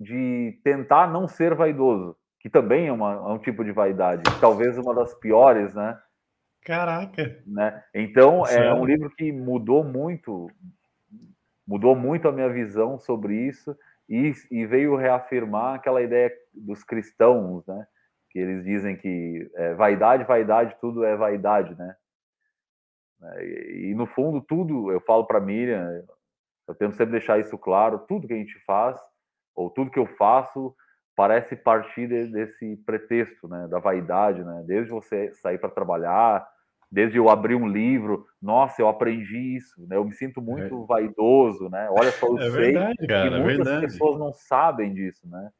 [0.00, 4.78] de tentar não ser vaidoso, que também é, uma, é um tipo de vaidade, talvez
[4.78, 6.00] uma das piores, né?
[6.62, 7.42] Caraca!
[7.46, 7.84] Né?
[7.94, 8.64] Então, Sério?
[8.64, 10.50] é um livro que mudou muito,
[11.66, 13.76] mudou muito a minha visão sobre isso
[14.08, 17.86] e, e veio reafirmar aquela ideia dos cristãos, né?
[18.30, 21.94] Que eles dizem que é, vaidade, vaidade, tudo é vaidade, né?
[23.40, 26.02] E, e no fundo, tudo, eu falo para Miriam,
[26.66, 28.98] eu tento sempre deixar isso claro, tudo que a gente faz
[29.60, 30.74] ou tudo que eu faço
[31.14, 36.46] parece partir desse pretexto, né, da vaidade, né, desde você sair para trabalhar,
[36.90, 39.96] desde eu abrir um livro, nossa, eu aprendi isso, né?
[39.96, 40.86] Eu me sinto muito é.
[40.86, 41.88] vaidoso, né?
[41.90, 45.50] Olha só, eu é sei verdade, cara, e muitas é pessoas não sabem disso, né?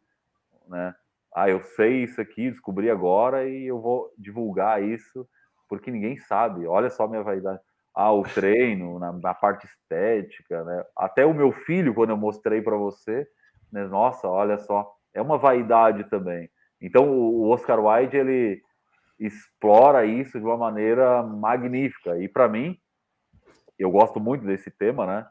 [0.66, 0.94] né?
[1.32, 5.28] Ah, eu sei isso aqui, descobri agora e eu vou divulgar isso
[5.68, 6.66] porque ninguém sabe.
[6.66, 7.60] Olha só a minha vaidade.
[7.94, 10.84] Ah, o treino, na, na parte estética, né?
[10.96, 13.26] Até o meu filho, quando eu mostrei para você,
[13.73, 13.86] né?
[13.86, 16.49] Nossa, olha só, é uma vaidade também.
[16.81, 18.62] Então, o Oscar Wilde, ele
[19.18, 22.18] explora isso de uma maneira magnífica.
[22.18, 22.78] E para mim,
[23.78, 25.26] eu gosto muito desse tema, né?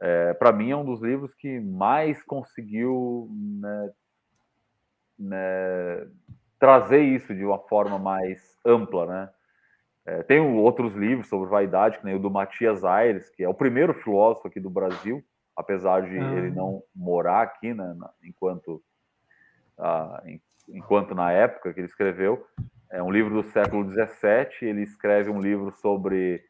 [0.00, 3.90] É, para mim é um dos livros que mais conseguiu né,
[5.18, 6.08] né,
[6.58, 9.30] trazer isso de uma forma mais ampla, né?
[10.06, 13.54] É, tem outros livros sobre vaidade, que nem o do Matias Aires, que é o
[13.54, 15.22] primeiro filósofo aqui do Brasil,
[15.58, 16.34] apesar de ah.
[16.36, 18.80] ele não morar aqui, né, enquanto,
[19.76, 20.22] ah,
[20.68, 22.46] enquanto na época que ele escreveu,
[22.88, 24.68] é um livro do século XVII.
[24.68, 26.42] Ele escreve um livro sobre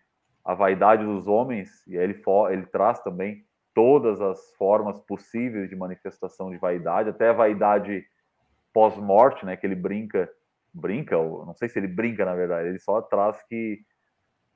[0.44, 5.76] a vaidade dos homens e aí ele, ele traz também todas as formas possíveis de
[5.76, 8.04] manifestação de vaidade, até a vaidade
[8.74, 9.56] pós-morte, né?
[9.56, 10.28] Que ele brinca,
[10.72, 13.80] brinca, ou não sei se ele brinca na verdade, ele só traz que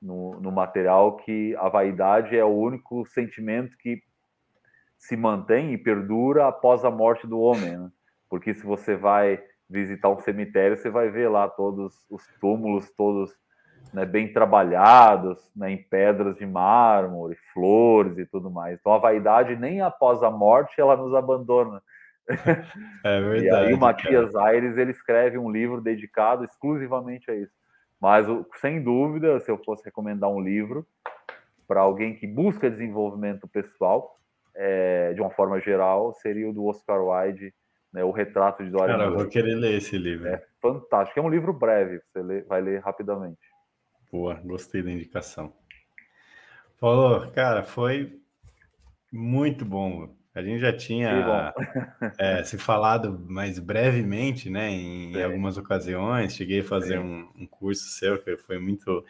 [0.00, 4.02] no, no material que a vaidade é o único sentimento que
[5.02, 7.90] se mantém e perdura após a morte do homem, né?
[8.30, 13.36] Porque se você vai visitar um cemitério, você vai ver lá todos os túmulos, todos
[13.92, 18.78] né, bem trabalhados, né, em pedras de mármore, flores e tudo mais.
[18.78, 21.82] Então a vaidade nem após a morte ela nos abandona.
[23.04, 23.44] É verdade.
[23.46, 24.46] e aí o Matias cara.
[24.46, 27.52] Aires ele escreve um livro dedicado exclusivamente a isso.
[28.00, 28.24] Mas
[28.60, 30.86] sem dúvida, se eu fosse recomendar um livro
[31.66, 34.21] para alguém que busca desenvolvimento pessoal,
[34.54, 37.52] é, de uma forma geral, seria o do Oscar Wilde,
[37.92, 40.26] né, O Retrato de Dorian Cara, eu vou querer ler esse livro.
[40.26, 41.18] É fantástico.
[41.18, 43.40] É um livro breve, você lê, vai ler rapidamente.
[44.10, 45.52] Boa, gostei da indicação.
[46.80, 48.20] Paulo, cara, foi
[49.12, 50.16] muito bom.
[50.34, 51.52] A gente já tinha
[52.18, 56.34] é, se falado mais brevemente, né, em, em algumas ocasiões.
[56.34, 59.04] Cheguei a fazer um, um, curso seu que foi muito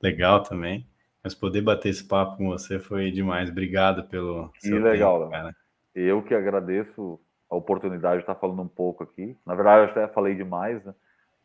[0.00, 0.86] legal também.
[1.22, 3.50] Mas poder bater esse papo com você foi demais.
[3.50, 5.54] Obrigado pelo que seu legal, tempo, cara.
[5.94, 9.36] Eu que agradeço a oportunidade de estar falando um pouco aqui.
[9.44, 10.94] Na verdade, eu até falei demais, né?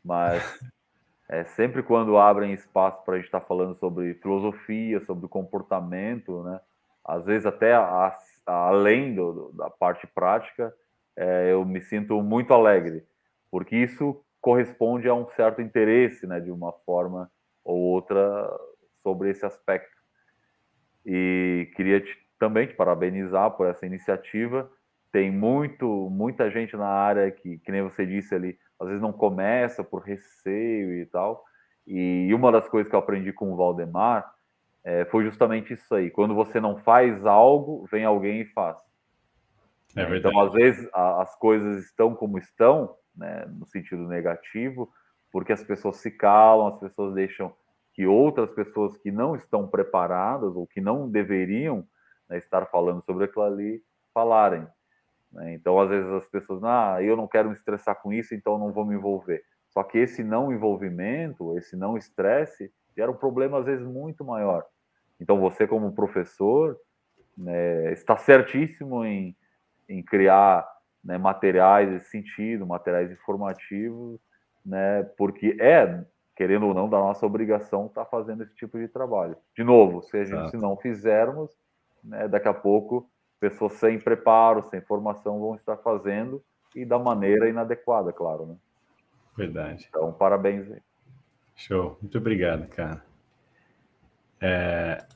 [0.04, 0.42] mas
[1.28, 6.60] é, sempre quando abrem espaço para a gente estar falando sobre filosofia, sobre comportamento, né?
[7.04, 10.74] às vezes até a, a, além do, da parte prática,
[11.16, 13.04] é, eu me sinto muito alegre,
[13.52, 17.32] porque isso corresponde a um certo interesse, né, de uma forma
[17.64, 18.48] ou outra,
[19.06, 19.96] sobre esse aspecto.
[21.06, 24.68] E queria te, também te parabenizar por essa iniciativa
[25.16, 29.14] tem muito, muita gente na área que, que nem você disse ali, às vezes não
[29.14, 31.42] começa por receio e tal.
[31.88, 34.30] E uma das coisas que eu aprendi com o Valdemar
[34.84, 36.12] é, foi justamente isso aí.
[36.12, 38.78] Quando você não faz algo, vem alguém e faz.
[39.96, 44.92] É então, às vezes, a, as coisas estão como estão, né, no sentido negativo,
[45.32, 47.56] porque as pessoas se calam, as pessoas deixam
[47.96, 51.88] que outras pessoas que não estão preparadas ou que não deveriam
[52.30, 53.82] né, estar falando sobre aquilo ali
[54.14, 54.68] falarem.
[55.32, 55.54] Né?
[55.54, 58.74] Então, às vezes, as pessoas, ah, eu não quero me estressar com isso, então não
[58.74, 59.44] vou me envolver.
[59.70, 64.66] Só que esse não envolvimento, esse não estresse, gera um problema, às vezes, muito maior.
[65.20, 66.78] Então, você, como professor,
[67.38, 69.36] né, está certíssimo em,
[69.88, 70.68] em criar
[71.02, 74.20] né, materiais desse sentido, materiais informativos,
[74.66, 76.04] né, porque é,
[76.36, 79.38] querendo ou não, da nossa obrigação estar tá fazendo esse tipo de trabalho.
[79.56, 81.52] De novo, se a gente se não fizermos,
[82.04, 86.44] né, daqui a pouco pessoas sem preparo, sem formação vão estar fazendo
[86.76, 88.56] e da maneira inadequada, claro, né?
[89.38, 89.86] Verdade.
[89.90, 90.82] Então, parabéns aí.
[91.56, 91.98] Show.
[92.02, 93.04] Muito obrigado, cara.
[94.42, 95.06] É,